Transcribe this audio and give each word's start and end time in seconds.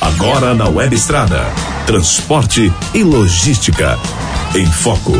Agora 0.00 0.54
na 0.54 0.68
Web 0.68 0.92
Estrada. 0.92 1.44
Transporte 1.86 2.62
e 2.92 3.04
logística. 3.04 3.96
Em 4.56 4.66
foco. 4.66 5.12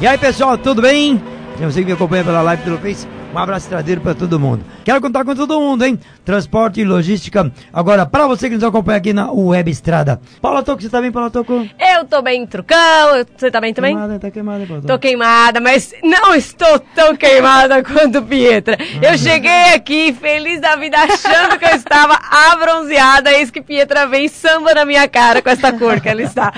E 0.00 0.06
aí, 0.06 0.16
pessoal, 0.16 0.56
tudo 0.56 0.80
bem? 0.80 1.22
Você 1.60 1.80
que 1.80 1.86
me 1.86 1.92
acompanha 1.92 2.24
pela 2.24 2.40
live 2.40 2.62
pelo 2.62 2.78
Face, 2.78 3.06
um 3.34 3.38
abraço 3.38 3.66
estradeiro 3.66 4.00
para 4.00 4.14
todo 4.14 4.40
mundo. 4.40 4.64
Quero 4.84 5.00
contar 5.00 5.24
com 5.24 5.34
todo 5.34 5.58
mundo, 5.58 5.82
hein? 5.82 5.98
Transporte 6.26 6.80
e 6.80 6.84
logística. 6.84 7.50
Agora, 7.72 8.04
para 8.04 8.26
você 8.26 8.50
que 8.50 8.54
nos 8.54 8.64
acompanha 8.64 8.98
aqui 8.98 9.14
na 9.14 9.32
Web 9.32 9.70
Estrada. 9.70 10.20
Paula 10.42 10.62
Toco, 10.62 10.82
você 10.82 10.90
tá 10.90 11.00
bem, 11.00 11.10
Paula 11.10 11.30
Toco? 11.30 11.66
Eu 11.80 12.04
tô 12.04 12.20
bem, 12.20 12.46
Trucão. 12.46 13.24
Você 13.34 13.50
tá 13.50 13.62
bem 13.62 13.72
também? 13.72 13.94
Queimada, 13.94 14.18
tá 14.18 14.30
queimada, 14.30 14.66
Paula 14.66 14.82
Tô 14.82 14.98
queimada, 14.98 15.58
mas 15.58 15.94
não 16.02 16.34
estou 16.34 16.78
tão 16.94 17.16
queimada 17.16 17.82
quanto 17.82 18.22
Pietra. 18.22 18.76
Eu 19.00 19.16
cheguei 19.16 19.72
aqui 19.74 20.12
feliz 20.12 20.60
da 20.60 20.76
vida 20.76 20.98
achando 20.98 21.58
que 21.58 21.64
eu 21.64 21.76
estava 21.76 22.18
abronzeada. 22.52 23.32
Eis 23.32 23.50
que 23.50 23.62
Pietra 23.62 24.06
vem 24.06 24.28
samba 24.28 24.74
na 24.74 24.84
minha 24.84 25.08
cara 25.08 25.40
com 25.40 25.48
essa 25.48 25.72
cor 25.72 25.98
que 25.98 26.10
ela 26.10 26.20
está. 26.20 26.52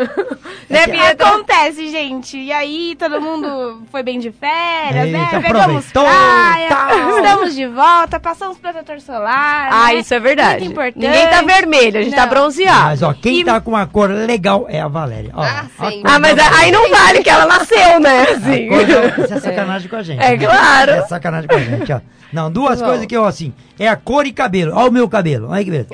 né, 0.70 0.86
Pietra? 0.86 1.28
Acontece, 1.28 1.88
gente. 1.88 2.38
E 2.38 2.50
aí, 2.50 2.96
todo 2.98 3.20
mundo 3.20 3.82
foi 3.90 4.02
bem 4.02 4.18
de 4.18 4.32
férias, 4.32 5.10
né? 5.10 5.18
Eita, 5.18 5.40
Pegamos 5.42 5.86
aproveitou, 5.92 6.04
praia, 6.04 6.68
tal. 6.68 7.16
estamos 7.16 7.57
de 7.58 7.66
volta, 7.66 8.18
passamos 8.20 8.56
protetor 8.58 9.00
solar. 9.00 9.68
Ah, 9.72 9.86
né? 9.88 9.94
isso 9.96 10.14
é 10.14 10.20
verdade. 10.20 10.60
Muito 10.60 10.72
importante. 10.72 10.98
Ninguém 11.06 11.26
tá 11.28 11.42
vermelho, 11.42 11.98
a 11.98 12.02
gente 12.02 12.14
tá 12.14 12.22
Não. 12.22 12.28
bronzeado. 12.28 12.84
Mas, 12.84 13.02
ó, 13.02 13.12
quem 13.12 13.40
E- 13.40 13.44
tá 13.44 13.60
com 13.60 13.70
uma 13.72 13.86
cor 13.86 14.08
legal 14.10 14.66
é 14.68 14.80
a 14.80 14.88
Valéria. 14.88 15.30
Ó, 15.34 15.42
Ah, 15.42 15.64
a 15.78 15.90
sim. 15.90 16.02
Ah, 16.04 16.18
mas 16.18 16.34
da 16.36 16.48
aí 16.58 16.70
não 16.70 16.88
vale 16.90 17.22
que 17.22 17.28
ela 17.30 17.46
nasceu, 17.46 18.00
né? 18.00 18.22
Assim. 18.30 18.68
Cor 18.68 18.84
da- 18.86 19.24
Isso 19.24 19.34
é 19.34 19.40
sacanagem 19.40 19.88
com 19.88 19.96
a 19.96 20.02
gente. 20.02 20.22
É 20.22 20.36
né? 20.36 20.46
claro. 20.46 20.90
É 20.92 21.02
sacanagem 21.06 21.48
com 21.48 21.56
a 21.56 21.60
gente, 21.60 21.92
ó. 21.92 22.00
Não, 22.30 22.50
duas 22.52 22.78
Bom. 22.80 22.88
coisas 22.88 23.06
que 23.06 23.16
eu, 23.16 23.24
assim, 23.24 23.54
é 23.78 23.88
a 23.88 23.96
cor 23.96 24.26
e 24.26 24.32
cabelo. 24.32 24.72
Olha 24.76 24.90
o 24.90 24.92
meu 24.92 25.08
cabelo, 25.08 25.48
olha 25.50 25.64
que 25.64 25.70
beleza. 25.70 25.88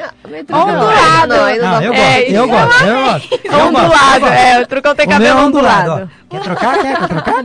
Ondulado. 0.53 1.29
Não, 1.35 1.45
ainda 1.45 1.63
Não, 1.65 1.73
não. 1.75 1.83
eu 1.83 1.95
É, 1.95 2.21
gosto, 2.23 2.33
eu 2.35 2.49
gosto, 2.49 2.85
eu 2.85 3.05
gosto. 3.05 3.35
Eu 3.35 3.41
gosto, 3.41 3.45
eu 3.45 3.67
Ondulado, 3.67 4.21
gosto. 4.21 4.33
é, 4.35 4.61
o 4.61 4.67
Trucão 4.67 4.95
tem 4.97 5.07
O 5.07 5.09
meu 5.11 5.19
cabelo 5.19 5.39
é 5.39 5.43
ondulado, 5.45 5.81
ondulado. 5.93 6.11
Quer 6.29 6.41
trocar? 6.41 6.79
Quer? 6.79 6.99
Quer 6.99 7.09
trocar? 7.09 7.45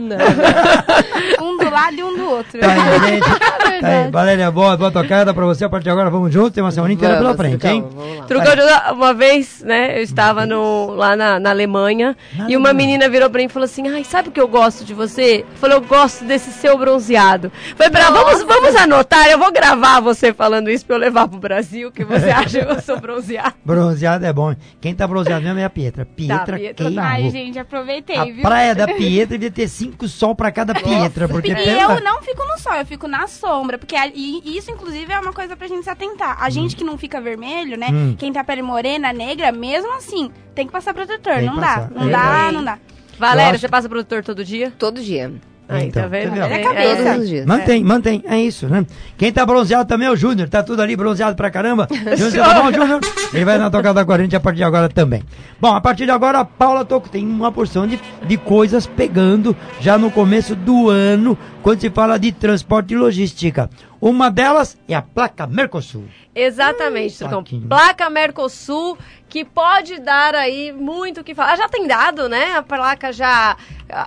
Um 1.39 1.39
do 1.64 1.70
lado 1.70 1.94
e 1.96 2.02
um 2.02 2.16
do 2.16 2.28
outro. 2.30 2.58
Tá 2.60 2.66
aí, 2.72 3.10
gente. 3.10 3.30
Tá 3.80 3.88
aí, 3.88 4.10
Valéria, 4.10 4.50
boa, 4.50 4.76
boa 4.76 4.90
tocada 4.90 5.32
pra 5.32 5.46
você. 5.46 5.64
A 5.64 5.68
partir 5.68 5.84
de 5.84 5.90
agora, 5.90 6.10
vamos 6.10 6.32
juntos. 6.32 6.50
Tem 6.52 6.62
uma 6.62 6.70
semana 6.72 6.92
inteira 6.92 7.16
pela 7.16 7.34
frente, 7.34 7.66
hein? 7.66 7.84
Trucão, 8.26 8.52
eu- 8.52 8.94
uma 8.94 9.14
vez, 9.14 9.62
né, 9.64 9.98
eu 9.98 10.02
estava 10.02 10.44
no, 10.44 10.90
lá 10.94 11.16
na, 11.16 11.38
na 11.40 11.50
Alemanha 11.50 12.16
Na 12.34 12.50
e 12.50 12.56
uma 12.56 12.68
Alemanha. 12.70 12.74
menina 12.74 13.08
virou 13.08 13.30
pra 13.30 13.38
mim 13.38 13.46
e 13.46 13.48
falou 13.48 13.64
assim: 13.64 13.88
Ai, 13.88 14.04
sabe 14.04 14.28
o 14.28 14.32
que 14.32 14.40
eu 14.40 14.48
gosto 14.48 14.84
de 14.84 14.92
você? 14.92 15.44
Falou, 15.54 15.76
eu 15.76 15.82
gosto 15.82 16.24
desse 16.24 16.50
seu 16.52 16.76
bronzeado. 16.76 17.50
Falei 17.76 17.90
pra 17.90 18.02
ela, 18.02 18.10
vamos, 18.22 18.42
vamos 18.42 18.74
anotar, 18.76 19.28
eu 19.28 19.38
vou 19.38 19.52
gravar 19.52 20.00
você 20.00 20.32
falando 20.34 20.68
isso 20.68 20.84
pra 20.84 20.96
eu 20.96 21.00
levar 21.00 21.28
pro 21.28 21.38
Brasil, 21.38 21.90
que 21.92 22.04
você 22.04 22.28
acha 22.30 22.64
que 22.64 22.72
eu 22.72 22.80
sou 22.82 23.00
bronzeado. 23.00 23.54
Bronzeado 23.64 24.26
é 24.26 24.32
bom. 24.32 24.54
Quem 24.80 24.94
tá 24.94 25.06
bronzeado 25.06 25.42
mesmo 25.42 25.58
é 25.60 25.64
a 25.64 25.70
Pietra. 25.70 26.04
Pietra 26.04 26.56
Pietra 26.58 26.86
queimou. 26.86 27.04
Ai, 27.04 27.30
gente, 27.30 27.58
aproveitei, 27.58 28.16
A 28.16 28.24
viu? 28.24 28.42
praia 28.42 28.74
da 28.74 28.86
Pietra 28.88 29.38
devia 29.38 29.50
ter 29.50 29.68
cinco 29.68 30.06
sol 30.08 30.34
pra 30.34 30.50
cada 30.50 30.74
Pietra. 30.74 31.28
Porque 31.28 31.49
E 31.52 31.64
pela- 31.64 31.94
eu 31.94 32.00
não 32.04 32.22
fico 32.22 32.44
no 32.46 32.58
sol, 32.58 32.74
eu 32.74 32.86
fico 32.86 33.06
na 33.08 33.26
sombra. 33.26 33.78
Porque 33.78 33.96
ali- 33.96 34.40
e 34.44 34.56
isso, 34.56 34.70
inclusive, 34.70 35.12
é 35.12 35.18
uma 35.18 35.32
coisa 35.32 35.56
pra 35.56 35.66
gente 35.68 35.84
se 35.84 35.90
atentar. 35.90 36.36
A 36.42 36.48
gente 36.50 36.76
que 36.76 36.84
não 36.84 36.96
fica 36.98 37.20
vermelho, 37.20 37.76
né? 37.78 37.88
Hum. 37.90 38.14
Quem 38.18 38.32
tá 38.32 38.42
pele 38.44 38.62
morena, 38.62 39.12
negra, 39.12 39.50
mesmo 39.52 39.92
assim, 39.94 40.30
tem 40.54 40.66
que 40.66 40.72
passar 40.72 40.92
protetor. 40.94 41.34
Tem 41.34 41.46
não 41.46 41.54
que 41.54 41.60
dá. 41.60 41.66
passar. 41.66 41.90
Não 41.90 42.08
É. 42.08 42.10
dá, 42.10 42.52
não 42.52 42.64
dá. 42.64 42.78
Valéria, 43.18 43.50
acho- 43.52 43.60
você 43.60 43.68
passa 43.68 43.88
protetor 43.88 44.22
todo 44.24 44.42
dia? 44.44 44.72
Todo 44.78 45.02
dia. 45.02 45.32
Aí, 45.70 45.88
Então, 45.88 46.02
tá 46.02 46.08
vendo? 46.08 46.36
É, 46.36 46.58
cabeça. 46.62 47.04
Todos 47.04 47.22
os 47.22 47.28
dias. 47.28 47.46
Mantém, 47.46 47.84
mantém, 47.84 48.22
é 48.26 48.40
isso, 48.40 48.66
né? 48.68 48.84
Quem 49.16 49.32
tá 49.32 49.46
bronzeado 49.46 49.88
também 49.88 50.08
é 50.08 50.10
o 50.10 50.16
Júnior, 50.16 50.48
tá 50.48 50.62
tudo 50.62 50.82
ali 50.82 50.96
bronzeado 50.96 51.36
pra 51.36 51.50
caramba. 51.50 51.86
Júnior, 52.16 52.44
tá 52.46 52.62
bom, 52.62 52.72
Júnior? 52.72 53.00
Ele 53.32 53.44
vai 53.44 53.58
na 53.58 53.70
tocada 53.70 54.04
com 54.04 54.12
a 54.12 54.18
gente 54.18 54.34
a 54.34 54.40
partir 54.40 54.58
de 54.58 54.64
agora 54.64 54.88
também. 54.88 55.22
Bom, 55.60 55.74
a 55.74 55.80
partir 55.80 56.04
de 56.04 56.10
agora, 56.10 56.40
a 56.40 56.44
Paula 56.44 56.84
Toco 56.84 57.08
tem 57.08 57.26
uma 57.26 57.52
porção 57.52 57.86
de, 57.86 58.00
de 58.26 58.36
coisas 58.36 58.86
pegando 58.86 59.56
já 59.80 59.96
no 59.96 60.10
começo 60.10 60.56
do 60.56 60.88
ano, 60.88 61.38
quando 61.62 61.80
se 61.80 61.90
fala 61.90 62.18
de 62.18 62.32
transporte 62.32 62.94
e 62.94 62.96
logística. 62.96 63.70
Uma 64.00 64.30
delas 64.30 64.78
é 64.88 64.94
a 64.94 65.02
placa 65.02 65.46
Mercosul. 65.46 66.06
Exatamente, 66.34 67.18
Trucão. 67.18 67.42
plaquinha. 67.42 67.68
Placa 67.68 68.08
Mercosul, 68.08 68.96
que 69.28 69.44
pode 69.44 69.98
dar 70.00 70.34
aí 70.34 70.72
muito 70.72 71.20
o 71.20 71.24
que 71.24 71.34
falar. 71.34 71.56
Já 71.56 71.68
tem 71.68 71.86
dado, 71.86 72.28
né? 72.28 72.56
A 72.56 72.62
placa 72.62 73.12
já. 73.12 73.56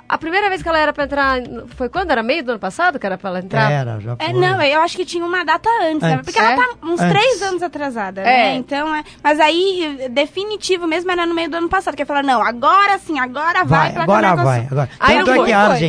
a- 0.07 0.17
primeira 0.17 0.49
vez 0.49 0.63
que 0.63 0.67
ela 0.69 0.79
era 0.79 0.91
pra 0.93 1.03
entrar. 1.03 1.37
Foi 1.75 1.89
quando? 1.89 2.09
Era 2.09 2.23
meio 2.23 2.43
do 2.43 2.51
ano 2.51 2.59
passado 2.59 2.97
que 2.97 3.05
era 3.05 3.17
pra 3.17 3.29
ela 3.29 3.39
entrar? 3.39 3.69
Era, 3.71 3.99
já 3.99 4.15
foi. 4.15 4.25
É, 4.25 4.33
não, 4.33 4.61
eu 4.63 4.81
acho 4.81 4.95
que 4.97 5.05
tinha 5.05 5.23
uma 5.23 5.43
data 5.45 5.69
antes, 5.83 6.01
né? 6.01 6.13
Antes. 6.13 6.25
Porque 6.25 6.39
ela 6.39 6.53
É? 6.53 6.55
tá 6.55 6.69
uns 6.83 6.99
Antes. 6.99 7.13
três 7.19 7.41
anos 7.43 7.61
atrasada, 7.61 8.21
É. 8.21 8.25
né? 8.25 8.55
Então, 8.55 8.95
é. 8.95 9.03
Mas 9.21 9.39
aí, 9.39 10.07
definitivo 10.09 10.87
mesmo, 10.87 11.11
era 11.11 11.25
no 11.25 11.35
meio 11.35 11.49
do 11.49 11.57
ano 11.57 11.69
passado. 11.69 11.95
Que 11.95 12.01
ia 12.01 12.05
falar, 12.07 12.23
não, 12.23 12.41
agora 12.41 12.97
sim, 12.97 13.19
agora 13.19 13.63
vai. 13.63 13.91
Vai, 13.91 13.93
placa 13.93 14.03
agora 14.03 14.27
Mercosul. 14.27 14.45
vai. 14.45 14.59
Agora. 14.71 14.89
Aí 14.99 15.17
Tanto 15.17 15.27
não 15.27 15.33
é 15.33 15.37
foi, 15.37 15.45
que 15.45 15.53
a 15.53 15.67
foi. 15.67 15.79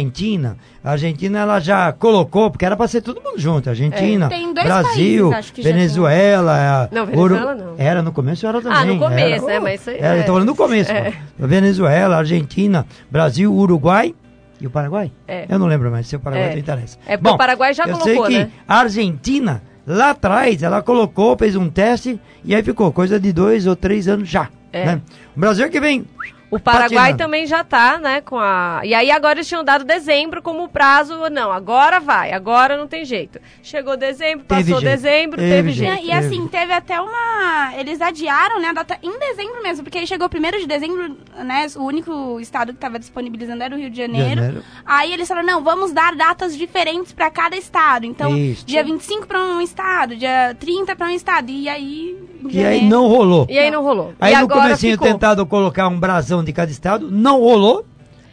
Argentina, 0.85 0.89
a 0.89 0.91
Argentina 0.93 1.39
ela 1.41 1.61
já 1.61 1.93
colocou, 1.93 2.51
porque 2.51 2.65
era 2.65 2.77
pra 2.77 2.87
ser 2.87 3.01
todo 3.01 3.21
mundo 3.21 3.39
junto. 3.39 3.69
Argentina, 3.71 4.27
É. 4.27 4.29
Tem 4.29 4.53
dois 4.53 4.67
Brasil, 4.67 5.31
países, 5.31 5.39
acho 5.47 5.53
que 5.55 5.63
já 5.63 5.71
Venezuela. 5.71 6.89
Não, 6.93 7.03
Uru- 7.05 7.35
Venezuela 7.37 7.55
não. 7.55 7.75
Era, 7.79 8.03
no 8.03 8.13
começo 8.13 8.47
era 8.47 8.61
também. 8.61 8.79
Ah, 8.79 8.85
no 8.85 8.99
começo, 8.99 9.45
era, 9.49 9.55
é, 9.57 9.61
mas 9.61 9.81
isso 9.81 9.91
aí- 9.91 9.99
Era, 9.99 10.17
eu 10.17 10.21
é. 10.21 10.23
tô 10.25 10.33
falando 10.33 10.49
no 10.49 10.55
começo. 10.55 10.93
É. 10.93 11.13
Venezuela, 11.39 12.17
Argentina, 12.19 12.87
Brasil, 13.11 13.53
Uruguai. 13.53 14.15
E 14.61 14.67
o 14.67 14.71
Paraguai? 14.71 15.11
É. 15.27 15.47
Eu 15.49 15.59
não 15.59 15.67
lembro 15.67 15.91
mais 15.91 16.07
se 16.07 16.15
o 16.17 16.21
Paraguai 16.21 16.49
É. 16.49 16.53
não 16.53 16.59
interessa. 16.59 16.97
É, 17.07 17.17
porque 17.17 17.35
o 17.35 17.37
Paraguai 17.39 17.75
já 17.75 17.85
eu 17.85 17.99
colocou, 17.99 18.27
sei 18.27 18.35
que 18.39 18.45
né? 18.45 18.51
a 18.69 18.79
Argentina, 18.79 19.63
lá 19.87 20.11
atrás, 20.11 20.63
ela 20.63 20.81
colocou, 20.81 21.37
fez 21.37 21.57
um 21.57 21.69
teste 21.69 22.21
e 22.45 22.55
aí 22.55 22.63
ficou 22.63 22.91
coisa 22.93 23.19
de 23.19 23.33
dois 23.33 23.67
ou 23.67 23.75
três 23.75 24.07
anos 24.07 24.29
já. 24.29 24.49
É. 24.73 24.87
Né? 24.87 25.01
O 25.37 25.41
Brasil 25.41 25.67
é 25.67 25.69
que 25.69 25.81
vem 25.81 26.05
O 26.55 26.61
Paraguai 26.61 26.89
Patinando. 27.13 27.19
também 27.19 27.47
já 27.47 27.65
tá, 27.65 27.99
né, 27.99 28.21
com 28.21 28.39
a... 28.39 28.81
E 28.85 28.95
aí 28.95 29.11
agora 29.11 29.35
eles 29.39 29.49
tinham 29.49 29.65
dado 29.65 29.85
dezembro 29.85 30.41
como 30.43 30.69
prazo, 30.69 31.29
não, 31.31 31.51
agora 31.51 31.99
vai, 32.01 32.33
agora 32.33 32.77
não 32.77 32.87
tem 32.87 33.05
jeito. 33.05 33.41
Chegou 33.63 33.97
dezembro, 33.97 34.45
Teve 34.45 34.65
passou 34.65 34.81
jeito. 34.81 34.93
dezembro, 34.97 35.37
Teve 35.39 35.51
teve, 35.55 35.73
jeito. 35.73 35.93
jeito. 35.95 36.07
E 36.07 36.13
assim, 36.13 36.47
teve 36.49 36.73
até 36.73 37.01
uma. 37.01 37.73
Eles 37.77 38.01
adiaram, 38.01 38.61
né, 38.61 38.69
a 38.69 38.73
data 38.73 38.99
em 39.03 39.19
dezembro 39.19 39.63
mesmo, 39.63 39.83
porque 39.85 39.99
aí 39.99 40.07
chegou 40.07 40.29
primeiro 40.29 40.59
de 40.61 40.67
dezembro, 40.67 41.17
né? 41.45 41.67
O 41.77 41.83
único 41.85 42.39
estado 42.41 42.69
que 42.73 42.77
estava 42.77 42.99
disponibilizando 42.99 43.63
era 43.63 43.75
o 43.75 43.79
Rio 43.79 43.91
de 43.91 43.97
Janeiro. 43.97 44.41
Janeiro. 44.43 44.63
Aí 44.85 45.13
eles 45.13 45.27
falaram, 45.27 45.47
não, 45.47 45.65
vamos 45.65 45.93
dar 45.93 46.15
datas 46.15 46.57
diferentes 46.57 47.13
para 47.13 47.31
cada 47.31 47.57
estado. 47.57 48.05
Então, 48.07 48.37
Isso. 48.37 48.65
dia 48.67 48.85
25 48.85 49.27
para 49.27 49.41
um 49.41 49.61
estado, 49.61 50.15
dia 50.17 50.55
30 50.61 50.95
para 50.95 51.07
um 51.07 51.11
estado. 51.11 51.51
E 51.51 51.69
aí. 51.69 52.17
E 52.47 52.59
aí 52.59 52.63
janeiro- 52.63 52.87
não 52.87 53.09
rolou. 53.09 53.47
E 53.49 53.59
aí 53.59 53.71
não 53.71 53.83
rolou. 53.83 54.13
Aí 54.21 54.35
e 54.35 54.37
no 54.37 54.43
agora 54.45 54.61
comecinho 54.65 54.93
ficou. 54.93 55.09
tentado 55.09 55.47
colocar 55.47 55.89
um 55.89 55.99
brasão 55.99 56.44
de 56.45 56.53
cada 56.53 56.71
estado, 56.71 57.11
não 57.11 57.41
rolou. 57.41 57.85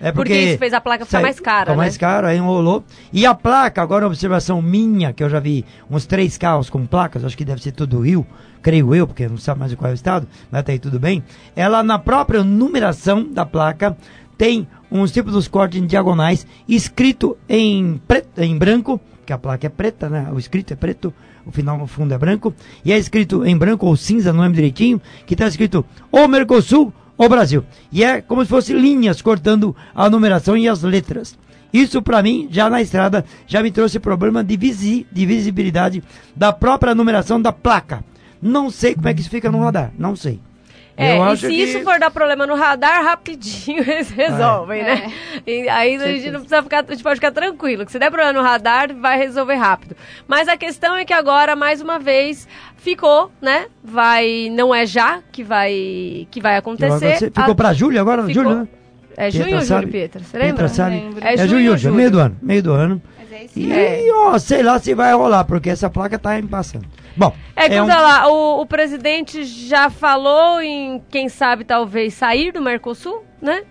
É 0.04 0.12
porque, 0.12 0.34
Porque 0.34 0.44
isso 0.50 0.58
fez 0.58 0.74
a 0.74 0.82
placa 0.82 1.06
ficar 1.06 1.18
sai- 1.20 1.22
mais 1.22 1.40
cara, 1.40 1.60
Ficou 1.60 1.76
né? 1.76 1.84
mais 1.84 1.96
caro, 1.96 2.26
aí 2.26 2.38
não 2.40 2.48
rolou. 2.48 2.84
E 3.14 3.24
a 3.24 3.36
placa, 3.36 3.84
agora 3.84 4.04
uma 4.06 4.10
observação 4.10 4.60
minha, 4.60 5.14
que 5.14 5.24
eu 5.24 5.30
já 5.30 5.40
vi 5.40 5.64
uns 5.92 6.08
três 6.08 6.40
carros 6.40 6.72
com 6.72 6.88
placas, 6.88 7.24
acho 7.24 7.38
que 7.38 7.46
deve 7.46 7.62
ser 7.62 7.72
tudo 7.72 8.00
Rio, 8.00 8.26
creio 8.64 8.96
eu, 8.96 9.06
porque 9.06 9.28
não 9.28 9.38
sabe 9.38 9.60
mais 9.60 9.76
qual 9.76 9.90
é 9.90 9.94
o 9.94 9.96
estado, 9.96 10.28
mas 10.52 10.62
até 10.62 10.72
aí 10.72 10.80
tudo 10.80 11.00
bem. 11.00 11.24
Ela, 11.56 11.84
na 11.84 12.00
própria 12.00 12.44
numeração 12.44 13.28
da 13.32 13.46
placa, 13.46 13.96
tem 14.40 14.68
uns 14.92 15.12
tipos 15.12 15.34
dos 15.34 15.48
cortes 15.48 15.80
em 15.80 15.86
diagonais, 15.86 16.48
escrito 16.68 17.38
em 17.48 18.02
preto, 18.08 18.42
em 18.42 18.58
branco, 18.58 19.00
que 19.24 19.32
a 19.32 19.38
placa 19.38 19.68
é 19.68 19.70
preta, 19.70 20.10
né? 20.10 20.30
O 20.34 20.40
escrito 20.40 20.74
é 20.74 20.76
preto, 20.76 21.14
o 21.46 21.52
final 21.52 21.78
no 21.78 21.86
fundo 21.86 22.12
é 22.12 22.18
branco, 22.18 22.52
e 22.84 22.92
é 22.92 22.98
escrito 22.98 23.46
em 23.46 23.56
branco 23.56 23.86
ou 23.86 23.96
cinza, 23.96 24.34
não 24.34 24.42
lembro 24.42 24.56
direitinho, 24.56 25.00
que 25.28 25.36
está 25.36 25.46
escrito 25.46 25.86
o 26.12 26.28
Mercosul 26.28 26.92
ou 27.22 27.30
Brasil. 27.30 27.64
E 27.92 28.04
é 28.04 28.20
como 28.20 28.42
se 28.44 28.50
fosse 28.50 28.74
linhas 28.74 29.22
cortando 29.22 29.76
a 29.94 30.10
numeração 30.10 30.58
e 30.58 30.68
as 30.68 30.82
letras. 30.82 31.38
Isso 31.72 32.02
para 32.02 32.24
mim, 32.24 32.48
já 32.50 32.68
na 32.68 32.82
estrada, 32.82 33.24
já 33.46 33.62
me 33.62 33.70
trouxe 33.70 34.00
problema 34.00 34.44
de, 34.44 34.58
visi 34.58 35.06
de 35.12 35.24
visibilidade 35.24 36.04
da 36.36 36.52
própria 36.52 36.96
numeração 36.96 37.40
da 37.40 37.54
placa. 37.54 38.04
Não 38.42 38.72
sei 38.72 38.96
como 38.96 39.08
é 39.08 39.14
que 39.14 39.22
isso 39.22 39.30
fica 39.30 39.52
no 39.52 39.62
radar, 39.62 39.92
não 40.00 40.16
sei. 40.16 40.40
É, 41.02 41.18
Eu 41.18 41.24
e 41.24 41.28
acho 41.28 41.42
se 41.42 41.48
que- 41.48 41.54
isso 41.64 41.80
for 41.84 42.00
dar 42.00 42.12
problema 42.12 42.46
no 42.46 42.56
radar, 42.56 43.04
rapidinho 43.04 43.80
eles 43.90 44.10
resolvem, 44.10 44.84
né? 44.84 45.12
E 45.46 45.68
aí 45.70 45.96
a 45.96 46.08
gente 46.08 46.32
não 46.32 46.40
precisa 46.42 46.62
ficar, 46.64 46.86
a 46.88 46.92
gente 46.92 47.04
pode 47.04 47.16
ficar 47.16 47.32
tranquilo, 47.32 47.86
que 47.86 47.92
se 47.92 48.00
der 48.00 48.10
problema 48.12 48.34
no 48.34 48.42
radar, 48.42 48.94
vai 48.96 49.18
resolver 49.18 49.56
rápido. 49.56 49.96
Mas 50.28 50.48
a 50.48 50.56
questão 50.58 50.96
é 50.96 51.04
que 51.06 51.14
agora, 51.14 51.56
mais 51.56 51.82
uma 51.82 51.98
vez, 52.00 52.48
ficou, 52.78 53.32
né? 53.42 53.66
Vai, 53.84 54.50
não 54.52 54.74
é 54.74 54.86
já 54.86 55.20
que 55.32 55.44
vai, 55.44 56.28
que 56.30 56.40
vai 56.42 56.58
acontecer. 56.58 57.18
Ficou 57.32 57.52
A- 57.52 57.56
para 57.56 57.74
julho 57.74 58.00
agora? 58.00 58.24
ficou- 58.26 58.44
Julho, 58.44 58.56
né? 58.62 58.68
É 59.18 59.30
junho 59.30 59.44
Pietra 59.44 59.60
ou 59.60 59.66
julho, 59.66 59.68
sabe? 59.82 59.92
Pietra? 59.92 60.20
Você 60.24 60.32
Pietra 60.32 60.48
lembra? 60.48 60.68
sabe? 60.70 60.96
Lembro. 60.96 61.26
É 61.26 61.34
É 61.34 61.38
junho 61.38 61.50
julho, 61.50 61.72
ou 61.72 61.78
julho, 61.78 61.96
meio 61.96 62.12
do 62.12 62.20
ano, 62.20 62.38
meio 62.42 62.64
do 62.64 62.72
ano. 62.72 63.02
Mas 63.20 63.32
é 63.34 63.44
isso 63.46 63.60
E, 63.60 63.68
mesmo. 63.68 64.20
ó, 64.26 64.40
sei 64.40 64.64
lá 64.64 64.80
se 64.80 64.94
vai 64.94 65.14
rolar, 65.14 65.44
porque 65.44 65.70
essa 65.70 65.90
placa 65.90 66.18
tá 66.18 66.42
me 66.42 66.48
passando. 66.48 66.86
Bom, 67.16 67.34
É 67.56 67.70
que, 67.70 67.80
um- 67.80 67.86
lá, 67.88 68.28
o, 68.28 68.62
o 68.62 68.66
presidente 68.66 69.44
já 69.44 69.90
falou 69.90 70.62
em, 70.62 71.02
quem 71.10 71.30
sabe, 71.30 71.64
talvez 71.64 72.14
sair 72.14 72.52
do 72.52 72.62
Mercosul, 72.62 73.24
né? 73.42 73.64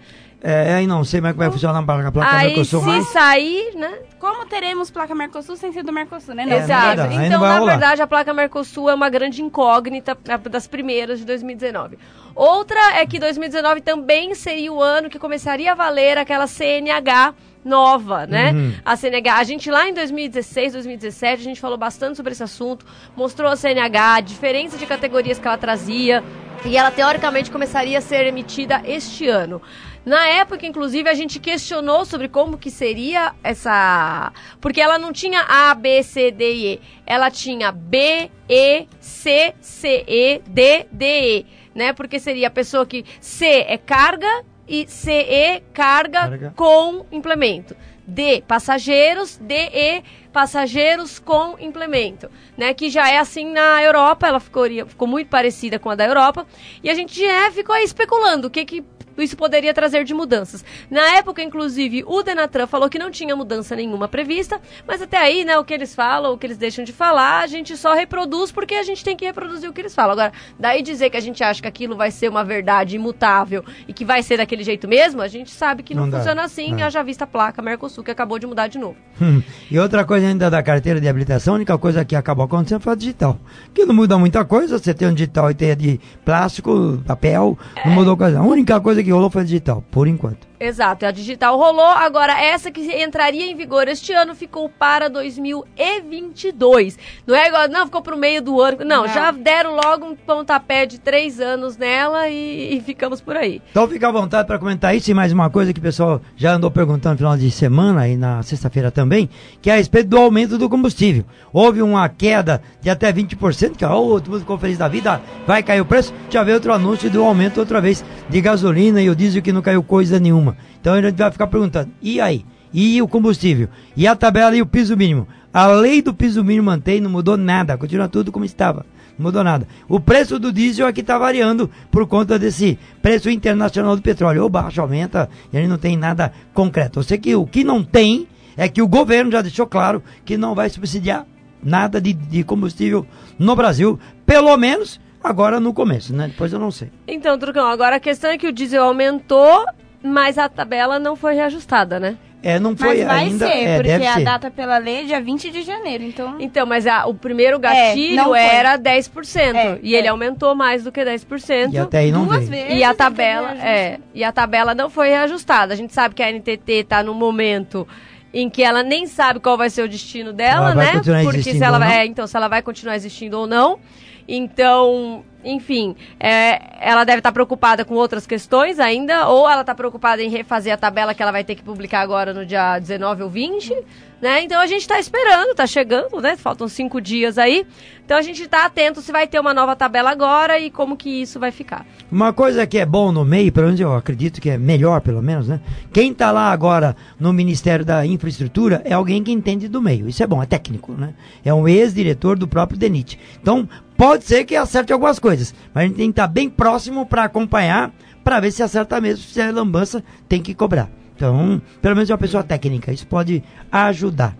É, 0.42 0.74
aí 0.74 0.86
não 0.86 1.04
sei 1.04 1.20
como 1.20 1.28
é 1.28 1.32
que 1.32 1.38
vai 1.38 1.50
funcionar 1.50 1.80
a 1.80 1.82
placa, 1.82 2.10
Aí, 2.36 2.46
Mercosul 2.48 2.80
se 2.80 2.86
mais. 2.86 3.08
sair, 3.08 3.74
né? 3.74 3.98
Como 4.18 4.46
teremos 4.46 4.90
placa 4.90 5.14
Mercosul 5.14 5.54
sem 5.56 5.70
ser 5.70 5.82
do 5.82 5.92
Mercosul, 5.92 6.34
né? 6.34 6.44
É, 6.44 6.46
não 6.46 6.56
Exato. 6.56 7.12
Então, 7.12 7.40
na 7.40 7.58
rolar. 7.58 7.72
verdade, 7.72 8.00
a 8.00 8.06
placa 8.06 8.32
Mercosul 8.32 8.88
é 8.88 8.94
uma 8.94 9.10
grande 9.10 9.42
incógnita 9.42 10.16
é 10.26 10.38
das 10.38 10.66
primeiras 10.66 11.18
de 11.18 11.26
2019. 11.26 11.98
Outra 12.34 12.80
é 12.98 13.04
que 13.04 13.18
2019 13.18 13.82
também 13.82 14.34
seria 14.34 14.72
o 14.72 14.80
ano 14.82 15.10
que 15.10 15.18
começaria 15.18 15.72
a 15.72 15.74
valer 15.74 16.16
aquela 16.16 16.46
CNH 16.46 17.34
nova, 17.64 18.26
né? 18.26 18.52
Uhum. 18.52 18.74
A 18.84 18.96
CNH, 18.96 19.36
a 19.36 19.44
gente 19.44 19.70
lá 19.70 19.88
em 19.88 19.94
2016, 19.94 20.72
2017, 20.72 21.40
a 21.40 21.44
gente 21.44 21.60
falou 21.60 21.78
bastante 21.78 22.16
sobre 22.16 22.32
esse 22.32 22.42
assunto, 22.42 22.86
mostrou 23.16 23.50
a 23.50 23.56
CNH, 23.56 24.14
a 24.14 24.20
diferença 24.20 24.78
de 24.78 24.86
categorias 24.86 25.38
que 25.38 25.46
ela 25.46 25.58
trazia, 25.58 26.22
e 26.64 26.76
ela 26.76 26.90
teoricamente 26.90 27.50
começaria 27.50 27.98
a 27.98 28.00
ser 28.00 28.26
emitida 28.26 28.82
este 28.84 29.28
ano. 29.28 29.62
Na 30.04 30.26
época, 30.28 30.66
inclusive, 30.66 31.08
a 31.08 31.14
gente 31.14 31.38
questionou 31.38 32.04
sobre 32.06 32.28
como 32.28 32.56
que 32.56 32.70
seria 32.70 33.34
essa. 33.42 34.32
Porque 34.60 34.80
ela 34.80 34.98
não 34.98 35.12
tinha 35.12 35.42
A, 35.42 35.74
B, 35.74 36.02
C, 36.02 36.30
D 36.30 36.52
e 36.52 36.66
E. 36.74 36.80
Ela 37.06 37.30
tinha 37.30 37.70
B, 37.70 38.30
E, 38.48 38.86
C, 38.98 39.54
C, 39.60 40.04
E, 40.08 40.40
D, 40.46 40.86
D, 40.90 41.04
E. 41.04 41.46
Né? 41.74 41.92
Porque 41.92 42.18
seria 42.18 42.48
a 42.48 42.50
pessoa 42.50 42.86
que 42.86 43.04
C 43.20 43.64
é 43.68 43.76
carga 43.76 44.44
e 44.70 44.86
CE 44.88 45.64
carga, 45.74 46.20
Carga. 46.20 46.54
com 46.56 47.04
implemento. 47.10 47.76
D, 48.06 48.42
passageiros, 48.46 49.36
DE, 49.36 50.02
passageiros 50.32 51.18
com 51.18 51.56
implemento, 51.58 52.30
né? 52.56 52.72
Que 52.72 52.88
já 52.88 53.08
é 53.08 53.18
assim 53.18 53.52
na 53.52 53.82
Europa, 53.82 54.26
ela 54.26 54.40
ficou, 54.40 54.64
ficou 54.86 55.06
muito 55.06 55.28
parecida 55.28 55.78
com 55.78 55.90
a 55.90 55.94
da 55.94 56.06
Europa. 56.06 56.46
E 56.82 56.88
a 56.90 56.94
gente 56.94 57.22
é, 57.24 57.50
ficou 57.50 57.74
aí 57.74 57.84
especulando 57.84 58.46
o 58.48 58.50
que 58.50 58.64
que 58.64 58.84
isso 59.22 59.36
poderia 59.36 59.72
trazer 59.74 60.04
de 60.04 60.14
mudanças. 60.14 60.64
Na 60.90 61.16
época, 61.16 61.42
inclusive, 61.42 62.02
o 62.06 62.22
Denatran 62.22 62.66
falou 62.66 62.88
que 62.88 62.98
não 62.98 63.10
tinha 63.10 63.34
mudança 63.36 63.74
nenhuma 63.76 64.08
prevista, 64.08 64.60
mas 64.86 65.00
até 65.02 65.16
aí, 65.16 65.44
né, 65.44 65.58
o 65.58 65.64
que 65.64 65.74
eles 65.74 65.94
falam, 65.94 66.32
o 66.32 66.38
que 66.38 66.46
eles 66.46 66.58
deixam 66.58 66.84
de 66.84 66.92
falar, 66.92 67.40
a 67.42 67.46
gente 67.46 67.76
só 67.76 67.94
reproduz 67.94 68.50
porque 68.52 68.74
a 68.74 68.82
gente 68.82 69.04
tem 69.04 69.16
que 69.16 69.24
reproduzir 69.24 69.68
o 69.68 69.72
que 69.72 69.80
eles 69.80 69.94
falam. 69.94 70.12
Agora, 70.12 70.32
daí 70.58 70.82
dizer 70.82 71.10
que 71.10 71.16
a 71.16 71.20
gente 71.20 71.42
acha 71.44 71.60
que 71.62 71.68
aquilo 71.68 71.96
vai 71.96 72.10
ser 72.10 72.28
uma 72.28 72.44
verdade 72.44 72.96
imutável 72.96 73.64
e 73.86 73.92
que 73.92 74.04
vai 74.04 74.22
ser 74.22 74.36
daquele 74.38 74.62
jeito 74.64 74.86
mesmo, 74.88 75.20
a 75.22 75.28
gente 75.28 75.50
sabe 75.50 75.82
que 75.82 75.94
não, 75.94 76.02
Não 76.04 76.10
dá. 76.10 76.18
funciona 76.18 76.42
assim, 76.42 76.80
É. 76.80 76.84
haja 76.84 77.02
vista 77.02 77.24
a 77.24 77.26
placa 77.26 77.60
Mercosul 77.62 78.02
que 78.04 78.10
acabou 78.10 78.38
de 78.38 78.46
mudar 78.46 78.66
de 78.68 78.78
novo. 78.78 78.96
Hum. 79.20 79.42
E 79.70 79.78
outra 79.78 80.04
coisa 80.04 80.26
ainda 80.26 80.50
da 80.50 80.62
carteira 80.62 81.00
de 81.00 81.08
habilitação, 81.08 81.54
a 81.54 81.56
única 81.56 81.76
coisa 81.78 82.04
que 82.04 82.16
acabou 82.16 82.44
acontecendo 82.44 82.80
foi 82.80 82.92
a 82.92 82.96
digital. 82.96 83.38
Que 83.74 83.84
não 83.84 83.94
muda 83.94 84.16
muita 84.18 84.44
coisa, 84.44 84.78
você 84.78 84.94
tem 84.94 85.08
um 85.08 85.14
digital 85.14 85.50
e 85.50 85.54
tem 85.54 85.76
de 85.76 86.00
plástico, 86.24 87.02
papel, 87.06 87.58
não 87.84 87.92
mudou 87.92 88.16
coisa. 88.16 88.38
A 88.38 88.42
única 88.42 88.80
coisa 88.80 89.02
que 89.02 89.09
rolou 89.12 89.30
foi 89.30 89.42
a 89.42 89.44
digital, 89.44 89.82
por 89.90 90.06
enquanto. 90.06 90.49
Exato, 90.60 91.06
a 91.06 91.10
digital 91.10 91.56
rolou. 91.56 91.86
Agora, 91.86 92.38
essa 92.38 92.70
que 92.70 92.82
entraria 93.02 93.50
em 93.50 93.56
vigor 93.56 93.88
este 93.88 94.12
ano 94.12 94.34
ficou 94.34 94.68
para 94.68 95.08
2022. 95.08 96.98
Não 97.26 97.34
é 97.34 97.48
igual, 97.48 97.66
não, 97.66 97.86
ficou 97.86 98.02
pro 98.02 98.14
meio 98.14 98.42
do 98.42 98.60
ano. 98.60 98.84
Não, 98.84 99.06
Não. 99.06 99.08
já 99.08 99.30
deram 99.30 99.74
logo 99.74 100.04
um 100.04 100.14
pontapé 100.14 100.84
de 100.84 101.00
três 101.00 101.40
anos 101.40 101.78
nela 101.78 102.28
e, 102.28 102.76
e 102.76 102.80
ficamos 102.82 103.22
por 103.22 103.38
aí. 103.38 103.62
Então 103.70 103.88
fica 103.88 104.08
à 104.08 104.12
vontade 104.12 104.46
para 104.46 104.58
comentar 104.58 104.94
isso 104.94 105.10
e 105.10 105.14
mais 105.14 105.32
uma 105.32 105.48
coisa 105.48 105.72
que 105.72 105.78
o 105.78 105.82
pessoal 105.82 106.20
já 106.36 106.52
andou 106.52 106.70
perguntando 106.70 107.12
no 107.12 107.18
final 107.18 107.36
de 107.38 107.50
semana 107.50 108.06
e 108.06 108.14
na 108.18 108.42
sexta-feira 108.42 108.90
também, 108.90 109.30
que 109.62 109.70
é 109.70 109.72
a 109.72 109.76
respeito 109.76 110.10
do 110.10 110.18
aumento 110.18 110.58
do 110.58 110.68
combustível. 110.68 111.24
Houve 111.54 111.80
uma 111.80 112.06
queda 112.10 112.60
de 112.82 112.90
até 112.90 113.10
20%, 113.10 113.76
que 113.76 113.84
oh, 113.86 114.20
todo 114.20 114.30
mundo 114.30 114.40
ficou 114.40 114.58
feliz 114.58 114.76
da 114.76 114.88
vida, 114.88 115.22
vai 115.46 115.62
cair 115.62 115.80
o 115.80 115.86
preço. 115.86 116.12
Já 116.28 116.42
veio 116.42 116.56
outro 116.56 116.70
anúncio 116.74 117.08
do 117.08 117.24
aumento 117.24 117.60
outra 117.60 117.80
vez 117.80 118.04
de 118.28 118.40
gasolina 118.42 119.00
e 119.00 119.08
o 119.08 119.16
diesel 119.16 119.40
que 119.40 119.52
não 119.52 119.62
caiu 119.62 119.82
coisa 119.82 120.20
nenhuma. 120.20 120.49
Então 120.80 120.94
a 120.94 121.02
gente 121.02 121.16
vai 121.16 121.30
ficar 121.30 121.46
perguntando, 121.46 121.90
e 122.00 122.20
aí? 122.20 122.44
E 122.72 123.02
o 123.02 123.08
combustível? 123.08 123.68
E 123.96 124.06
a 124.06 124.14
tabela 124.14 124.56
e 124.56 124.62
o 124.62 124.66
piso 124.66 124.96
mínimo? 124.96 125.26
A 125.52 125.66
lei 125.66 126.00
do 126.00 126.14
piso 126.14 126.44
mínimo 126.44 126.66
mantém, 126.66 127.00
não 127.00 127.10
mudou 127.10 127.36
nada, 127.36 127.76
continua 127.76 128.08
tudo 128.08 128.30
como 128.30 128.44
estava. 128.44 128.86
Não 129.18 129.26
mudou 129.26 129.42
nada. 129.42 129.66
O 129.88 129.98
preço 129.98 130.38
do 130.38 130.52
diesel 130.52 130.86
é 130.86 130.92
que 130.92 131.00
está 131.00 131.18
variando 131.18 131.68
por 131.90 132.06
conta 132.06 132.38
desse 132.38 132.78
preço 133.02 133.28
internacional 133.28 133.96
do 133.96 134.02
petróleo. 134.02 134.44
Ou 134.44 134.48
baixa, 134.48 134.80
aumenta, 134.80 135.28
e 135.52 135.56
a 135.56 135.60
gente 135.60 135.68
não 135.68 135.78
tem 135.78 135.96
nada 135.96 136.32
concreto. 136.54 137.00
Eu 137.00 137.02
sei 137.02 137.18
que 137.18 137.34
o 137.34 137.46
que 137.46 137.64
não 137.64 137.82
tem 137.82 138.28
é 138.56 138.68
que 138.68 138.80
o 138.80 138.88
governo 138.88 139.32
já 139.32 139.42
deixou 139.42 139.66
claro 139.66 140.02
que 140.24 140.36
não 140.36 140.54
vai 140.54 140.70
subsidiar 140.70 141.26
nada 141.62 142.00
de, 142.00 142.12
de 142.12 142.44
combustível 142.44 143.06
no 143.38 143.54
Brasil, 143.56 143.98
pelo 144.24 144.56
menos 144.56 145.00
agora 145.22 145.60
no 145.60 145.74
começo, 145.74 146.14
né? 146.14 146.28
Depois 146.28 146.52
eu 146.52 146.58
não 146.58 146.70
sei. 146.70 146.90
Então, 147.06 147.38
Trucão, 147.38 147.66
agora 147.66 147.96
a 147.96 148.00
questão 148.00 148.30
é 148.30 148.38
que 148.38 148.46
o 148.46 148.52
diesel 148.52 148.84
aumentou, 148.84 149.64
mas 150.02 150.38
a 150.38 150.48
tabela 150.48 150.98
não 150.98 151.14
foi 151.16 151.34
reajustada, 151.34 151.98
né? 152.00 152.16
É, 152.42 152.58
não 152.58 152.74
foi 152.74 152.96
Mas 152.98 153.06
vai 153.06 153.18
ainda. 153.24 153.46
ser, 153.46 153.52
é, 153.52 153.74
porque 153.76 153.88
deve 153.90 154.06
a 154.06 154.14
ser. 154.14 154.24
data 154.24 154.50
pela 154.50 154.78
lei 154.78 155.00
é 155.00 155.04
dia 155.04 155.20
20 155.20 155.50
de 155.50 155.60
janeiro, 155.60 156.02
então... 156.04 156.36
Então, 156.40 156.64
mas 156.64 156.86
a- 156.86 157.04
o 157.06 157.12
primeiro 157.12 157.58
gatilho 157.58 158.16
não 158.16 158.28
foi. 158.28 158.38
era 158.40 158.78
10%. 158.78 159.54
É, 159.54 159.78
e 159.82 159.94
ele 159.94 160.06
é. 160.06 160.10
aumentou 160.10 160.54
mais 160.54 160.82
do 160.82 160.90
que 160.90 161.04
10%. 161.04 161.70
E 161.74 161.76
até 161.76 161.98
aí 161.98 162.10
não 162.10 162.24
Duas 162.24 162.48
veio. 162.48 162.64
vezes. 162.64 162.78
E 162.80 162.82
a 162.82 162.94
tabela, 162.94 163.52
é, 163.58 163.98
e 164.14 164.24
a 164.24 164.32
tabela 164.32 164.74
não 164.74 164.88
foi 164.88 165.10
reajustada. 165.10 165.74
A 165.74 165.76
gente 165.76 165.92
sabe 165.92 166.14
que 166.14 166.22
a 166.22 166.32
NTT 166.32 166.72
está 166.72 167.02
no 167.02 167.12
momento 167.12 167.86
em 168.32 168.48
que 168.48 168.62
ela 168.62 168.82
nem 168.82 169.06
sabe 169.06 169.38
qual 169.38 169.58
vai 169.58 169.68
ser 169.68 169.82
o 169.82 169.88
destino 169.88 170.32
dela, 170.32 170.70
Ela 170.70 170.74
vai 170.76 170.86
né? 170.86 170.92
Porque 170.92 171.10
existindo 171.10 171.58
se 171.58 171.64
ela 171.64 171.78
vai, 171.78 171.98
é, 171.98 172.06
então 172.06 172.26
se 172.26 172.34
ela 172.38 172.48
vai 172.48 172.62
continuar 172.62 172.96
existindo 172.96 173.38
ou 173.38 173.46
não. 173.46 173.78
Então, 174.26 175.24
enfim, 175.44 175.96
é, 176.18 176.60
ela 176.80 177.04
deve 177.04 177.18
estar 177.18 177.32
preocupada 177.32 177.84
com 177.84 177.94
outras 177.94 178.26
questões 178.26 178.78
ainda, 178.78 179.28
ou 179.28 179.48
ela 179.48 179.62
está 179.62 179.74
preocupada 179.74 180.22
em 180.22 180.28
refazer 180.28 180.72
a 180.72 180.76
tabela 180.76 181.14
que 181.14 181.22
ela 181.22 181.32
vai 181.32 181.44
ter 181.44 181.54
que 181.54 181.62
publicar 181.62 182.00
agora 182.00 182.34
no 182.34 182.44
dia 182.44 182.78
19 182.78 183.22
ou 183.22 183.30
20, 183.30 183.74
né? 184.20 184.42
Então 184.42 184.60
a 184.60 184.66
gente 184.66 184.82
está 184.82 184.98
esperando, 184.98 185.50
está 185.50 185.66
chegando, 185.66 186.20
né? 186.20 186.36
Faltam 186.36 186.68
cinco 186.68 187.00
dias 187.00 187.38
aí. 187.38 187.66
Então 188.04 188.18
a 188.18 188.22
gente 188.22 188.42
está 188.42 188.66
atento 188.66 189.00
se 189.00 189.12
vai 189.12 189.26
ter 189.26 189.38
uma 189.40 189.54
nova 189.54 189.74
tabela 189.74 190.10
agora 190.10 190.58
e 190.58 190.70
como 190.70 190.96
que 190.96 191.22
isso 191.22 191.38
vai 191.38 191.50
ficar. 191.50 191.86
Uma 192.10 192.32
coisa 192.32 192.66
que 192.66 192.76
é 192.76 192.84
bom 192.84 193.12
no 193.12 193.24
meio, 193.24 193.52
pelo 193.52 193.66
menos 193.66 193.80
eu 193.80 193.94
acredito 193.94 194.40
que 194.40 194.50
é 194.50 194.58
melhor, 194.58 195.00
pelo 195.00 195.22
menos, 195.22 195.48
né? 195.48 195.60
Quem 195.92 196.12
tá 196.12 196.30
lá 196.30 196.50
agora 196.50 196.96
no 197.18 197.32
Ministério 197.32 197.84
da 197.84 198.04
Infraestrutura 198.04 198.82
é 198.84 198.92
alguém 198.92 199.22
que 199.22 199.32
entende 199.32 199.68
do 199.68 199.80
meio. 199.80 200.08
Isso 200.08 200.22
é 200.22 200.26
bom, 200.26 200.42
é 200.42 200.46
técnico, 200.46 200.92
né? 200.92 201.14
É 201.44 201.54
um 201.54 201.66
ex-diretor 201.66 202.38
do 202.38 202.48
próprio 202.48 202.78
DENIT. 202.78 203.18
Então, 203.40 203.68
pode 204.00 204.24
ser 204.24 204.46
que 204.46 204.56
acerte 204.56 204.94
algumas 204.94 205.18
coisas, 205.18 205.54
mas 205.74 205.84
a 205.84 205.86
gente 205.86 205.96
tem 205.96 206.06
que 206.06 206.12
estar 206.12 206.26
bem 206.26 206.48
próximo 206.48 207.04
para 207.04 207.24
acompanhar, 207.24 207.92
para 208.24 208.40
ver 208.40 208.50
se 208.50 208.62
acerta 208.62 208.98
mesmo, 208.98 209.22
se 209.22 209.38
é 209.38 209.52
lambança, 209.52 210.02
tem 210.26 210.40
que 210.40 210.54
cobrar. 210.54 210.88
Então, 211.14 211.60
pelo 211.82 211.94
menos 211.94 212.08
é 212.08 212.14
uma 212.14 212.18
pessoa 212.18 212.42
técnica, 212.42 212.90
isso 212.90 213.06
pode 213.06 213.44
ajudar. 213.70 214.34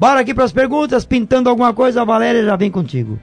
Bora 0.00 0.18
aqui 0.18 0.34
para 0.34 0.42
as 0.42 0.50
perguntas, 0.50 1.04
pintando 1.04 1.48
alguma 1.48 1.72
coisa, 1.72 2.02
a 2.02 2.04
Valéria 2.04 2.44
já 2.44 2.56
vem 2.56 2.72
contigo. 2.72 3.16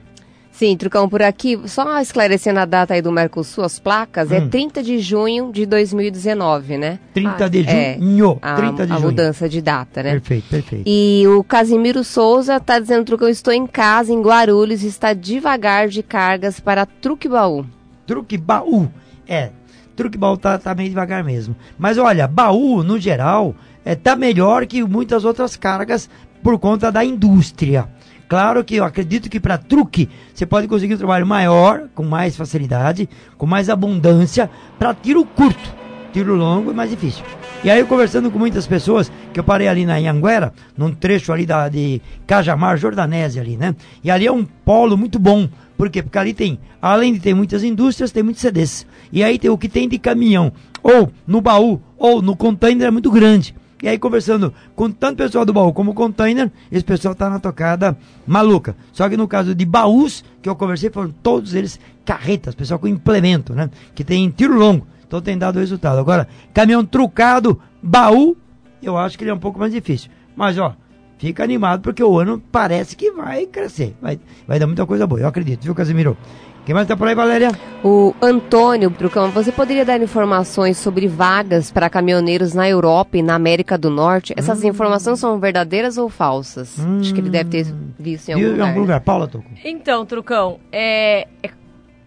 Sim, 0.52 0.76
Trucão, 0.76 1.08
por 1.08 1.22
aqui, 1.22 1.58
só 1.66 1.98
esclarecendo 2.00 2.60
a 2.60 2.64
data 2.66 2.92
aí 2.94 3.00
do 3.00 3.10
Mercosul, 3.10 3.64
as 3.64 3.78
placas, 3.78 4.30
é 4.30 4.38
Hum. 4.38 4.48
30 4.50 4.82
de 4.82 4.98
junho 4.98 5.50
de 5.50 5.64
2019, 5.64 6.76
né? 6.76 6.98
30 7.14 7.44
Ah, 7.46 7.48
de 7.48 7.66
é. 7.66 7.96
junho, 7.98 8.38
A, 8.42 8.54
30 8.54 8.86
de 8.86 8.92
a 8.92 8.96
junho. 8.96 9.08
mudança 9.08 9.48
de 9.48 9.62
data, 9.62 10.02
né? 10.02 10.10
Perfeito, 10.12 10.48
perfeito. 10.50 10.84
E 10.86 11.24
o 11.26 11.42
Casimiro 11.42 12.04
Souza 12.04 12.60
tá 12.60 12.78
dizendo, 12.78 13.04
Trucão, 13.04 13.28
estou 13.28 13.52
em 13.52 13.66
casa, 13.66 14.12
em 14.12 14.20
Guarulhos, 14.20 14.82
está 14.84 15.14
devagar 15.14 15.88
de 15.88 16.02
cargas 16.02 16.60
para 16.60 16.84
Truque 16.84 17.28
Baú. 17.28 17.64
Truque 18.06 18.36
baú. 18.36 18.90
É, 19.26 19.50
truque 19.96 20.18
baú 20.18 20.36
tá, 20.36 20.58
tá 20.58 20.74
meio 20.74 20.90
devagar 20.90 21.24
mesmo. 21.24 21.56
Mas 21.78 21.96
olha, 21.96 22.26
baú, 22.28 22.82
no 22.82 22.98
geral, 23.00 23.54
é, 23.84 23.94
tá 23.94 24.14
melhor 24.14 24.66
que 24.66 24.84
muitas 24.84 25.24
outras 25.24 25.56
cargas 25.56 26.10
por 26.42 26.58
conta 26.58 26.92
da 26.92 27.02
indústria. 27.04 27.88
Claro 28.32 28.64
que 28.64 28.76
eu 28.76 28.84
acredito 28.84 29.28
que 29.28 29.38
para 29.38 29.58
truque 29.58 30.08
você 30.32 30.46
pode 30.46 30.66
conseguir 30.66 30.94
um 30.94 30.96
trabalho 30.96 31.26
maior, 31.26 31.90
com 31.94 32.02
mais 32.02 32.34
facilidade, 32.34 33.06
com 33.36 33.44
mais 33.44 33.68
abundância, 33.68 34.48
para 34.78 34.94
tiro 34.94 35.22
curto. 35.22 35.74
Tiro 36.14 36.34
longo 36.34 36.70
é 36.70 36.72
mais 36.72 36.88
difícil. 36.88 37.22
E 37.62 37.70
aí, 37.70 37.84
conversando 37.84 38.30
com 38.30 38.38
muitas 38.38 38.66
pessoas, 38.66 39.12
que 39.34 39.38
eu 39.38 39.44
parei 39.44 39.68
ali 39.68 39.84
na 39.84 39.96
Anhanguera, 39.96 40.54
num 40.74 40.94
trecho 40.94 41.30
ali 41.30 41.44
da, 41.44 41.68
de 41.68 42.00
Cajamar, 42.26 42.78
Jordanésia 42.78 43.42
ali, 43.42 43.58
né? 43.58 43.76
E 44.02 44.10
ali 44.10 44.26
é 44.26 44.32
um 44.32 44.46
polo 44.46 44.96
muito 44.96 45.18
bom. 45.18 45.46
Por 45.76 45.90
quê? 45.90 46.02
Porque 46.02 46.16
ali 46.16 46.32
tem, 46.32 46.58
além 46.80 47.12
de 47.12 47.20
ter 47.20 47.34
muitas 47.34 47.62
indústrias, 47.62 48.12
tem 48.12 48.22
muitos 48.22 48.40
CDs. 48.40 48.86
E 49.12 49.22
aí 49.22 49.38
tem 49.38 49.50
o 49.50 49.58
que 49.58 49.68
tem 49.68 49.86
de 49.86 49.98
caminhão, 49.98 50.54
ou 50.82 51.12
no 51.26 51.42
baú, 51.42 51.82
ou 51.98 52.22
no 52.22 52.34
container 52.34 52.88
é 52.88 52.90
muito 52.90 53.10
grande. 53.10 53.54
E 53.82 53.88
aí, 53.88 53.98
conversando 53.98 54.54
com 54.76 54.88
tanto 54.88 55.16
pessoal 55.16 55.44
do 55.44 55.52
baú 55.52 55.72
como 55.72 55.92
container, 55.92 56.52
esse 56.70 56.84
pessoal 56.84 57.16
tá 57.16 57.28
na 57.28 57.40
tocada 57.40 57.98
maluca. 58.24 58.76
Só 58.92 59.08
que 59.08 59.16
no 59.16 59.26
caso 59.26 59.56
de 59.56 59.64
baús, 59.64 60.24
que 60.40 60.48
eu 60.48 60.54
conversei, 60.54 60.88
foram 60.88 61.12
todos 61.22 61.52
eles 61.52 61.80
carretas, 62.04 62.54
pessoal 62.54 62.78
com 62.78 62.86
implemento, 62.86 63.52
né? 63.54 63.68
Que 63.92 64.04
tem 64.04 64.30
tiro 64.30 64.56
longo. 64.56 64.86
Então 65.04 65.20
tem 65.20 65.36
dado 65.36 65.58
resultado. 65.58 65.98
Agora, 65.98 66.28
caminhão 66.54 66.84
trucado, 66.84 67.60
baú, 67.82 68.36
eu 68.80 68.96
acho 68.96 69.18
que 69.18 69.24
ele 69.24 69.30
é 69.32 69.34
um 69.34 69.38
pouco 69.38 69.58
mais 69.58 69.72
difícil. 69.72 70.10
Mas, 70.36 70.56
ó, 70.58 70.76
fica 71.18 71.42
animado 71.42 71.82
porque 71.82 72.04
o 72.04 72.18
ano 72.18 72.40
parece 72.52 72.94
que 72.96 73.10
vai 73.10 73.46
crescer. 73.46 73.96
Vai, 74.00 74.20
vai 74.46 74.60
dar 74.60 74.66
muita 74.68 74.86
coisa 74.86 75.08
boa, 75.08 75.20
eu 75.20 75.26
acredito, 75.26 75.64
viu, 75.64 75.74
Casimiro? 75.74 76.16
Quem 76.64 76.72
mais 76.76 76.86
tá 76.86 76.96
por 76.96 77.08
aí, 77.08 77.14
Valéria? 77.14 77.50
O 77.82 78.14
Antônio 78.22 78.88
Brucão, 78.88 79.32
você 79.32 79.50
poderia 79.50 79.84
dar 79.84 80.00
informações 80.00 80.78
sobre 80.78 81.08
vagas 81.08 81.72
para 81.72 81.90
caminhoneiros 81.90 82.54
na 82.54 82.68
Europa 82.68 83.18
e 83.18 83.22
na 83.22 83.34
América 83.34 83.76
do 83.76 83.90
Norte? 83.90 84.32
Essas 84.36 84.62
hum. 84.62 84.68
informações 84.68 85.18
são 85.18 85.40
verdadeiras 85.40 85.98
ou 85.98 86.08
falsas? 86.08 86.78
Hum. 86.78 87.00
Acho 87.00 87.12
que 87.12 87.20
ele 87.20 87.30
deve 87.30 87.50
ter 87.50 87.74
visto 87.98 88.28
em 88.28 88.34
algum 88.34 88.44
Viu 88.44 88.52
lugar. 88.52 88.64
em 88.64 88.68
algum 88.68 88.80
lugar. 88.80 89.00
Paula 89.00 89.26
Toco. 89.26 89.44
Então, 89.64 90.06
Trucão, 90.06 90.60
é, 90.70 91.26
é 91.42 91.50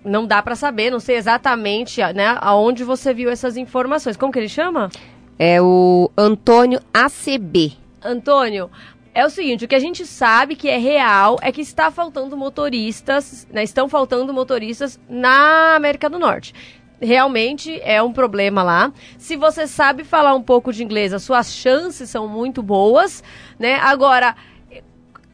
não 0.05 0.25
dá 0.25 0.41
para 0.41 0.55
saber, 0.55 0.89
não 0.89 1.01
sei 1.01 1.17
exatamente 1.17 1.99
né, 2.13 2.37
aonde 2.39 2.85
você 2.85 3.13
viu 3.13 3.29
essas 3.29 3.57
informações. 3.57 4.15
Como 4.15 4.31
que 4.31 4.39
ele 4.39 4.47
chama? 4.47 4.89
É 5.37 5.61
o 5.61 6.09
Antônio 6.15 6.79
ACB. 6.93 7.73
Antônio, 8.01 8.69
é 9.15 9.25
o 9.25 9.29
seguinte, 9.29 9.63
o 9.63 9.67
que 9.67 9.75
a 9.75 9.79
gente 9.79 10.05
sabe 10.05 10.57
que 10.57 10.67
é 10.67 10.77
real 10.77 11.37
é 11.41 11.49
que 11.49 11.61
está 11.61 11.89
faltando 11.89 12.35
motoristas, 12.35 13.47
né, 13.49 13.63
estão 13.63 13.87
faltando 13.87 14.33
motoristas 14.33 14.99
na 15.07 15.73
América 15.73 16.09
do 16.09 16.19
Norte. 16.19 16.53
Realmente 17.01 17.79
é 17.81 18.03
um 18.03 18.11
problema 18.11 18.61
lá. 18.61 18.91
Se 19.17 19.37
você 19.37 19.67
sabe 19.67 20.03
falar 20.03 20.35
um 20.35 20.41
pouco 20.41 20.73
de 20.73 20.83
inglês, 20.83 21.13
as 21.13 21.23
suas 21.23 21.53
chances 21.53 22.09
são 22.09 22.27
muito 22.27 22.61
boas, 22.61 23.23
né? 23.57 23.75
Agora, 23.75 24.35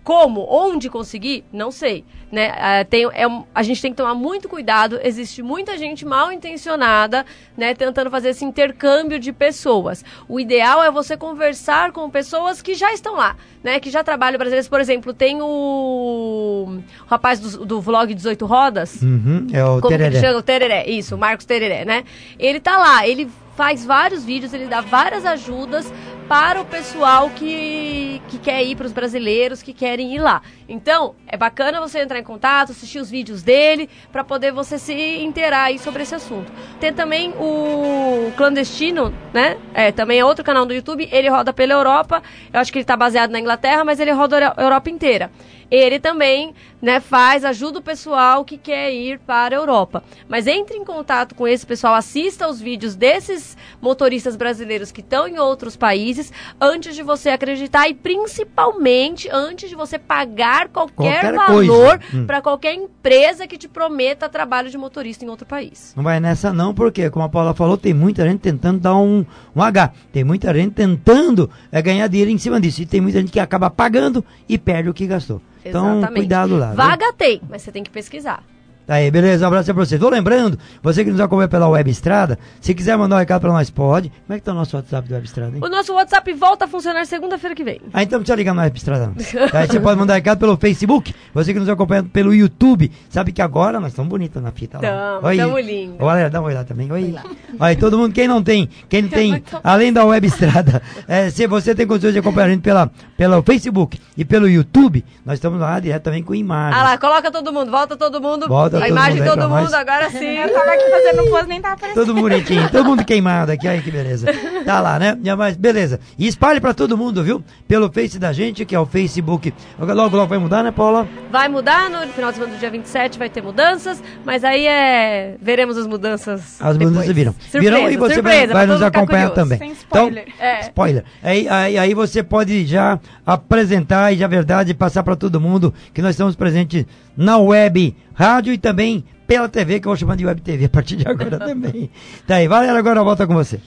como, 0.04 0.46
onde 0.48 0.88
conseguir, 0.88 1.44
não 1.52 1.72
sei. 1.72 2.06
Né? 2.32 2.50
Uh, 2.50 2.86
tem, 2.86 3.06
é, 3.08 3.26
a 3.54 3.62
gente 3.62 3.82
tem 3.82 3.92
que 3.92 3.98
tomar 3.98 4.16
muito 4.16 4.48
cuidado. 4.48 5.00
Existe 5.04 5.44
muita 5.44 5.78
gente 5.78 6.06
mal 6.06 6.32
intencionada 6.32 7.26
né, 7.58 7.74
tentando 7.74 8.10
fazer 8.10 8.30
esse 8.30 8.46
intercâmbio 8.46 9.20
de 9.20 9.34
pessoas. 9.34 10.04
O 10.30 10.40
ideal 10.40 10.82
é 10.82 10.90
você 10.90 11.18
conversar 11.18 11.92
com 11.92 12.10
pessoas 12.10 12.62
que 12.62 12.74
já 12.74 12.94
estão 12.94 13.16
lá, 13.16 13.36
né? 13.62 13.80
Que 13.80 13.90
já 13.90 14.04
trabalham 14.04 14.38
brasileiros. 14.38 14.70
Por 14.70 14.80
exemplo, 14.80 15.14
tem 15.14 15.42
o, 15.42 15.46
o 15.46 16.82
rapaz 17.08 17.40
do, 17.40 17.66
do 17.66 17.82
vlog 17.82 18.14
18 18.14 18.46
Rodas. 18.46 19.02
Uhum, 19.02 19.48
é 19.52 19.64
o 19.66 19.82
como 19.82 19.90
Tereré. 19.90 20.22
Chama? 20.22 20.38
O 20.38 20.42
Tereré, 20.42 20.90
isso, 20.90 21.16
o 21.16 21.18
Marcos 21.18 21.46
Tereré, 21.46 21.84
né? 21.84 22.04
Ele 22.40 22.60
tá 22.60 22.78
lá, 22.78 23.06
ele 23.06 23.30
faz 23.56 23.86
vários 23.86 24.24
vídeos, 24.24 24.54
ele 24.54 24.66
dá 24.66 24.82
várias 24.82 25.26
ajudas 25.26 25.92
para 26.32 26.62
o 26.62 26.66
pessoal 26.66 27.30
que, 27.32 28.22
que 28.30 28.38
quer 28.38 28.64
ir, 28.64 28.78
para 28.78 28.86
os 28.86 28.94
brasileiros 28.94 29.62
que 29.62 29.74
querem 29.74 30.16
ir 30.16 30.20
lá. 30.20 30.42
Então, 30.70 31.14
é 31.28 31.36
bacana 31.36 31.82
você 31.82 32.00
entrar 32.00 32.20
em 32.20 32.24
contato, 32.24 32.72
assistir 32.72 33.00
os 33.00 33.12
vídeos 33.12 33.44
dele, 33.44 33.90
para 34.14 34.24
poder 34.24 34.54
você 34.54 34.80
se 34.80 34.94
inteirar 34.94 35.64
aí 35.64 35.78
sobre 35.78 36.04
esse 36.04 36.16
assunto. 36.16 36.50
Tem 36.80 36.94
também 36.94 37.34
o 37.38 38.32
Clandestino, 38.38 39.14
né? 39.34 39.58
É, 39.74 39.92
também 39.92 40.20
é 40.20 40.24
outro 40.24 40.42
canal 40.42 40.66
do 40.66 40.74
YouTube, 40.74 41.10
ele 41.12 41.28
roda 41.28 41.52
pela 41.52 41.74
Europa, 41.74 42.24
eu 42.54 42.62
acho 42.62 42.72
que 42.72 42.78
ele 42.78 42.84
está 42.84 42.96
baseado 42.96 43.32
na 43.32 43.40
Inglaterra, 43.42 43.84
mas 43.84 44.00
ele 44.00 44.12
roda 44.12 44.56
a 44.56 44.62
Europa 44.62 44.90
inteira 44.90 45.30
ele 45.72 46.00
também 46.00 46.54
né, 46.82 47.00
faz, 47.00 47.46
ajuda 47.46 47.80
o 47.80 47.82
pessoal 47.82 48.44
que 48.44 48.58
quer 48.58 48.92
ir 48.94 49.20
para 49.20 49.56
a 49.56 49.60
Europa. 49.60 50.04
Mas 50.28 50.48
entre 50.48 50.78
em 50.78 50.84
contato 50.84 51.36
com 51.36 51.48
esse 51.48 51.66
pessoal, 51.66 51.94
assista 51.94 52.50
os 52.50 52.60
vídeos 52.60 52.96
desses 52.96 53.56
motoristas 53.82 54.36
brasileiros 54.36 54.92
que 54.92 55.02
estão 55.02 55.28
em 55.28 55.38
outros 55.38 55.76
países 55.76 56.32
antes 56.60 56.96
de 56.96 57.04
você 57.04 57.30
acreditar 57.30 57.88
e 57.88 57.94
principalmente 57.94 59.30
antes 59.32 59.70
de 59.70 59.76
você 59.76 60.00
pagar 60.00 60.70
qualquer, 60.70 61.34
qualquer 61.34 61.34
valor 61.34 62.00
hum. 62.14 62.26
para 62.26 62.42
qualquer 62.42 62.74
empresa 62.74 63.48
que 63.48 63.58
te 63.58 63.68
prometa 63.68 64.28
trabalho 64.28 64.70
de 64.70 64.78
motorista 64.78 65.24
em 65.24 65.30
outro 65.30 65.46
país. 65.46 65.94
Não 65.96 66.04
vai 66.04 66.20
nessa 66.20 66.52
não, 66.52 66.74
porque 66.74 67.10
como 67.10 67.26
a 67.26 67.30
Paula 67.30 67.54
falou, 67.54 67.78
tem 67.78 67.94
muita 67.94 68.28
gente 68.28 68.40
tentando 68.40 68.80
dar 68.80 68.96
um, 68.96 69.26
um 69.56 69.62
H. 69.62 69.92
Tem 70.12 70.24
muita 70.24 70.54
gente 70.54 70.74
tentando 70.74 71.50
é, 71.72 71.82
ganhar 71.82 72.08
dinheiro 72.08 72.32
em 72.32 72.38
cima 72.38 72.60
disso. 72.60 72.82
E 72.82 72.86
tem 72.86 73.02
muita 73.02 73.20
gente 73.20 73.32
que 73.32 73.40
acaba 73.40 73.70
pagando 73.70 74.24
e 74.48 74.58
perde 74.58 74.90
o 74.90 74.94
que 74.94 75.06
gastou. 75.06 75.42
Então, 75.64 75.98
Exatamente. 75.98 76.14
cuidado 76.14 76.58
lá. 76.58 76.71
Vaga 76.76 77.06
viu? 77.06 77.14
tem, 77.14 77.42
mas 77.50 77.62
você 77.62 77.72
tem 77.72 77.84
que 77.84 77.90
pesquisar. 77.90 78.44
Tá 78.86 78.96
aí, 78.96 79.12
beleza, 79.12 79.46
um 79.46 79.48
abraço 79.48 79.74
pra 79.74 79.86
você. 79.86 79.98
Tô 79.98 80.10
lembrando, 80.10 80.58
você 80.82 81.04
que 81.04 81.12
nos 81.12 81.20
acompanha 81.20 81.48
pela 81.48 81.68
Web 81.70 81.90
Estrada, 81.90 82.38
se 82.60 82.74
quiser 82.74 82.98
mandar 82.98 83.16
um 83.16 83.20
recado 83.20 83.42
pra 83.42 83.52
nós, 83.52 83.70
pode. 83.70 84.10
Como 84.10 84.36
é 84.36 84.40
que 84.40 84.44
tá 84.46 84.52
o 84.52 84.56
nosso 84.56 84.76
WhatsApp 84.76 85.08
do 85.08 85.14
Web 85.14 85.26
Estrada, 85.26 85.56
hein? 85.56 85.62
O 85.64 85.70
nosso 85.70 85.94
WhatsApp 85.94 86.34
volta 86.34 86.66
a 86.66 86.68
funcionar 86.68 87.06
segunda-feira 87.06 87.56
que 87.56 87.64
vem. 87.64 87.80
Ah, 87.94 88.04
então 88.04 88.18
não 88.18 88.24
precisa 88.24 88.36
ligar 88.36 88.54
na 88.54 88.64
Web 88.64 88.78
Estrada. 88.78 89.12
aí 89.54 89.68
você 89.68 89.80
pode 89.80 90.00
mandar 90.00 90.16
recado 90.16 90.40
pelo 90.40 90.58
Facebook, 90.58 91.14
você 91.34 91.54
que 91.54 91.60
nos 91.60 91.70
acompanha 91.70 92.04
pelo 92.04 92.34
YouTube, 92.34 92.92
sabe 93.10 93.32
que 93.32 93.42
agora 93.42 93.80
nós 93.80 93.92
estamos 93.92 94.10
bonitos 94.10 94.42
na 94.42 94.52
fita 94.52 94.78
lá. 94.78 94.82
Tamo, 94.82 95.28
Oi. 95.28 95.38
tamo 95.38 95.60
lindo. 95.60 95.96
Ô, 96.00 96.08
galera, 96.08 96.30
dá 96.30 96.40
uma 96.40 96.48
olhada 96.48 96.66
também. 96.66 96.92
Oi. 96.92 97.16
Oi, 97.60 97.76
todo 97.76 97.98
mundo, 97.98 98.14
quem 98.14 98.28
não 98.28 98.42
tem, 98.42 98.68
quem 98.90 99.08
tem, 99.08 99.44
além 99.64 99.94
da 99.94 100.04
Web 100.04 100.28
Estrada, 100.28 100.82
é, 101.08 101.30
se 101.30 101.46
você 101.48 101.76
tem 101.76 101.86
condições 101.86 102.14
de 102.14 102.20
acompanhar 102.20 102.48
a 102.48 102.50
gente 102.50 102.62
pela, 102.62 102.92
pelo 103.16 103.42
Facebook 103.44 104.00
e 104.18 104.26
pelo 104.26 104.50
YouTube, 104.50 105.06
nós 105.26 105.36
estamos 105.36 105.60
lá 105.60 105.80
direto 105.80 106.04
também 106.04 106.24
com 106.24 106.34
imagem. 106.34 106.80
Ah 106.80 106.84
lá, 106.84 106.98
coloca 106.98 107.32
todo 107.32 107.54
mundo, 107.54 107.70
volta 107.70 107.96
todo 107.96 108.22
mundo, 108.22 108.48
volta 108.48 108.71
a 108.78 108.80
todo 108.82 108.90
imagem 108.90 109.22
de 109.22 109.30
todo 109.30 109.50
mundo 109.50 109.74
agora 109.74 110.10
sim. 110.10 110.38
Eu 110.38 110.54
tava 110.54 110.72
aqui 110.72 110.90
fazendo 110.90 111.30
pose, 111.30 111.48
nem 111.48 111.62
tava 111.62 111.74
aparecendo. 111.76 112.06
Todo 112.06 112.20
bonitinho, 112.20 112.70
todo 112.70 112.86
mundo 112.86 113.06
queimado 113.06 113.52
aqui, 113.52 113.68
aí 113.68 113.82
que 113.82 113.92
beleza. 113.92 114.28
Tá 114.66 114.80
lá, 114.80 115.00
né? 115.00 115.18
Mas 115.38 115.58
beleza. 115.58 116.00
E 116.18 116.28
espalhe 116.28 116.60
pra 116.60 116.74
todo 116.74 116.98
mundo, 116.98 117.24
viu? 117.24 117.44
Pelo 117.68 117.92
Face 117.92 118.20
da 118.20 118.32
gente, 118.32 118.66
que 118.66 118.76
é 118.76 118.80
o 118.80 118.86
Facebook. 118.86 119.54
Logo, 119.80 120.16
logo 120.16 120.28
vai 120.28 120.38
mudar, 120.38 120.64
né, 120.64 120.72
Paula? 120.72 121.08
Vai 121.32 121.48
mudar, 121.48 121.90
no 121.90 122.08
final 122.14 122.32
de 122.32 122.38
semana 122.38 122.54
do 122.56 122.60
dia 122.60 122.70
27 122.70 123.18
vai 123.18 123.30
ter 123.30 123.42
mudanças, 123.42 124.02
mas 124.24 124.44
aí 124.44 124.68
é... 124.68 125.36
Veremos 125.42 125.78
as 125.78 125.88
mudanças 125.88 126.62
As 126.62 126.78
depois. 126.78 126.92
mudanças 126.92 127.16
viram. 127.16 127.34
Surpresa, 127.34 127.76
viram 127.76 127.92
e 127.92 127.98
você 127.98 128.14
surpresa, 128.16 128.54
vai, 128.54 128.68
vai 128.68 128.68
nos 128.68 128.82
acompanhar 128.82 129.30
também. 129.32 129.58
Sem 129.58 129.72
spoiler. 129.72 130.26
Então, 130.28 130.46
é. 130.46 130.60
spoiler. 130.62 131.04
Aí, 131.24 131.48
aí, 131.50 131.78
aí 131.78 131.94
você 131.94 132.24
pode 132.24 132.66
já 132.66 133.00
apresentar 133.26 134.14
e 134.14 134.18
já 134.18 134.28
verdade 134.28 134.74
passar 134.74 135.04
para 135.04 135.16
todo 135.16 135.40
mundo 135.40 135.74
que 135.94 136.02
nós 136.02 136.12
estamos 136.12 136.36
presentes 136.36 136.86
na 137.16 137.38
web, 137.38 137.96
rádio 138.14 138.54
e 138.54 138.58
também 138.62 139.04
pela 139.28 139.50
TV, 139.50 139.80
que 139.80 139.88
eu 139.88 139.90
vou 139.90 139.98
chamar 139.98 140.16
de 140.16 140.26
Web 140.26 140.42
TV 140.42 140.66
a 140.66 140.70
partir 140.70 140.96
de 140.96 141.08
agora 141.08 141.40
também. 141.40 141.90
Tá 142.28 142.36
aí, 142.36 142.48
Valéria, 142.48 142.78
agora 142.78 143.04
volta 143.04 143.26
com 143.26 143.34
você. 143.34 143.60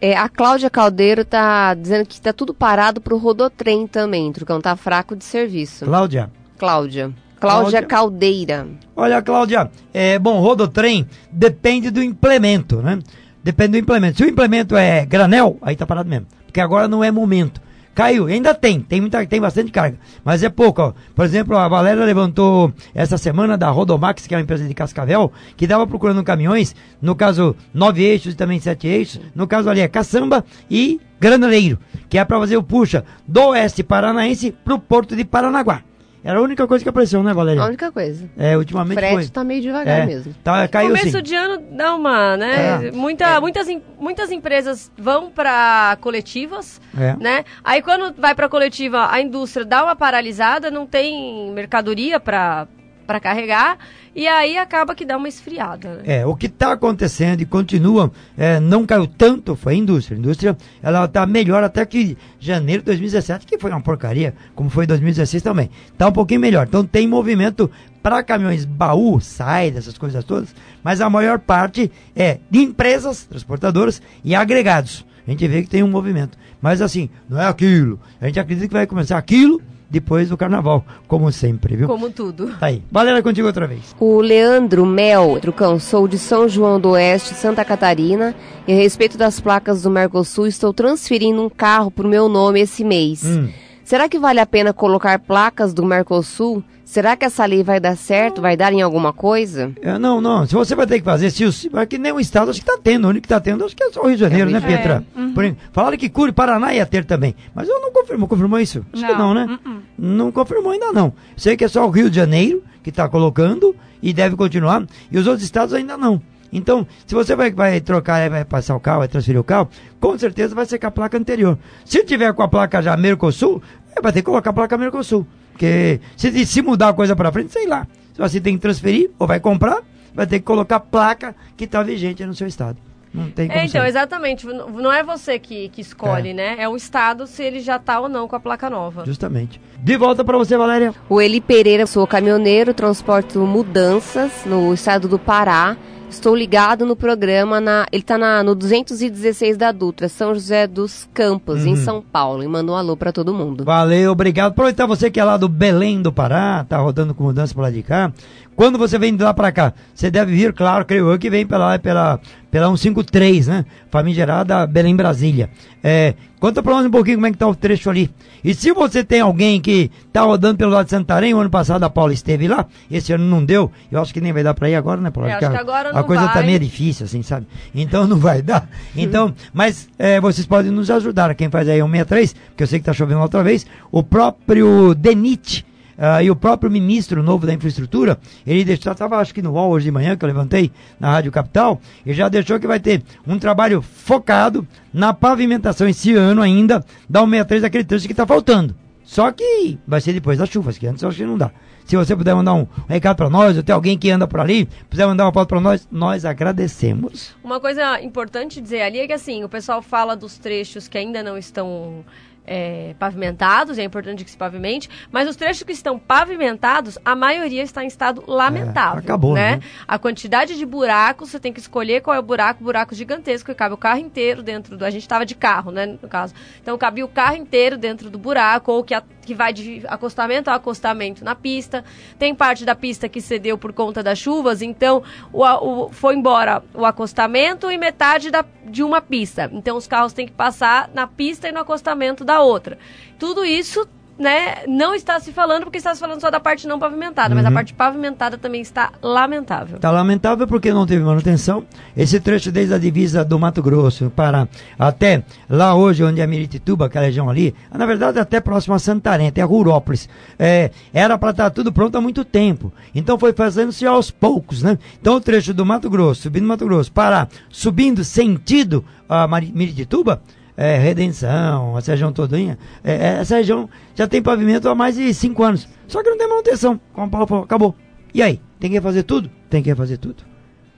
É, 0.00 0.16
a 0.16 0.28
Cláudia 0.28 0.70
Caldeiro 0.70 1.24
tá 1.24 1.74
dizendo 1.74 2.06
que 2.06 2.14
está 2.14 2.32
tudo 2.32 2.54
parado 2.54 3.00
pro 3.00 3.18
Rodotrem 3.18 3.86
também, 3.86 4.32
Trucão, 4.32 4.60
tá 4.60 4.74
fraco 4.74 5.14
de 5.14 5.24
serviço. 5.24 5.84
Cláudia? 5.84 6.30
Cláudia. 6.58 7.12
Cláudia, 7.38 7.82
Caldeira. 7.82 8.66
Olha, 8.94 9.22
Cláudia, 9.22 9.70
é, 9.94 10.18
bom, 10.18 10.40
Rodotrem 10.40 11.06
depende 11.32 11.90
do 11.90 12.02
implemento, 12.02 12.82
né? 12.82 12.98
Depende 13.42 13.72
do 13.72 13.78
implemento. 13.78 14.18
Se 14.18 14.24
o 14.24 14.28
implemento 14.28 14.76
é 14.76 15.06
granel, 15.06 15.56
aí 15.62 15.74
tá 15.74 15.86
parado 15.86 16.08
mesmo. 16.08 16.26
Porque 16.44 16.60
agora 16.60 16.86
não 16.86 17.02
é 17.02 17.10
momento. 17.10 17.60
Caiu, 17.94 18.26
ainda 18.26 18.54
tem, 18.54 18.80
tem, 18.80 19.00
muita, 19.00 19.26
tem 19.26 19.40
bastante 19.40 19.70
carga, 19.70 19.98
mas 20.24 20.42
é 20.42 20.48
pouco. 20.48 20.80
Ó. 20.80 20.92
Por 21.14 21.24
exemplo, 21.24 21.56
a 21.56 21.68
Valéria 21.68 22.04
levantou 22.04 22.72
essa 22.94 23.18
semana 23.18 23.58
da 23.58 23.68
Rodomax, 23.68 24.26
que 24.26 24.34
é 24.34 24.38
uma 24.38 24.42
empresa 24.42 24.66
de 24.66 24.74
Cascavel, 24.74 25.32
que 25.56 25.66
dava 25.66 25.86
procurando 25.86 26.22
caminhões, 26.22 26.74
no 27.02 27.14
caso, 27.14 27.56
nove 27.74 28.02
eixos 28.02 28.34
e 28.34 28.36
também 28.36 28.60
sete 28.60 28.86
eixos, 28.86 29.20
no 29.34 29.46
caso 29.46 29.68
ali 29.68 29.80
é 29.80 29.88
caçamba 29.88 30.44
e 30.70 31.00
graneleiro, 31.18 31.78
que 32.08 32.16
é 32.16 32.24
para 32.24 32.38
fazer 32.38 32.56
o 32.56 32.62
puxa 32.62 33.04
do 33.26 33.48
oeste 33.48 33.82
paranaense 33.82 34.52
para 34.64 34.74
o 34.74 34.78
porto 34.78 35.14
de 35.14 35.24
Paranaguá. 35.24 35.82
Era 36.22 36.38
a 36.38 36.42
única 36.42 36.66
coisa 36.66 36.82
que 36.84 36.88
apareceu, 36.88 37.22
né, 37.22 37.32
Valéria? 37.32 37.62
A 37.62 37.66
única 37.66 37.90
coisa. 37.90 38.28
É, 38.36 38.56
ultimamente 38.56 38.96
o 38.96 39.00
frete 39.00 39.14
foi. 39.14 39.28
tá 39.28 39.42
meio 39.42 39.62
devagar 39.62 40.00
é, 40.00 40.06
mesmo. 40.06 40.34
Tá, 40.44 40.68
caiu 40.68 40.88
Começo 40.88 41.16
sim. 41.16 41.22
de 41.22 41.34
ano 41.34 41.62
dá 41.72 41.94
uma, 41.94 42.36
né? 42.36 42.88
É. 42.88 42.90
Muita, 42.90 43.24
é. 43.24 43.40
Muitas, 43.40 43.66
muitas 43.98 44.30
empresas 44.30 44.90
vão 44.98 45.30
para 45.30 45.96
coletivas, 46.00 46.80
é. 46.98 47.16
né? 47.16 47.44
Aí 47.64 47.80
quando 47.80 48.14
vai 48.18 48.34
para 48.34 48.48
coletiva, 48.48 49.10
a 49.10 49.20
indústria 49.20 49.64
dá 49.64 49.82
uma 49.82 49.96
paralisada, 49.96 50.70
não 50.70 50.86
tem 50.86 51.50
mercadoria 51.52 52.20
para 52.20 52.68
para 53.06 53.18
carregar 53.18 53.76
e 54.14 54.26
aí 54.26 54.58
acaba 54.58 54.94
que 54.94 55.04
dá 55.04 55.16
uma 55.16 55.28
esfriada. 55.28 55.96
Né? 55.96 56.02
É, 56.20 56.26
o 56.26 56.34
que 56.34 56.46
está 56.46 56.72
acontecendo 56.72 57.40
e 57.40 57.46
continua, 57.46 58.10
é, 58.36 58.58
não 58.58 58.84
caiu 58.84 59.06
tanto, 59.06 59.54
foi 59.54 59.74
a 59.74 59.76
indústria. 59.76 60.16
A 60.16 60.18
indústria, 60.18 60.56
ela 60.82 61.04
está 61.04 61.24
melhor 61.26 61.62
até 61.62 61.84
que 61.86 62.18
janeiro 62.38 62.82
de 62.82 62.86
2017, 62.86 63.46
que 63.46 63.58
foi 63.58 63.70
uma 63.70 63.80
porcaria, 63.80 64.34
como 64.54 64.68
foi 64.68 64.86
2016 64.86 65.42
também. 65.42 65.70
Está 65.92 66.08
um 66.08 66.12
pouquinho 66.12 66.40
melhor. 66.40 66.66
Então 66.66 66.84
tem 66.84 67.06
movimento 67.06 67.70
para 68.02 68.22
caminhões 68.22 68.64
baú, 68.64 69.20
sai 69.20 69.70
dessas 69.70 69.96
coisas 69.96 70.24
todas, 70.24 70.54
mas 70.82 71.00
a 71.00 71.10
maior 71.10 71.38
parte 71.38 71.90
é 72.16 72.38
de 72.50 72.60
empresas 72.60 73.24
transportadoras 73.24 74.02
e 74.24 74.34
agregados. 74.34 75.04
A 75.26 75.30
gente 75.30 75.46
vê 75.46 75.62
que 75.62 75.68
tem 75.68 75.82
um 75.82 75.90
movimento. 75.90 76.36
Mas 76.60 76.82
assim, 76.82 77.08
não 77.28 77.40
é 77.40 77.46
aquilo. 77.46 78.00
A 78.20 78.26
gente 78.26 78.40
acredita 78.40 78.66
que 78.66 78.74
vai 78.74 78.86
começar 78.86 79.16
aquilo 79.16 79.62
depois 79.90 80.28
do 80.28 80.36
carnaval, 80.36 80.84
como 81.08 81.30
sempre, 81.32 81.76
viu? 81.76 81.88
Como 81.88 82.10
tudo. 82.10 82.54
Tá 82.58 82.66
aí. 82.66 82.82
Valéria, 82.90 83.22
contigo 83.22 83.48
outra 83.48 83.66
vez. 83.66 83.94
O 83.98 84.20
Leandro 84.20 84.86
Mel, 84.86 85.38
Trucão, 85.40 85.80
sou 85.80 86.06
de 86.06 86.16
São 86.16 86.48
João 86.48 86.78
do 86.78 86.90
Oeste, 86.90 87.34
Santa 87.34 87.64
Catarina, 87.64 88.34
e 88.68 88.72
a 88.72 88.76
respeito 88.76 89.18
das 89.18 89.40
placas 89.40 89.82
do 89.82 89.90
Mercosul, 89.90 90.46
estou 90.46 90.72
transferindo 90.72 91.42
um 91.42 91.50
carro 91.50 91.90
pro 91.90 92.08
meu 92.08 92.28
nome 92.28 92.60
esse 92.60 92.84
mês. 92.84 93.24
Hum. 93.24 93.48
Será 93.90 94.08
que 94.08 94.20
vale 94.20 94.38
a 94.38 94.46
pena 94.46 94.72
colocar 94.72 95.18
placas 95.18 95.74
do 95.74 95.84
Mercosul? 95.84 96.62
Será 96.84 97.16
que 97.16 97.24
essa 97.24 97.44
lei 97.44 97.64
vai 97.64 97.80
dar 97.80 97.96
certo? 97.96 98.40
Vai 98.40 98.56
dar 98.56 98.72
em 98.72 98.80
alguma 98.80 99.12
coisa? 99.12 99.72
É, 99.82 99.98
não, 99.98 100.20
não. 100.20 100.46
Se 100.46 100.54
você 100.54 100.76
vai 100.76 100.86
ter 100.86 101.00
que 101.00 101.04
fazer, 101.04 101.28
se, 101.32 101.52
se 101.52 101.68
que 101.88 101.98
nem 101.98 102.12
o 102.12 102.20
Estado, 102.20 102.52
acho 102.52 102.60
que 102.60 102.70
está 102.70 102.80
tendo. 102.80 103.06
O 103.06 103.08
único 103.08 103.22
que 103.22 103.26
está 103.26 103.40
tendo, 103.40 103.64
acho 103.64 103.74
que 103.74 103.82
é 103.82 103.90
só 103.90 104.02
o 104.02 104.06
Rio 104.06 104.14
de 104.14 104.20
Janeiro, 104.20 104.48
é, 104.48 104.52
né, 104.52 104.60
Petra? 104.60 105.04
É. 105.16 105.20
Uhum. 105.20 105.56
Falaram 105.72 105.98
que 105.98 106.08
Curi, 106.08 106.30
Paraná 106.30 106.72
ia 106.72 106.86
ter 106.86 107.04
também. 107.04 107.34
Mas 107.52 107.68
eu 107.68 107.80
não 107.80 107.90
confirmo. 107.90 108.28
Confirmou 108.28 108.60
isso? 108.60 108.86
Acho 108.92 109.02
não. 109.02 109.08
que 109.08 109.18
não, 109.18 109.34
né? 109.34 109.58
Uhum. 109.66 109.80
Não 109.98 110.30
confirmou 110.30 110.70
ainda 110.70 110.92
não. 110.92 111.12
Sei 111.36 111.56
que 111.56 111.64
é 111.64 111.68
só 111.68 111.84
o 111.84 111.90
Rio 111.90 112.08
de 112.08 112.14
Janeiro 112.14 112.62
que 112.84 112.90
está 112.90 113.08
colocando 113.08 113.74
e 114.00 114.12
deve 114.12 114.36
continuar. 114.36 114.86
E 115.10 115.18
os 115.18 115.26
outros 115.26 115.42
estados 115.42 115.74
ainda 115.74 115.96
não. 115.96 116.22
Então, 116.52 116.86
se 117.06 117.14
você 117.14 117.36
vai, 117.36 117.50
vai 117.52 117.80
trocar, 117.80 118.28
vai 118.28 118.44
passar 118.44 118.74
o 118.74 118.80
carro, 118.80 119.00
vai 119.00 119.08
transferir 119.08 119.40
o 119.40 119.44
carro, 119.44 119.68
com 120.00 120.18
certeza 120.18 120.54
vai 120.54 120.66
ser 120.66 120.78
com 120.78 120.86
a 120.86 120.90
placa 120.90 121.16
anterior. 121.16 121.58
Se 121.84 122.04
tiver 122.04 122.32
com 122.32 122.42
a 122.42 122.48
placa 122.48 122.82
já 122.82 122.96
Mercosul, 122.96 123.62
é, 123.96 124.00
vai 124.00 124.12
ter 124.12 124.20
que 124.20 124.26
colocar 124.26 124.50
a 124.50 124.52
placa 124.52 124.78
Mercosul. 124.78 125.26
Porque 125.52 126.00
se, 126.16 126.46
se 126.46 126.62
mudar 126.62 126.88
a 126.88 126.92
coisa 126.92 127.14
para 127.14 127.30
frente, 127.32 127.52
sei 127.52 127.66
lá. 127.66 127.86
Se 128.14 128.20
você 128.20 128.40
tem 128.40 128.54
que 128.54 128.60
transferir 128.60 129.10
ou 129.18 129.26
vai 129.26 129.40
comprar, 129.40 129.82
vai 130.14 130.26
ter 130.26 130.38
que 130.38 130.44
colocar 130.44 130.76
a 130.76 130.80
placa 130.80 131.34
que 131.56 131.64
está 131.64 131.82
vigente 131.82 132.24
no 132.24 132.34
seu 132.34 132.46
estado. 132.46 132.78
Não 133.12 133.28
tem 133.28 133.48
como 133.48 133.58
é, 133.58 133.64
então, 133.64 133.82
ser. 133.82 133.88
exatamente. 133.88 134.46
Não 134.46 134.92
é 134.92 135.02
você 135.02 135.38
que, 135.38 135.68
que 135.70 135.80
escolhe, 135.80 136.30
é. 136.30 136.34
né? 136.34 136.56
É 136.58 136.68
o 136.68 136.76
Estado 136.76 137.26
se 137.26 137.42
ele 137.42 137.58
já 137.58 137.76
está 137.76 138.00
ou 138.00 138.08
não 138.08 138.28
com 138.28 138.36
a 138.36 138.40
placa 138.40 138.70
nova. 138.70 139.04
Justamente. 139.04 139.60
De 139.78 139.96
volta 139.96 140.24
para 140.24 140.38
você, 140.38 140.56
Valéria. 140.56 140.94
O 141.08 141.20
Eli 141.20 141.40
Pereira, 141.40 141.86
sou 141.86 142.06
caminhoneiro, 142.06 142.72
transporto 142.72 143.40
mudanças 143.40 144.44
no 144.46 144.72
estado 144.72 145.08
do 145.08 145.18
Pará. 145.18 145.76
Estou 146.10 146.34
ligado 146.34 146.84
no 146.84 146.96
programa, 146.96 147.60
na, 147.60 147.86
ele 147.92 148.02
está 148.02 148.42
no 148.42 148.54
216 148.54 149.56
da 149.56 149.70
Dutra, 149.70 150.08
São 150.08 150.34
José 150.34 150.66
dos 150.66 151.08
Campos, 151.14 151.62
uhum. 151.62 151.68
em 151.68 151.76
São 151.76 152.02
Paulo. 152.02 152.42
E 152.42 152.48
mandou 152.48 152.74
um 152.74 152.78
alô 152.78 152.96
para 152.96 153.12
todo 153.12 153.32
mundo. 153.32 153.64
Valeu, 153.64 154.10
obrigado. 154.10 154.50
Aproveitar 154.50 154.86
você 154.86 155.08
que 155.10 155.20
é 155.20 155.24
lá 155.24 155.36
do 155.36 155.48
Belém 155.48 156.02
do 156.02 156.12
Pará, 156.12 156.66
tá 156.68 156.78
rodando 156.78 157.14
com 157.14 157.22
mudança 157.22 157.54
para 157.54 157.62
lá 157.62 157.70
de 157.70 157.82
cá. 157.82 158.12
Quando 158.56 158.76
você 158.76 158.98
vem 158.98 159.16
de 159.16 159.22
lá 159.22 159.32
para 159.32 159.50
cá, 159.50 159.72
você 159.94 160.10
deve 160.10 160.32
vir, 160.32 160.52
claro, 160.52 160.84
creio 160.84 161.10
eu, 161.10 161.18
que 161.18 161.30
vem 161.30 161.46
pela, 161.46 161.78
pela, 161.78 162.20
pela 162.50 162.66
153, 162.66 163.46
né? 163.46 163.64
Famigerada 163.90 164.66
Belém 164.66 164.94
Brasília. 164.94 165.48
É, 165.82 166.14
conta 166.38 166.62
pra 166.62 166.74
nós 166.74 166.84
um 166.84 166.90
pouquinho 166.90 167.16
como 167.16 167.26
é 167.26 167.30
que 167.30 167.38
tá 167.38 167.46
o 167.46 167.54
trecho 167.54 167.88
ali. 167.88 168.10
E 168.44 168.52
se 168.52 168.72
você 168.72 169.02
tem 169.02 169.20
alguém 169.20 169.60
que 169.60 169.90
tá 170.12 170.22
rodando 170.22 170.58
pelo 170.58 170.72
lado 170.72 170.84
de 170.84 170.90
Santarém, 170.90 171.32
o 171.32 171.38
ano 171.38 171.48
passado 171.48 171.82
a 171.84 171.90
Paula 171.90 172.12
esteve 172.12 172.48
lá, 172.48 172.66
esse 172.90 173.12
ano 173.12 173.24
não 173.24 173.42
deu, 173.42 173.70
eu 173.90 174.00
acho 174.00 174.12
que 174.12 174.20
nem 174.20 174.32
vai 174.32 174.42
dar 174.42 174.52
pra 174.52 174.68
ir 174.68 174.74
agora, 174.74 175.00
né, 175.00 175.10
Paula? 175.10 175.30
É, 175.30 175.34
acho 175.34 175.50
que 175.50 175.56
agora 175.56 175.92
não 175.92 176.00
a 176.00 176.04
coisa 176.04 176.24
vai. 176.24 176.34
tá 176.34 176.42
meio 176.42 176.58
difícil, 176.58 177.06
assim, 177.06 177.22
sabe? 177.22 177.46
Então 177.74 178.06
não 178.06 178.18
vai 178.18 178.42
dar. 178.42 178.68
Então, 178.94 179.34
mas 179.54 179.88
é, 179.98 180.20
vocês 180.20 180.46
podem 180.46 180.70
nos 180.70 180.90
ajudar, 180.90 181.34
quem 181.34 181.48
faz 181.48 181.68
aí 181.68 181.82
o 181.82 181.86
63, 181.86 182.32
porque 182.32 182.62
eu 182.62 182.66
sei 182.66 182.78
que 182.78 182.84
tá 182.84 182.92
chovendo 182.92 183.20
outra 183.20 183.42
vez, 183.42 183.66
o 183.90 184.02
próprio 184.02 184.94
Denit, 184.94 185.64
Uh, 186.00 186.22
e 186.22 186.30
o 186.30 186.34
próprio 186.34 186.70
ministro 186.70 187.22
novo 187.22 187.46
da 187.46 187.52
infraestrutura, 187.52 188.18
ele 188.46 188.64
deixou, 188.64 188.90
estava 188.90 189.18
acho 189.18 189.34
que 189.34 189.42
no 189.42 189.52
UOL 189.52 189.72
hoje 189.72 189.84
de 189.84 189.90
manhã, 189.90 190.16
que 190.16 190.24
eu 190.24 190.28
levantei, 190.28 190.72
na 190.98 191.10
Rádio 191.10 191.30
Capital, 191.30 191.78
e 192.06 192.14
já 192.14 192.26
deixou 192.30 192.58
que 192.58 192.66
vai 192.66 192.80
ter 192.80 193.02
um 193.26 193.38
trabalho 193.38 193.82
focado 193.82 194.66
na 194.94 195.12
pavimentação 195.12 195.86
esse 195.86 196.14
ano 196.14 196.40
ainda 196.40 196.82
da 197.06 197.20
163 197.20 197.60
daquele 197.60 197.84
trecho 197.84 198.06
que 198.06 198.14
está 198.14 198.26
faltando. 198.26 198.74
Só 199.04 199.30
que 199.30 199.78
vai 199.86 200.00
ser 200.00 200.14
depois 200.14 200.38
das 200.38 200.48
chuvas, 200.48 200.78
que 200.78 200.86
antes 200.86 201.02
eu 201.02 201.08
acho 201.10 201.18
que 201.18 201.26
não 201.26 201.36
dá. 201.36 201.50
Se 201.84 201.96
você 201.96 202.14
puder 202.14 202.34
mandar 202.34 202.54
um, 202.54 202.66
recado 202.88 203.16
para 203.16 203.28
nós, 203.28 203.56
ou 203.56 203.62
tem 203.62 203.74
alguém 203.74 203.98
que 203.98 204.08
anda 204.10 204.26
por 204.26 204.38
ali, 204.38 204.68
puder 204.88 205.06
mandar 205.06 205.24
uma 205.24 205.32
foto 205.32 205.48
para 205.48 205.60
nós, 205.60 205.88
nós 205.90 206.24
agradecemos. 206.24 207.34
Uma 207.42 207.58
coisa 207.58 208.00
importante 208.00 208.60
dizer 208.60 208.82
ali 208.82 209.00
é 209.00 209.06
que 209.08 209.12
assim, 209.12 209.42
o 209.42 209.48
pessoal 209.48 209.82
fala 209.82 210.14
dos 210.14 210.38
trechos 210.38 210.86
que 210.86 210.96
ainda 210.96 211.22
não 211.22 211.36
estão 211.36 212.04
é, 212.50 212.96
pavimentados, 212.98 213.78
é 213.78 213.84
importante 213.84 214.24
que 214.24 214.30
se 214.30 214.36
pavimente, 214.36 214.90
mas 215.12 215.28
os 215.28 215.36
trechos 215.36 215.62
que 215.62 215.70
estão 215.70 215.96
pavimentados, 216.00 216.98
a 217.04 217.14
maioria 217.14 217.62
está 217.62 217.84
em 217.84 217.86
estado 217.86 218.24
lamentável. 218.26 218.98
É, 218.98 219.04
acabou, 219.04 219.34
né? 219.34 219.56
né? 219.56 219.62
A 219.86 220.00
quantidade 220.00 220.58
de 220.58 220.66
buracos, 220.66 221.30
você 221.30 221.38
tem 221.38 221.52
que 221.52 221.60
escolher 221.60 222.00
qual 222.02 222.16
é 222.16 222.18
o 222.18 222.22
buraco, 222.22 222.64
buraco 222.64 222.92
gigantesco, 222.92 223.52
que 223.52 223.54
cabe 223.54 223.74
o 223.74 223.78
carro 223.78 224.00
inteiro 224.00 224.42
dentro 224.42 224.76
do. 224.76 224.84
A 224.84 224.90
gente 224.90 225.02
estava 225.02 225.24
de 225.24 225.36
carro, 225.36 225.70
né? 225.70 225.86
No 225.86 226.08
caso. 226.08 226.34
Então 226.60 226.76
cabia 226.76 227.04
o 227.04 227.08
carro 227.08 227.36
inteiro 227.36 227.78
dentro 227.78 228.10
do 228.10 228.18
buraco, 228.18 228.72
ou 228.72 228.82
que, 228.82 228.94
a, 228.94 229.02
que 229.30 229.34
vai 229.34 229.52
de 229.52 229.84
acostamento 229.86 230.50
a 230.50 230.56
acostamento 230.56 231.24
na 231.24 231.36
pista. 231.36 231.84
Tem 232.18 232.34
parte 232.34 232.64
da 232.64 232.74
pista 232.74 233.08
que 233.08 233.20
cedeu 233.20 233.56
por 233.56 233.72
conta 233.72 234.02
das 234.02 234.18
chuvas, 234.18 234.60
então 234.60 235.04
o, 235.32 235.44
o, 235.44 235.88
foi 235.92 236.16
embora 236.16 236.64
o 236.74 236.84
acostamento 236.84 237.70
e 237.70 237.78
metade 237.78 238.28
da, 238.28 238.44
de 238.64 238.82
uma 238.82 239.00
pista. 239.00 239.48
Então 239.52 239.76
os 239.76 239.86
carros 239.86 240.12
têm 240.12 240.26
que 240.26 240.32
passar 240.32 240.90
na 240.92 241.06
pista 241.06 241.48
e 241.48 241.52
no 241.52 241.60
acostamento 241.60 242.24
da 242.24 242.40
outra. 242.40 242.76
Tudo 243.20 243.44
isso 243.44 243.88
né, 244.20 244.66
não 244.68 244.94
está 244.94 245.18
se 245.18 245.32
falando 245.32 245.64
porque 245.64 245.78
está 245.78 245.94
se 245.94 246.00
falando 246.00 246.20
só 246.20 246.30
da 246.30 246.38
parte 246.38 246.68
não 246.68 246.78
pavimentada, 246.78 247.30
uhum. 247.30 247.36
mas 247.36 247.46
a 247.46 247.48
uhum. 247.48 247.54
parte 247.54 247.72
pavimentada 247.72 248.36
também 248.36 248.60
está 248.60 248.92
lamentável. 249.02 249.76
Está 249.76 249.90
lamentável 249.90 250.46
porque 250.46 250.74
não 250.74 250.86
teve 250.86 251.02
manutenção. 251.02 251.64
Esse 251.96 252.20
trecho 252.20 252.52
desde 252.52 252.74
a 252.74 252.78
divisa 252.78 253.24
do 253.24 253.38
Mato 253.38 253.62
Grosso 253.62 254.12
para 254.14 254.46
até 254.78 255.24
lá 255.48 255.74
hoje, 255.74 256.04
onde 256.04 256.20
é 256.20 256.26
Miritituba, 256.26 256.84
aquela 256.84 257.06
região 257.06 257.30
ali, 257.30 257.54
na 257.72 257.86
verdade 257.86 258.18
até 258.18 258.40
próximo 258.40 258.74
a 258.74 258.78
Santarém, 258.78 259.28
até 259.28 259.40
a 259.40 259.46
Rurópolis, 259.46 260.06
é, 260.38 260.70
era 260.92 261.16
para 261.16 261.30
estar 261.30 261.44
tá 261.44 261.50
tudo 261.50 261.72
pronto 261.72 261.96
há 261.96 262.00
muito 262.00 262.22
tempo. 262.22 262.70
Então 262.94 263.18
foi 263.18 263.32
fazendo-se 263.32 263.86
aos 263.86 264.10
poucos, 264.10 264.62
né? 264.62 264.78
Então 265.00 265.14
o 265.14 265.20
trecho 265.20 265.54
do 265.54 265.64
Mato 265.64 265.88
Grosso, 265.88 266.22
subindo 266.22 266.46
Mato 266.46 266.66
Grosso, 266.66 266.92
para 266.92 267.26
subindo 267.48 268.04
sentido 268.04 268.84
a 269.08 269.26
Miritituba, 269.26 270.20
é, 270.56 270.76
Redenção, 270.76 271.76
essa 271.78 271.92
região 271.92 272.12
todinha, 272.12 272.58
é, 272.84 272.92
é, 272.92 273.20
essa 273.20 273.36
região 273.36 273.68
já 273.94 274.06
tem 274.06 274.22
pavimento 274.22 274.68
há 274.68 274.74
mais 274.74 274.96
de 274.96 275.12
cinco 275.14 275.42
anos. 275.42 275.68
Só 275.86 276.02
que 276.02 276.10
não 276.10 276.18
tem 276.18 276.28
manutenção. 276.28 276.80
Como 276.92 277.06
o 277.06 277.10
Paulo 277.10 277.26
falou, 277.26 277.44
acabou. 277.44 277.74
E 278.12 278.22
aí? 278.22 278.40
Tem 278.58 278.70
que 278.70 278.80
fazer 278.80 279.02
tudo? 279.04 279.30
Tem 279.48 279.62
que 279.62 279.74
fazer 279.74 279.96
tudo. 279.96 280.22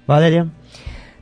Valéria? 0.07 0.49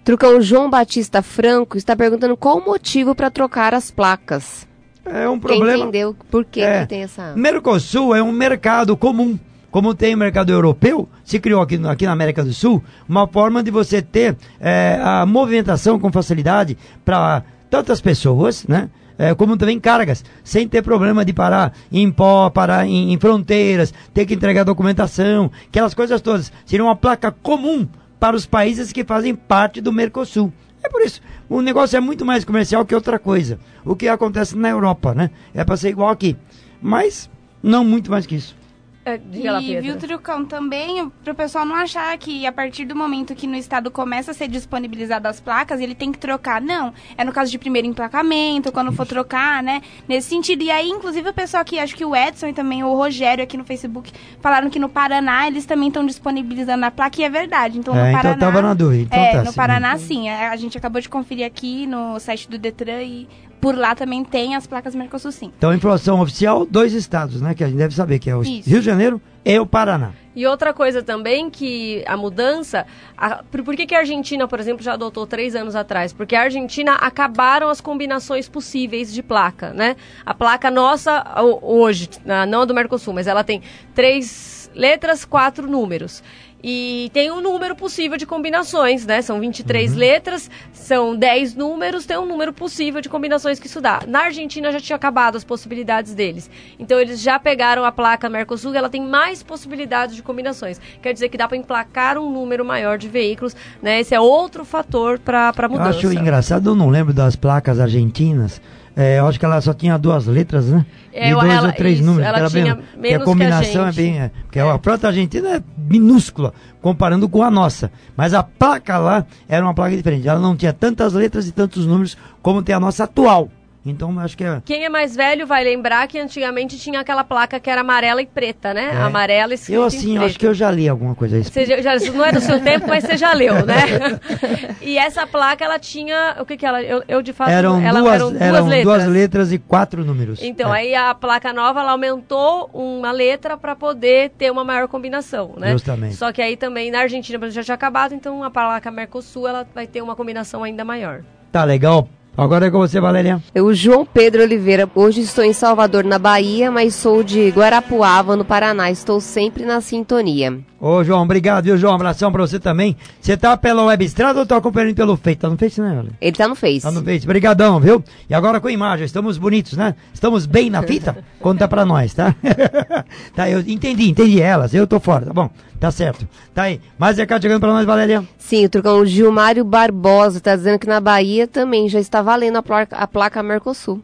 Trucão 0.05 0.41
João 0.41 0.69
Batista 0.69 1.23
Franco 1.23 1.77
está 1.77 1.95
perguntando 1.95 2.37
qual 2.37 2.59
o 2.59 2.65
motivo 2.65 3.15
para 3.15 3.31
trocar 3.31 3.75
as 3.75 3.91
placas. 3.91 4.67
É 5.05 5.29
um 5.29 5.39
problema. 5.39 5.73
Quem 5.73 5.83
entendeu 5.83 6.17
por 6.31 6.45
que, 6.45 6.61
é, 6.61 6.83
que 6.83 6.89
tem 6.89 7.03
essa. 7.03 7.35
Mercosul 7.35 8.15
é 8.15 8.23
um 8.23 8.33
mercado 8.33 8.97
comum. 8.97 9.39
Como 9.71 9.95
tem 9.95 10.15
o 10.15 10.19
mercado 10.19 10.51
europeu, 10.51 11.09
se 11.25 11.39
criou 11.39 11.63
aqui, 11.63 11.81
aqui 11.87 12.05
na 12.05 12.13
América 12.13 12.43
do 12.43 12.53
Sul 12.53 12.83
uma 13.09 13.29
forma 13.29 13.63
de 13.63 13.71
você 13.71 14.03
ter 14.03 14.37
é, 14.59 14.99
a 15.01 15.25
movimentação 15.25 15.99
com 15.99 16.11
facilidade 16.11 16.77
para 17.05 17.45
tantas 17.71 18.01
pessoas, 18.01 18.67
né? 18.67 18.91
É, 19.17 19.35
como 19.35 19.55
também 19.55 19.79
cargas, 19.79 20.25
sem 20.43 20.67
ter 20.67 20.83
problema 20.83 21.27
de 21.27 21.33
parar 21.35 21.75
em 21.93 22.11
pó, 22.11 22.49
parar 22.49 22.87
em, 22.87 23.13
em, 23.13 23.19
fronteiras, 23.19 23.93
ter 24.15 24.25
que 24.25 24.33
entregar 24.33 24.65
documentação, 24.65 25.51
aquelas 25.69 25.93
coisas 25.93 26.23
todas. 26.23 26.51
Seria 26.65 26.85
uma 26.85 26.97
placa 26.97 27.31
comum 27.31 27.87
para 28.19 28.35
os 28.35 28.47
países 28.47 28.93
que 28.93 29.05
fazem 29.05 29.35
parte 29.35 29.81
do 29.83 29.93
Mercosul. 29.93 30.51
É 30.83 30.89
por 30.89 31.03
isso, 31.03 31.21
o 31.51 31.61
negócio 31.61 31.99
é 31.99 32.01
muito 32.01 32.25
mais 32.25 32.47
comercial 32.47 32.85
que 32.87 32.95
outra 32.95 33.19
coisa. 33.19 33.59
O 33.85 33.95
que 33.95 34.09
acontece 34.09 34.57
na 34.57 34.71
Europa, 34.71 35.15
né? 35.15 35.31
É 35.55 35.65
para 35.65 35.77
ser 35.77 35.91
igual 35.91 36.09
aqui. 36.09 36.35
Mas 36.81 37.29
não 37.63 37.85
muito 37.85 38.11
mais 38.11 38.25
que 38.25 38.37
isso. 38.37 38.57
É, 39.03 39.17
diga 39.17 39.53
lá, 39.53 39.63
e 39.63 39.81
viu, 39.81 39.97
Trucão, 39.97 40.45
também, 40.45 41.11
para 41.25 41.33
o 41.33 41.35
pessoal 41.35 41.65
não 41.65 41.75
achar 41.75 42.17
que 42.19 42.47
a 42.47 42.53
partir 42.53 42.85
do 42.85 42.95
momento 42.95 43.35
que 43.35 43.47
no 43.47 43.57
estado 43.57 43.91
começa 43.91 44.33
a 44.33 44.35
ser 44.35 44.47
disponibilizadas 44.47 45.37
as 45.37 45.41
placas, 45.41 45.81
ele 45.81 45.95
tem 45.95 46.13
que 46.13 46.19
trocar. 46.19 46.61
Não, 46.61 46.93
é 47.17 47.25
no 47.25 47.33
caso 47.33 47.51
de 47.51 47.59
primeiro 47.59 47.89
emplacamento, 47.89 48.71
quando 48.71 48.93
for 48.93 49.07
trocar, 49.07 49.63
né? 49.63 49.81
Nesse 50.07 50.29
sentido. 50.29 50.63
E 50.63 50.71
aí, 50.71 50.89
inclusive, 50.91 51.31
o 51.31 51.33
pessoal 51.33 51.63
aqui, 51.63 51.79
acho 51.79 51.97
que 51.97 52.05
o 52.05 52.15
Edson 52.15 52.49
e 52.49 52.53
também 52.53 52.85
o 52.85 52.95
Rogério 52.95 53.43
aqui 53.43 53.57
no 53.57 53.65
Facebook, 53.65 54.13
falaram 54.41 54.69
que 54.69 54.79
no 54.79 54.89
Paraná 54.89 55.47
eles 55.47 55.65
também 55.65 55.89
estão 55.89 56.05
disponibilizando 56.05 56.85
a 56.85 56.91
placa, 56.91 57.23
e 57.23 57.25
é 57.25 57.31
verdade. 57.31 57.79
Então, 57.79 57.95
é, 57.95 58.03
no 58.03 58.09
então 58.09 58.19
Paraná... 58.19 58.37
Então 58.37 58.53
tava 58.53 58.63
na 58.63 58.75
dúvida. 58.75 59.03
Então 59.03 59.19
é, 59.19 59.33
tá, 59.33 59.45
no 59.45 59.55
Paraná, 59.55 59.97
sim. 59.97 60.29
A, 60.29 60.51
a 60.51 60.57
gente 60.57 60.77
acabou 60.77 61.01
de 61.01 61.09
conferir 61.09 61.47
aqui 61.47 61.87
no 61.87 62.21
site 62.21 62.51
do 62.51 62.59
Detran 62.59 63.03
e 63.03 63.27
por 63.61 63.77
lá 63.77 63.95
também 63.95 64.25
tem 64.25 64.55
as 64.55 64.67
placas 64.67 64.95
Mercosul 64.95 65.31
sim. 65.33 65.53
Então, 65.57 65.75
informação 65.75 66.21
oficial, 66.21 66.67
dois 66.67 66.93
estados, 66.93 67.41
né? 67.41 67.55
Que 67.55 67.63
a 67.63 67.69
gente 67.69 67.79
deve 67.79 67.95
saber, 67.95 68.19
que 68.19 68.31
é 68.31 68.37
o 68.37 68.43
Isso. 68.43 68.69
Rio 68.69 68.81
de 68.81 68.87
Janeiro 68.87 69.21
e 69.45 69.59
o 69.59 69.67
Paraná. 69.67 70.13
E 70.35 70.47
outra 70.47 70.73
coisa 70.73 71.03
também 71.03 71.51
que 71.51 72.05
a 72.07 72.17
mudança, 72.17 72.87
a, 73.17 73.43
por, 73.43 73.63
por 73.65 73.75
que, 73.75 73.87
que 73.87 73.95
a 73.95 73.99
Argentina, 73.99 74.47
por 74.47 74.61
exemplo, 74.61 74.83
já 74.83 74.93
adotou 74.93 75.27
três 75.27 75.57
anos 75.57 75.75
atrás? 75.75 76.13
Porque 76.13 76.37
a 76.37 76.43
Argentina 76.43 76.95
acabaram 76.95 77.69
as 77.69 77.81
combinações 77.81 78.49
possíveis 78.49 79.13
de 79.13 79.23
placa, 79.23 79.73
né? 79.73 79.97
A 80.25 80.33
placa 80.33 80.71
nossa, 80.71 81.25
hoje, 81.63 82.09
não 82.49 82.63
a 82.63 82.65
do 82.65 82.75
Mercosul, 82.75 83.13
mas 83.13 83.27
ela 83.27 83.43
tem 83.43 83.61
três 83.95 84.71
letras, 84.75 85.25
quatro 85.25 85.69
números. 85.69 86.23
E 86.63 87.11
tem 87.15 87.31
um 87.31 87.41
número 87.41 87.75
possível 87.75 88.19
de 88.19 88.27
combinações, 88.27 89.07
né? 89.07 89.23
São 89.23 89.41
23 89.41 89.93
uhum. 89.93 89.99
letras, 89.99 90.51
são 90.73 91.17
10 91.17 91.55
números, 91.55 92.05
tem 92.05 92.19
um 92.19 92.27
número 92.27 92.53
possível 92.53 93.01
de 93.01 93.09
combinações 93.09 93.59
que 93.59 93.67
isso 93.67 93.81
dá. 93.81 94.03
Na 94.07 94.25
Argentina 94.25 94.71
já 94.71 94.79
tinha 94.79 94.97
acabado 94.97 95.37
as 95.37 95.45
possibilidades 95.45 96.15
deles. 96.15 96.51
Então 96.79 97.01
eles 97.01 97.21
já 97.21 97.39
pegaram 97.39 97.85
a 97.85 97.91
placa 97.91 98.29
Mercosul, 98.29 98.75
ela 98.75 98.91
tem 98.91 99.03
mais 99.03 99.30
possibilidades 99.43 100.17
de 100.17 100.23
combinações. 100.23 100.81
Quer 101.01 101.13
dizer 101.13 101.29
que 101.29 101.39
dá 101.39 101.47
para 101.47 101.57
emplacar 101.57 102.19
um 102.19 102.31
número 102.31 102.65
maior 102.65 102.99
de 102.99 103.09
veículos, 103.09 103.55
né? 103.81 104.01
Esse 104.01 104.15
é 104.15 104.21
outro 104.21 104.65
fator 104.65 105.19
para 105.19 105.53
mudança. 105.69 106.01
Eu 106.03 106.11
acho 106.11 106.19
engraçado, 106.19 106.71
eu 106.71 106.75
não 106.75 106.89
lembro 106.91 107.15
das 107.15 107.37
placas 107.37 107.79
argentinas 107.79 108.61
É, 108.97 109.19
eu 109.21 109.27
acho 109.27 109.39
que 109.39 109.45
ela 109.45 109.61
só 109.61 109.73
tinha 109.73 109.97
duas 109.97 110.27
letras, 110.27 110.67
né? 110.67 110.85
É, 111.13 111.31
e 111.31 111.33
dois 111.33 111.53
ela, 111.53 111.69
ou 111.69 111.73
três 111.73 111.99
isso, 111.99 112.07
números. 112.07 112.29
Ela 112.29 112.51
tinha 112.51 112.75
bem, 112.75 112.85
menos 112.97 113.23
a 113.23 113.25
combinação 113.25 113.73
que 113.73 113.79
a 113.79 113.89
é 113.89 113.93
bem. 113.93 114.21
É, 114.21 114.31
porque 114.43 114.59
a 114.59 114.79
frota 114.79 115.07
argentina 115.07 115.57
é 115.57 115.63
minúscula 115.79 116.53
comparando 116.83 117.29
com 117.29 117.43
a 117.43 117.51
nossa. 117.51 117.91
Mas 118.17 118.35
a 118.35 118.43
placa 118.43 118.99
lá 118.99 119.25
era 119.49 119.65
uma 119.65 119.75
placa 119.75 119.97
diferente. 119.97 120.29
Ela 120.29 120.41
não 120.41 120.57
tinha 120.57 120.73
tantas 120.73 121.13
letras 121.13 121.47
e 121.47 121.53
tantos 121.53 121.87
números 121.87 122.17
como 122.43 122.63
tem 122.63 122.75
a 122.75 122.81
nossa 122.81 123.05
atual. 123.05 123.49
Então 123.85 124.19
acho 124.21 124.37
que 124.37 124.45
é. 124.45 124.61
Quem 124.65 124.85
é 124.85 124.89
mais 124.89 125.17
velho 125.17 125.47
vai 125.47 125.65
lembrar 125.65 126.07
que 126.07 126.19
antigamente 126.19 126.79
tinha 126.79 127.01
aquela 127.01 127.25
placa 127.25 127.59
que 127.59 127.71
era 127.71 127.81
amarela 127.81 128.21
e 128.21 128.27
preta, 128.27 128.75
né? 128.75 128.91
É. 128.93 128.97
Amarela 128.97 129.55
escrita 129.55 129.81
Eu 129.81 129.85
assim, 129.85 130.17
eu 130.17 130.25
acho 130.25 130.39
que 130.39 130.47
eu 130.47 130.53
já 130.53 130.71
li 130.71 130.89
alguma 130.89 131.15
coisa 131.15 131.37
a 131.37 131.41
isso. 131.41 131.51
Você 131.51 131.65
já, 131.65 131.97
não 132.13 132.25
é 132.25 132.33
do 132.33 132.41
seu 132.41 132.61
tempo, 132.61 132.87
mas 132.87 133.05
você 133.05 133.17
já 133.17 133.33
leu, 133.33 133.65
né? 133.65 134.21
e 134.83 134.99
essa 134.99 135.27
placa, 135.27 135.65
ela 135.65 135.79
tinha. 135.79 136.37
O 136.41 136.45
que 136.45 136.57
que 136.57 136.67
ela. 136.67 136.83
Eu, 136.83 137.03
eu 137.09 137.23
de 137.23 137.33
fato. 137.33 137.51
Eram, 137.51 137.81
ela, 137.81 138.01
duas, 138.01 138.15
eram 138.15 138.31
duas 138.31 138.41
eram 138.43 138.67
letras. 138.67 138.85
duas 138.85 139.07
letras 139.07 139.53
e 139.53 139.59
quatro 139.59 140.05
números. 140.05 140.43
Então, 140.43 140.75
É, 140.75 140.81
aí 140.81 140.95
a 140.95 141.15
placa 141.15 141.53
nova, 141.53 141.81
ela 141.81 141.93
aumentou 141.93 142.69
uma 142.75 143.11
letra 143.11 143.57
para 143.57 143.75
poder 143.75 144.31
ter 144.31 144.51
uma 144.51 144.65
maior 144.65 144.89
combinação, 144.89 145.55
né? 145.57 145.73
Justamente. 145.73 146.17
Só 146.17 146.33
que 146.33 146.43
aí 146.43 146.57
também 146.57 146.91
na 146.91 147.01
Argentina, 147.01 147.51
já 147.51 147.63
tinha 147.63 147.75
acabado, 147.75 148.15
então 148.15 148.45
a 148.45 148.51
placa 148.51 148.91
Mercosul, 148.91 149.49
ela 149.49 149.67
vai 149.75 149.87
ter 149.87 150.03
uma 150.03 150.15
combinação 150.15 150.63
ainda 150.63 150.85
maior. 150.85 151.23
Tá 151.51 151.65
legal. 151.65 152.09
Agora 152.41 152.69
é 152.69 152.71
com 152.71 152.79
você, 152.79 152.99
Valéria. 152.99 153.39
Eu, 153.55 153.75
João 153.75 154.07
Pedro 154.07 154.41
Oliveira, 154.41 154.89
hoje 154.95 155.21
estou 155.21 155.45
em 155.45 155.53
Salvador, 155.53 156.05
na 156.05 156.19
Bahia, 156.19 156.71
mas 156.71 156.95
sou 156.95 157.23
de 157.23 157.51
Guarapuava, 157.51 158.35
no 158.35 158.47
Paraná. 158.47 158.91
Estou 158.91 159.21
sempre 159.21 159.67
na 159.67 159.83
sintonia. 159.83 160.59
Ô, 160.81 161.05
João, 161.05 161.23
obrigado, 161.23 161.65
viu, 161.65 161.77
João? 161.77 161.95
Abração 161.95 162.33
pra 162.33 162.41
você 162.41 162.59
também. 162.59 162.97
Você 163.21 163.37
tá 163.37 163.55
pela 163.59 163.85
web 163.85 164.03
estrada 164.03 164.41
ou 164.41 164.47
tá 164.47 164.57
acompanhando 164.57 164.95
pelo 164.95 165.19
Face? 165.19 165.37
Tá 165.37 165.51
no 165.51 165.59
Face, 165.59 165.79
né, 165.83 165.89
Valéria? 165.91 166.13
Ele 166.19 166.33
tá 166.35 166.49
no 166.49 166.55
Face. 166.55 166.81
Tá 166.81 166.91
no 166.91 167.05
Face. 167.05 167.27
Brigadão, 167.27 167.79
viu? 167.79 168.03
E 168.31 168.33
agora 168.33 168.59
com 168.59 168.71
imagem, 168.71 169.05
estamos 169.05 169.37
bonitos, 169.37 169.77
né? 169.77 169.95
Estamos 170.15 170.47
bem 170.47 170.71
na 170.71 170.83
fita? 170.83 171.19
Conta 171.41 171.69
pra 171.69 171.85
nós, 171.85 172.15
tá? 172.15 172.35
tá, 173.37 173.51
eu 173.51 173.61
entendi, 173.61 174.09
entendi 174.09 174.41
elas. 174.41 174.73
Eu 174.73 174.87
tô 174.87 174.99
fora, 174.99 175.27
tá 175.27 175.35
bom? 175.35 175.51
Tá 175.81 175.91
certo. 175.91 176.29
Tá 176.55 176.65
aí. 176.65 176.81
Mais 176.99 177.17
recado 177.17 177.41
chegando 177.41 177.61
pra 177.61 177.71
nós, 177.73 177.87
Valéria. 177.87 178.23
Sim, 178.39 178.67
o 178.67 178.69
Turcão 178.69 178.99
o 178.99 179.07
Gilmário 179.07 179.65
Barbosa 179.65 180.37
está 180.39 180.55
dizendo 180.55 180.79
que 180.79 180.87
na 180.87 181.01
Bahia 181.01 181.47
também 181.49 181.89
já 181.89 181.99
está 181.99 182.21
valendo 182.21 182.57
a 182.59 182.63
placa, 182.63 182.97
a 182.97 183.07
placa 183.07 183.43
Mercosul. 183.43 184.03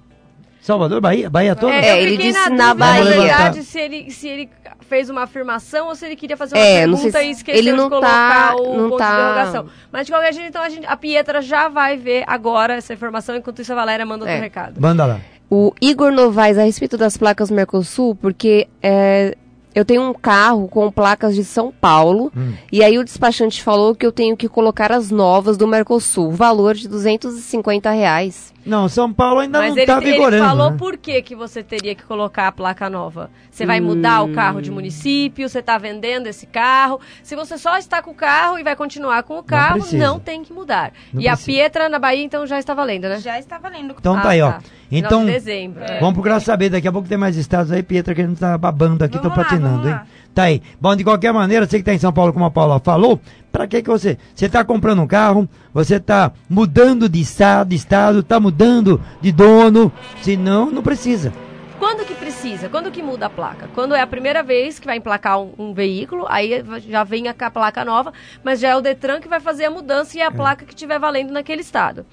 Salvador, 0.63 1.01
Bahia? 1.01 1.29
Bahia 1.31 1.55
toda? 1.55 1.73
É, 1.75 1.93
eu 1.93 1.97
ele 2.09 2.17
disse 2.17 2.49
na, 2.51 2.51
na 2.51 2.75
Bahia. 2.75 3.53
Se 3.63 3.79
ele, 3.79 4.11
se 4.11 4.27
ele 4.27 4.49
fez 4.89 5.09
uma 5.11 5.23
afirmação 5.25 5.89
ou 5.89 5.95
se 5.95 6.07
ele 6.07 6.17
queria 6.17 6.37
fazer 6.37 6.57
uma 6.57 6.65
É, 6.65 6.79
pergunta 6.81 7.11
se- 7.21 7.25
e 7.25 7.31
esqueceu 7.31 7.59
ele 7.61 7.73
não 7.73 7.85
de 7.85 7.91
colocar 7.91 8.49
tá- 8.49 8.57
o 8.57 8.77
não 8.77 8.89
ponto 8.89 8.99
tá- 8.99 9.09
de 9.09 9.15
interrogação. 9.21 9.67
Mas 9.93 10.07
de 10.07 10.13
qualquer 10.13 10.33
jeito, 10.33 10.49
então 10.49 10.63
a, 10.63 10.69
gente, 10.69 10.87
a 10.87 10.97
Pietra 10.97 11.41
já 11.43 11.69
vai 11.69 11.97
ver 11.97 12.25
agora 12.27 12.75
essa 12.75 12.93
informação, 12.95 13.37
enquanto 13.37 13.61
isso 13.63 13.73
a 13.73 13.77
Valéria 13.77 14.05
manda 14.07 14.25
outro 14.25 14.37
É. 14.37 14.41
recado. 14.41 14.81
Manda 14.81 15.05
lá. 15.07 15.21
O 15.49 15.73
Igor 15.81 16.11
Novaes, 16.11 16.59
a 16.59 16.65
respeito 16.65 16.97
das 16.97 17.17
placas 17.17 17.49
Mercosul, 17.51 18.17
porque 18.17 18.67
é, 18.83 19.37
eu 19.77 19.85
tenho 19.85 20.03
um 20.03 20.15
carro 20.15 20.67
com 20.69 20.91
placas 20.91 21.35
de 21.35 21.45
São 21.45 21.71
Paulo, 21.71 22.33
Hum. 22.37 22.55
e 22.73 22.83
aí 22.83 22.99
o 22.99 23.05
despachante 23.05 23.63
falou 23.63 23.95
que 23.95 24.05
eu 24.07 24.11
tenho 24.11 24.37
que 24.37 24.49
colocar 24.49 24.91
as 24.91 25.11
novas 25.11 25.57
do 25.59 25.69
Mercosul, 25.69 26.33
valor 26.33 26.75
de 26.75 26.89
250 26.89 27.91
reais. 27.91 28.53
Não, 28.67 28.89
São 28.89 29.13
Paulo 29.13 29.41
ainda 29.41 29.59
Mas 29.61 29.71
não 29.71 29.77
ele, 29.79 29.87
tá 29.87 29.99
ele 29.99 30.13
vigorando. 30.13 30.45
falou 30.45 30.71
né? 30.73 30.77
por 30.77 30.97
que, 30.97 31.23
que 31.23 31.35
você 31.37 31.63
teria 31.63 31.95
que 31.95 32.03
colocar 32.03 32.49
a 32.49 32.53
placa 32.53 32.91
nova. 32.91 33.31
Você 33.51 33.65
vai 33.65 33.81
mudar 33.81 34.23
o 34.23 34.33
carro 34.35 34.59
Hum. 34.59 34.63
de 34.63 34.71
município, 34.71 35.49
você 35.49 35.61
está 35.61 35.79
vendendo 35.79 36.27
esse 36.27 36.47
carro. 36.47 37.01
Se 37.23 37.37
você 37.37 37.57
só 37.57 37.79
está 37.79 38.03
com 38.03 38.11
o 38.11 38.15
carro 38.15 38.59
e 38.59 38.63
vai 38.65 38.75
continuar 38.77 39.23
com 39.23 39.39
o 39.39 39.43
carro, 39.43 39.79
precisa. 39.81 40.05
não, 40.05 40.19
tem 40.19 40.43
que 40.43 40.53
mudar. 40.53 40.93
Não 41.13 41.23
e 41.23 41.29
a 41.29 41.33
precisa. 41.33 41.53
Pietra 41.57 41.89
na 41.89 41.99
Bahia, 41.99 42.23
então, 42.25 42.47
já 42.47 42.59
está 42.59 42.75
valendo, 42.75 43.09
né? 43.09 43.19
Já 43.21 43.39
está 43.39 43.57
valendo. 43.59 43.95
Então 43.99 44.17
Ah, 44.17 44.21
tá 44.21 44.29
aí, 44.31 44.43
ó. 44.43 44.53
Final 44.53 44.63
Então, 44.91 45.25
de 45.25 45.33
dezembro. 45.33 45.83
é. 45.85 45.99
vamos 46.01 46.15
procurar 46.15 46.41
saber. 46.41 46.69
Daqui 46.69 46.87
a 46.89 46.93
pouco 46.93 47.09
tem 47.09 47.17
mais 47.19 47.37
estados 47.37 47.71
aí, 47.73 47.83
Pietra, 47.83 48.15
que 48.15 48.21
a 48.23 48.27
gente 48.27 48.39
tá 48.39 48.57
babando 48.59 49.05
aqui, 49.05 49.17
tô 49.19 49.23
Vamos 49.29 49.39
lá, 49.39 49.45
patinando, 49.45 49.89
hein? 49.89 49.95
lá. 49.95 50.07
Tá 50.37 50.43
aí. 50.43 50.61
Bom, 50.79 50.95
de 50.95 51.03
qualquer 51.03 51.33
maneira, 51.33 51.67
você 51.67 51.79
que 51.79 51.83
tá 51.85 51.95
em 51.95 51.99
São 51.99 52.13
Paulo, 52.13 52.31
como 52.31 52.45
a 52.45 52.51
Paula 52.51 52.79
falou, 52.79 53.19
pra 53.51 53.67
que 53.67 53.81
que 53.81 53.89
você... 53.89 54.19
Você 54.35 54.51
tá 54.51 54.63
comprando 54.63 55.01
um 55.01 55.07
carro, 55.07 55.49
você 55.73 55.99
tá 55.99 56.31
mudando 56.47 57.09
de 57.09 57.19
estado, 57.23 57.69
de 57.71 57.77
estado, 57.77 58.23
tá 58.23 58.39
mudando 58.39 59.01
de 59.23 59.33
dono, 59.33 59.91
se 60.21 60.37
não, 60.37 60.71
não 60.71 60.83
precisa. 60.83 61.33
Quando 61.79 62.05
que 62.05 62.13
precisa? 62.13 62.69
Quando 62.69 62.91
que 62.91 63.03
muda 63.03 63.27
a 63.27 63.31
placa? 63.31 63.71
Quando 63.75 63.95
é 63.95 64.01
a 64.03 64.07
primeira 64.07 64.43
vez 64.43 64.79
que 64.79 64.85
vai 64.87 64.99
emplacar 64.99 65.41
um, 65.41 65.53
um 65.59 65.73
veículo, 65.73 66.27
aí 66.29 66.63
já 66.87 67.03
vem 67.03 67.29
a 67.29 67.33
ca- 67.35 67.51
placa 67.51 67.83
nova, 67.83 68.13
mas 68.45 68.61
já 68.61 68.69
é 68.69 68.77
o 68.77 68.83
Detran 68.83 69.21
que 69.21 69.29
vai 69.29 69.41
fazer 69.41 69.65
a 69.65 69.71
mudança 69.71 70.19
e 70.19 70.21
é 70.21 70.27
a 70.27 70.31
placa 70.31 70.67
que 70.67 70.75
estiver 70.75 70.99
valendo 70.99 71.33
naquele 71.33 71.63
estado. 71.63 72.05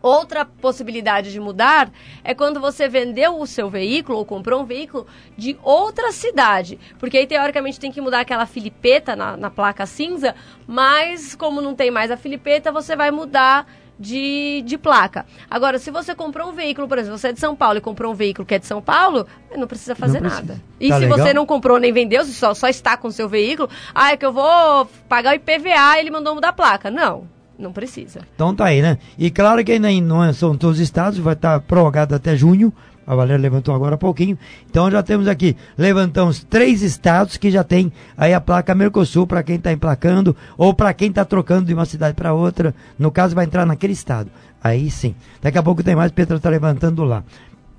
Outra 0.00 0.44
possibilidade 0.44 1.32
de 1.32 1.40
mudar 1.40 1.90
é 2.22 2.34
quando 2.34 2.60
você 2.60 2.88
vendeu 2.88 3.40
o 3.40 3.46
seu 3.46 3.68
veículo 3.68 4.18
ou 4.18 4.24
comprou 4.24 4.62
um 4.62 4.64
veículo 4.64 5.06
de 5.36 5.58
outra 5.62 6.12
cidade. 6.12 6.78
Porque 6.98 7.18
aí, 7.18 7.26
teoricamente, 7.26 7.80
tem 7.80 7.90
que 7.90 8.00
mudar 8.00 8.20
aquela 8.20 8.46
filipeta 8.46 9.16
na, 9.16 9.36
na 9.36 9.50
placa 9.50 9.86
cinza, 9.86 10.34
mas 10.66 11.34
como 11.34 11.60
não 11.60 11.74
tem 11.74 11.90
mais 11.90 12.10
a 12.10 12.16
filipeta, 12.16 12.70
você 12.70 12.94
vai 12.94 13.10
mudar 13.10 13.66
de, 13.98 14.62
de 14.64 14.78
placa. 14.78 15.26
Agora, 15.50 15.78
se 15.78 15.90
você 15.90 16.14
comprou 16.14 16.50
um 16.50 16.52
veículo, 16.52 16.86
por 16.86 16.98
exemplo, 16.98 17.18
você 17.18 17.28
é 17.28 17.32
de 17.32 17.40
São 17.40 17.56
Paulo 17.56 17.78
e 17.78 17.80
comprou 17.80 18.12
um 18.12 18.14
veículo 18.14 18.46
que 18.46 18.54
é 18.54 18.58
de 18.58 18.66
São 18.66 18.80
Paulo, 18.80 19.26
não 19.56 19.66
precisa 19.66 19.94
fazer 19.94 20.20
precisa. 20.20 20.42
nada. 20.42 20.62
E 20.78 20.88
Tá 20.88 20.94
se 20.94 21.00
legal? 21.00 21.18
você 21.18 21.34
não 21.34 21.44
comprou 21.44 21.78
nem 21.78 21.92
vendeu, 21.92 22.24
se 22.24 22.32
só, 22.32 22.54
só 22.54 22.68
está 22.68 22.96
com 22.96 23.08
o 23.08 23.12
seu 23.12 23.28
veículo, 23.28 23.68
ah, 23.94 24.12
é 24.12 24.16
que 24.16 24.24
eu 24.24 24.32
vou 24.32 24.86
pagar 25.08 25.32
o 25.32 25.34
IPVA, 25.34 25.98
ele 25.98 26.10
mandou 26.10 26.34
mudar 26.34 26.50
a 26.50 26.52
placa. 26.52 26.90
Não, 26.90 27.26
não 27.58 27.72
precisa. 27.72 28.20
Então 28.34 28.54
tá 28.54 28.66
aí, 28.66 28.80
né? 28.80 28.98
E 29.18 29.30
claro 29.30 29.64
que 29.64 29.72
ainda 29.72 29.90
não 30.00 30.22
é- 30.24 30.32
são 30.32 30.56
todos 30.56 30.76
os 30.78 30.82
estados, 30.82 31.18
vai 31.18 31.34
estar 31.34 31.58
prorrogado 31.60 32.14
até 32.14 32.36
junho. 32.36 32.72
A 33.06 33.14
Valéria 33.14 33.40
levantou 33.40 33.74
agora 33.74 33.94
há 33.94 33.98
pouquinho. 33.98 34.38
Então 34.70 34.90
já 34.90 35.02
temos 35.02 35.26
aqui, 35.28 35.56
levantamos 35.78 36.44
três 36.44 36.82
estados 36.82 37.38
que 37.38 37.50
já 37.50 37.64
tem 37.64 37.90
aí 38.16 38.34
a 38.34 38.40
placa 38.40 38.74
Mercosul 38.74 39.26
para 39.26 39.42
quem 39.42 39.56
está 39.56 39.72
emplacando 39.72 40.36
ou 40.58 40.74
para 40.74 40.92
quem 40.92 41.08
está 41.08 41.24
trocando 41.24 41.64
de 41.66 41.72
uma 41.74 41.86
cidade 41.86 42.14
para 42.14 42.34
outra. 42.34 42.74
No 42.98 43.10
caso, 43.10 43.34
vai 43.34 43.46
entrar 43.46 43.64
naquele 43.64 43.94
estado. 43.94 44.30
Aí 44.62 44.90
sim. 44.90 45.14
Daqui 45.40 45.56
a 45.56 45.62
pouco 45.62 45.82
tem 45.82 45.96
mais, 45.96 46.12
Petra 46.12 46.36
está 46.36 46.50
levantando 46.50 47.02
lá. 47.02 47.24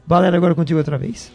Valéria, 0.07 0.35
agora 0.37 0.55
contigo 0.55 0.79
outra 0.79 0.97
vez. 0.97 1.31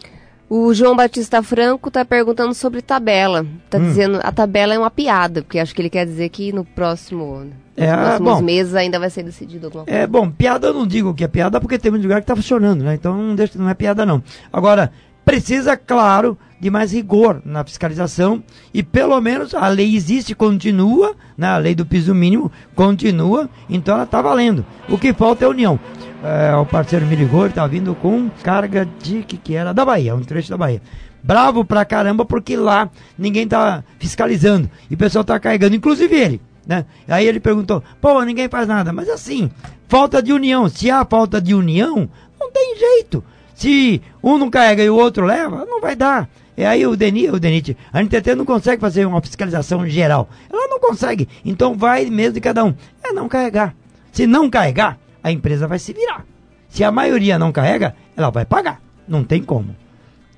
O 0.48 0.72
João 0.74 0.94
Batista 0.94 1.42
Franco 1.42 1.88
está 1.88 2.04
perguntando 2.04 2.52
sobre 2.54 2.82
tabela. 2.82 3.46
Está 3.64 3.78
Hum. 3.78 3.82
dizendo 3.84 4.20
a 4.22 4.30
tabela 4.30 4.74
é 4.74 4.78
uma 4.78 4.90
piada, 4.90 5.42
porque 5.42 5.58
acho 5.58 5.74
que 5.74 5.80
ele 5.82 5.90
quer 5.90 6.04
dizer 6.06 6.28
que 6.28 6.52
no 6.52 6.64
próximo, 6.64 7.46
É, 7.76 7.86
nos 7.86 7.94
ah, 7.94 8.04
próximos 8.04 8.34
bom. 8.34 8.42
meses 8.42 8.74
ainda 8.74 8.98
vai 9.00 9.10
ser 9.10 9.22
decidido 9.24 9.66
alguma 9.66 9.84
coisa. 9.84 9.98
É, 9.98 10.06
bom, 10.06 10.30
piada 10.30 10.68
eu 10.68 10.74
não 10.74 10.86
digo 10.86 11.14
que 11.14 11.24
é 11.24 11.28
piada 11.28 11.60
porque 11.60 11.78
tem 11.78 11.90
muito 11.90 12.02
lugar 12.04 12.20
que 12.20 12.24
está 12.24 12.36
funcionando, 12.36 12.84
né? 12.84 12.94
Então 12.94 13.16
não, 13.16 13.34
deixa, 13.34 13.58
não 13.58 13.68
é 13.68 13.74
piada 13.74 14.04
não. 14.06 14.22
Agora, 14.52 14.92
precisa, 15.24 15.76
claro, 15.76 16.38
de 16.60 16.70
mais 16.70 16.92
rigor 16.92 17.40
na 17.44 17.64
fiscalização 17.64 18.42
e 18.72 18.82
pelo 18.82 19.18
menos 19.20 19.54
a 19.54 19.66
lei 19.68 19.96
existe, 19.96 20.34
continua, 20.34 21.14
né? 21.36 21.48
a 21.48 21.56
lei 21.58 21.74
do 21.74 21.84
piso 21.86 22.14
mínimo 22.14 22.52
continua, 22.74 23.48
então 23.68 23.94
ela 23.94 24.04
está 24.04 24.20
valendo. 24.22 24.64
O 24.88 24.98
que 24.98 25.12
falta 25.14 25.44
é 25.44 25.48
união. 25.48 25.80
É, 26.24 26.56
o 26.56 26.64
parceiro 26.64 27.04
me 27.04 27.14
ligou, 27.14 27.44
ele 27.44 27.52
tá 27.52 27.66
vindo 27.66 27.94
com 27.94 28.30
carga 28.42 28.88
de 29.02 29.22
que, 29.24 29.36
que 29.36 29.54
era 29.54 29.74
da 29.74 29.84
Bahia, 29.84 30.14
um 30.14 30.22
trecho 30.22 30.48
da 30.48 30.56
Bahia. 30.56 30.80
Bravo 31.22 31.66
pra 31.66 31.84
caramba 31.84 32.24
porque 32.24 32.56
lá 32.56 32.88
ninguém 33.18 33.46
tá 33.46 33.84
fiscalizando 33.98 34.70
e 34.90 34.94
o 34.94 34.96
pessoal 34.96 35.22
tá 35.22 35.38
carregando, 35.38 35.76
inclusive 35.76 36.16
ele, 36.16 36.40
né? 36.66 36.86
Aí 37.06 37.26
ele 37.26 37.40
perguntou: 37.40 37.84
"Pô, 38.00 38.22
ninguém 38.22 38.48
faz 38.48 38.66
nada". 38.66 38.90
Mas 38.90 39.10
assim, 39.10 39.50
falta 39.86 40.22
de 40.22 40.32
união. 40.32 40.66
Se 40.66 40.90
há 40.90 41.04
falta 41.04 41.42
de 41.42 41.54
união, 41.54 42.08
não 42.40 42.50
tem 42.50 42.78
jeito. 42.78 43.22
Se 43.54 44.00
um 44.22 44.38
não 44.38 44.48
carrega 44.48 44.82
e 44.82 44.88
o 44.88 44.96
outro 44.96 45.26
leva, 45.26 45.66
não 45.66 45.78
vai 45.78 45.94
dar. 45.94 46.26
E 46.56 46.64
aí 46.64 46.86
o 46.86 46.96
Deni, 46.96 47.28
o 47.28 47.38
Denite, 47.38 47.76
a 47.92 48.02
NTT 48.02 48.34
não 48.34 48.46
consegue 48.46 48.80
fazer 48.80 49.04
uma 49.04 49.20
fiscalização 49.20 49.86
geral. 49.86 50.30
Ela 50.50 50.68
não 50.68 50.80
consegue. 50.80 51.28
Então 51.44 51.74
vai 51.74 52.06
mesmo 52.06 52.32
de 52.32 52.40
cada 52.40 52.64
um. 52.64 52.74
É 53.02 53.12
não 53.12 53.28
carregar. 53.28 53.74
Se 54.10 54.26
não 54.26 54.48
carregar, 54.48 54.98
a 55.24 55.32
empresa 55.32 55.66
vai 55.66 55.78
se 55.80 55.92
virar. 55.92 56.24
Se 56.68 56.84
a 56.84 56.92
maioria 56.92 57.38
não 57.38 57.50
carrega, 57.50 57.96
ela 58.16 58.30
vai 58.30 58.44
pagar. 58.44 58.80
Não 59.08 59.24
tem 59.24 59.42
como. 59.42 59.74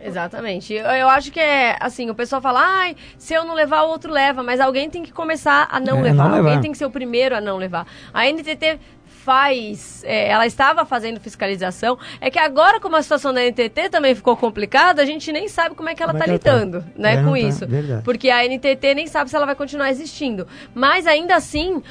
Exatamente. 0.02 0.72
Eu, 0.72 0.84
eu 0.86 1.08
acho 1.08 1.32
que 1.32 1.40
é 1.40 1.76
assim, 1.80 2.08
o 2.10 2.14
pessoal 2.14 2.40
fala, 2.40 2.60
ai, 2.62 2.94
se 3.18 3.34
eu 3.34 3.44
não 3.44 3.54
levar, 3.54 3.82
o 3.82 3.88
outro 3.88 4.12
leva, 4.12 4.42
mas 4.42 4.60
alguém 4.60 4.88
tem 4.88 5.02
que 5.02 5.12
começar 5.12 5.66
a 5.70 5.80
não 5.80 5.98
É, 5.98 6.02
levar. 6.02 6.24
não 6.24 6.30
levar. 6.36 6.48
Alguém 6.48 6.60
tem 6.60 6.72
que 6.72 6.78
ser 6.78 6.84
o 6.84 6.90
primeiro 6.90 7.34
a 7.36 7.40
não 7.40 7.56
levar. 7.56 7.86
A 8.14 8.24
NTT 8.26 8.78
faz, 9.06 10.04
é, 10.06 10.28
ela 10.28 10.46
estava 10.46 10.84
fazendo 10.84 11.18
fiscalização, 11.18 11.98
é 12.20 12.30
que 12.30 12.38
agora 12.38 12.78
como 12.78 12.94
a 12.94 13.02
situação 13.02 13.34
da 13.34 13.40
NTT 13.42 13.88
também 13.90 14.14
ficou 14.14 14.36
complicada, 14.36 15.02
a 15.02 15.04
gente 15.04 15.32
nem 15.32 15.48
sabe 15.48 15.74
como 15.74 15.88
é 15.88 15.94
que 15.96 16.02
ela 16.02 16.12
é 16.12 16.16
está 16.16 16.30
ela 16.30 16.38
tá. 16.38 16.52
lidando, 16.54 16.84
né, 16.96 17.14
É, 17.14 17.22
com 17.24 17.32
tá, 17.32 17.38
isso. 17.40 17.66
verdade. 17.66 18.02
Porque 18.04 18.30
a 18.30 18.44
NTT 18.46 18.94
nem 18.94 19.08
sabe 19.08 19.28
se 19.28 19.34
ela 19.34 19.46
vai 19.46 19.56
continuar 19.56 19.90
existindo. 19.90 20.46
Mas 20.72 21.08
ainda 21.08 21.34
assim, 21.34 21.82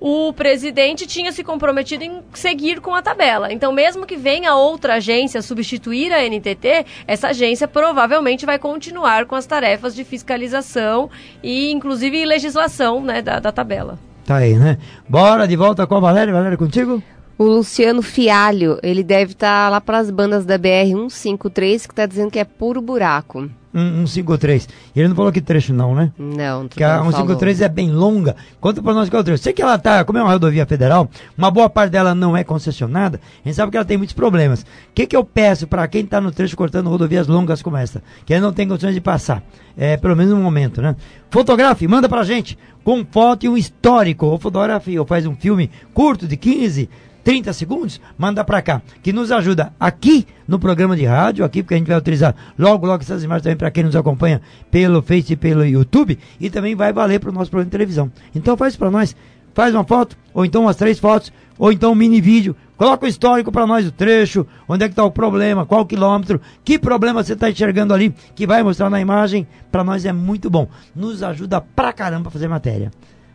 o 0.00 0.32
presidente 0.32 1.06
tinha 1.06 1.32
se 1.32 1.42
comprometido 1.42 2.04
em 2.04 2.22
seguir 2.32 2.80
com 2.80 2.94
a 2.94 3.02
tabela. 3.02 3.52
Então, 3.52 3.72
mesmo 3.72 4.06
que 4.06 4.16
venha 4.16 4.54
outra 4.54 4.94
agência 4.94 5.42
substituir 5.42 6.12
a 6.12 6.22
NTT, 6.22 6.86
essa 7.06 7.28
agência 7.28 7.66
provavelmente 7.66 8.46
vai 8.46 8.58
continuar 8.58 9.26
com 9.26 9.34
as 9.34 9.46
tarefas 9.46 9.94
de 9.94 10.04
fiscalização 10.04 11.10
e, 11.42 11.70
inclusive, 11.72 12.24
legislação 12.24 13.02
né, 13.02 13.22
da, 13.22 13.38
da 13.40 13.52
tabela. 13.52 13.98
Tá 14.24 14.36
aí, 14.36 14.54
né? 14.54 14.76
Bora 15.08 15.48
de 15.48 15.56
volta 15.56 15.86
com 15.86 15.96
a 15.96 16.00
Valéria. 16.00 16.34
Valéria, 16.34 16.58
contigo? 16.58 17.02
O 17.38 17.44
Luciano 17.44 18.02
Fialho, 18.02 18.80
ele 18.82 19.04
deve 19.04 19.30
estar 19.30 19.66
tá 19.66 19.68
lá 19.70 19.80
para 19.80 19.98
as 19.98 20.10
bandas 20.10 20.44
da 20.44 20.58
BR 20.58 20.88
153, 20.88 21.86
que 21.86 21.92
está 21.92 22.04
dizendo 22.04 22.32
que 22.32 22.38
é 22.40 22.44
puro 22.44 22.82
buraco. 22.82 23.48
153. 23.72 24.68
Ele 24.96 25.06
não 25.06 25.14
falou 25.14 25.30
que 25.30 25.40
trecho 25.40 25.72
não, 25.72 25.94
né? 25.94 26.10
Não, 26.18 26.66
Que 26.66 26.82
a 26.82 27.00
153 27.00 27.60
é 27.60 27.68
bem 27.68 27.92
longa. 27.92 28.34
Conta 28.60 28.82
pra 28.82 28.92
nós 28.92 29.08
qual 29.08 29.18
é 29.18 29.22
o 29.22 29.24
trecho. 29.24 29.42
Sei 29.42 29.52
que 29.52 29.62
ela 29.62 29.78
tá, 29.78 30.04
como 30.04 30.18
é 30.18 30.22
uma 30.22 30.32
rodovia 30.32 30.66
federal, 30.66 31.08
uma 31.36 31.48
boa 31.48 31.70
parte 31.70 31.92
dela 31.92 32.12
não 32.12 32.36
é 32.36 32.42
concessionada, 32.42 33.20
a 33.44 33.48
gente 33.48 33.54
sabe 33.54 33.70
que 33.70 33.76
ela 33.76 33.86
tem 33.86 33.96
muitos 33.96 34.14
problemas. 34.14 34.62
O 34.62 34.66
que 34.92 35.06
que 35.06 35.16
eu 35.16 35.22
peço 35.22 35.68
para 35.68 35.86
quem 35.86 36.04
tá 36.04 36.20
no 36.20 36.32
trecho 36.32 36.56
cortando 36.56 36.90
rodovias 36.90 37.28
longas 37.28 37.62
como 37.62 37.76
essa? 37.76 38.02
Que 38.26 38.32
ele 38.32 38.40
não 38.40 38.52
tem 38.52 38.66
condições 38.66 38.94
de 38.94 39.00
passar. 39.00 39.44
É, 39.76 39.96
pelo 39.96 40.16
menos 40.16 40.32
no 40.32 40.40
momento, 40.40 40.82
né? 40.82 40.96
Fotografe, 41.30 41.86
manda 41.86 42.08
pra 42.08 42.24
gente 42.24 42.58
com 42.82 43.06
foto 43.08 43.46
e 43.46 43.48
um 43.48 43.56
histórico. 43.56 44.26
Ou 44.26 44.38
fotografe, 44.38 44.98
ou 44.98 45.06
faz 45.06 45.24
um 45.24 45.36
filme 45.36 45.70
curto 45.94 46.26
de 46.26 46.36
15, 46.36 46.88
30 47.24 47.52
segundos, 47.52 48.00
manda 48.16 48.42
para 48.44 48.62
cá, 48.62 48.82
que 49.02 49.12
nos 49.12 49.30
ajuda 49.30 49.72
aqui 49.78 50.26
no 50.46 50.58
programa 50.58 50.96
de 50.96 51.04
rádio, 51.04 51.44
aqui, 51.44 51.62
porque 51.62 51.74
a 51.74 51.76
gente 51.76 51.88
vai 51.88 51.98
utilizar 51.98 52.34
logo, 52.58 52.86
logo 52.86 53.02
essas 53.02 53.22
imagens 53.22 53.42
também 53.42 53.56
para 53.56 53.70
quem 53.70 53.84
nos 53.84 53.96
acompanha 53.96 54.40
pelo 54.70 55.02
Face 55.02 55.32
e 55.32 55.36
pelo 55.36 55.64
YouTube, 55.64 56.18
e 56.40 56.48
também 56.48 56.74
vai 56.74 56.92
valer 56.92 57.20
para 57.20 57.30
o 57.30 57.32
nosso 57.32 57.50
programa 57.50 57.66
de 57.66 57.72
televisão. 57.72 58.10
Então 58.34 58.56
faz 58.56 58.76
para 58.76 58.90
nós, 58.90 59.14
faz 59.54 59.74
uma 59.74 59.84
foto, 59.84 60.16
ou 60.32 60.44
então 60.44 60.62
umas 60.62 60.76
três 60.76 60.98
fotos, 60.98 61.32
ou 61.58 61.72
então 61.72 61.92
um 61.92 61.94
mini 61.94 62.20
vídeo, 62.20 62.54
coloca 62.76 63.04
o 63.04 63.08
histórico 63.08 63.50
para 63.50 63.66
nós, 63.66 63.86
o 63.86 63.92
trecho, 63.92 64.46
onde 64.68 64.84
é 64.84 64.88
que 64.88 64.92
está 64.92 65.04
o 65.04 65.10
problema, 65.10 65.66
qual 65.66 65.84
quilômetro, 65.84 66.40
que 66.64 66.78
problema 66.78 67.22
você 67.22 67.32
está 67.32 67.50
enxergando 67.50 67.92
ali, 67.92 68.14
que 68.34 68.46
vai 68.46 68.62
mostrar 68.62 68.88
na 68.88 69.00
imagem, 69.00 69.46
para 69.70 69.82
nós 69.82 70.04
é 70.04 70.12
muito 70.12 70.48
bom. 70.48 70.68
Nos 70.94 71.22
ajuda 71.22 71.60
pra 71.60 71.92
caramba 71.92 72.28
a 72.28 72.30
fazer 72.30 72.48
matéria. 72.48 72.90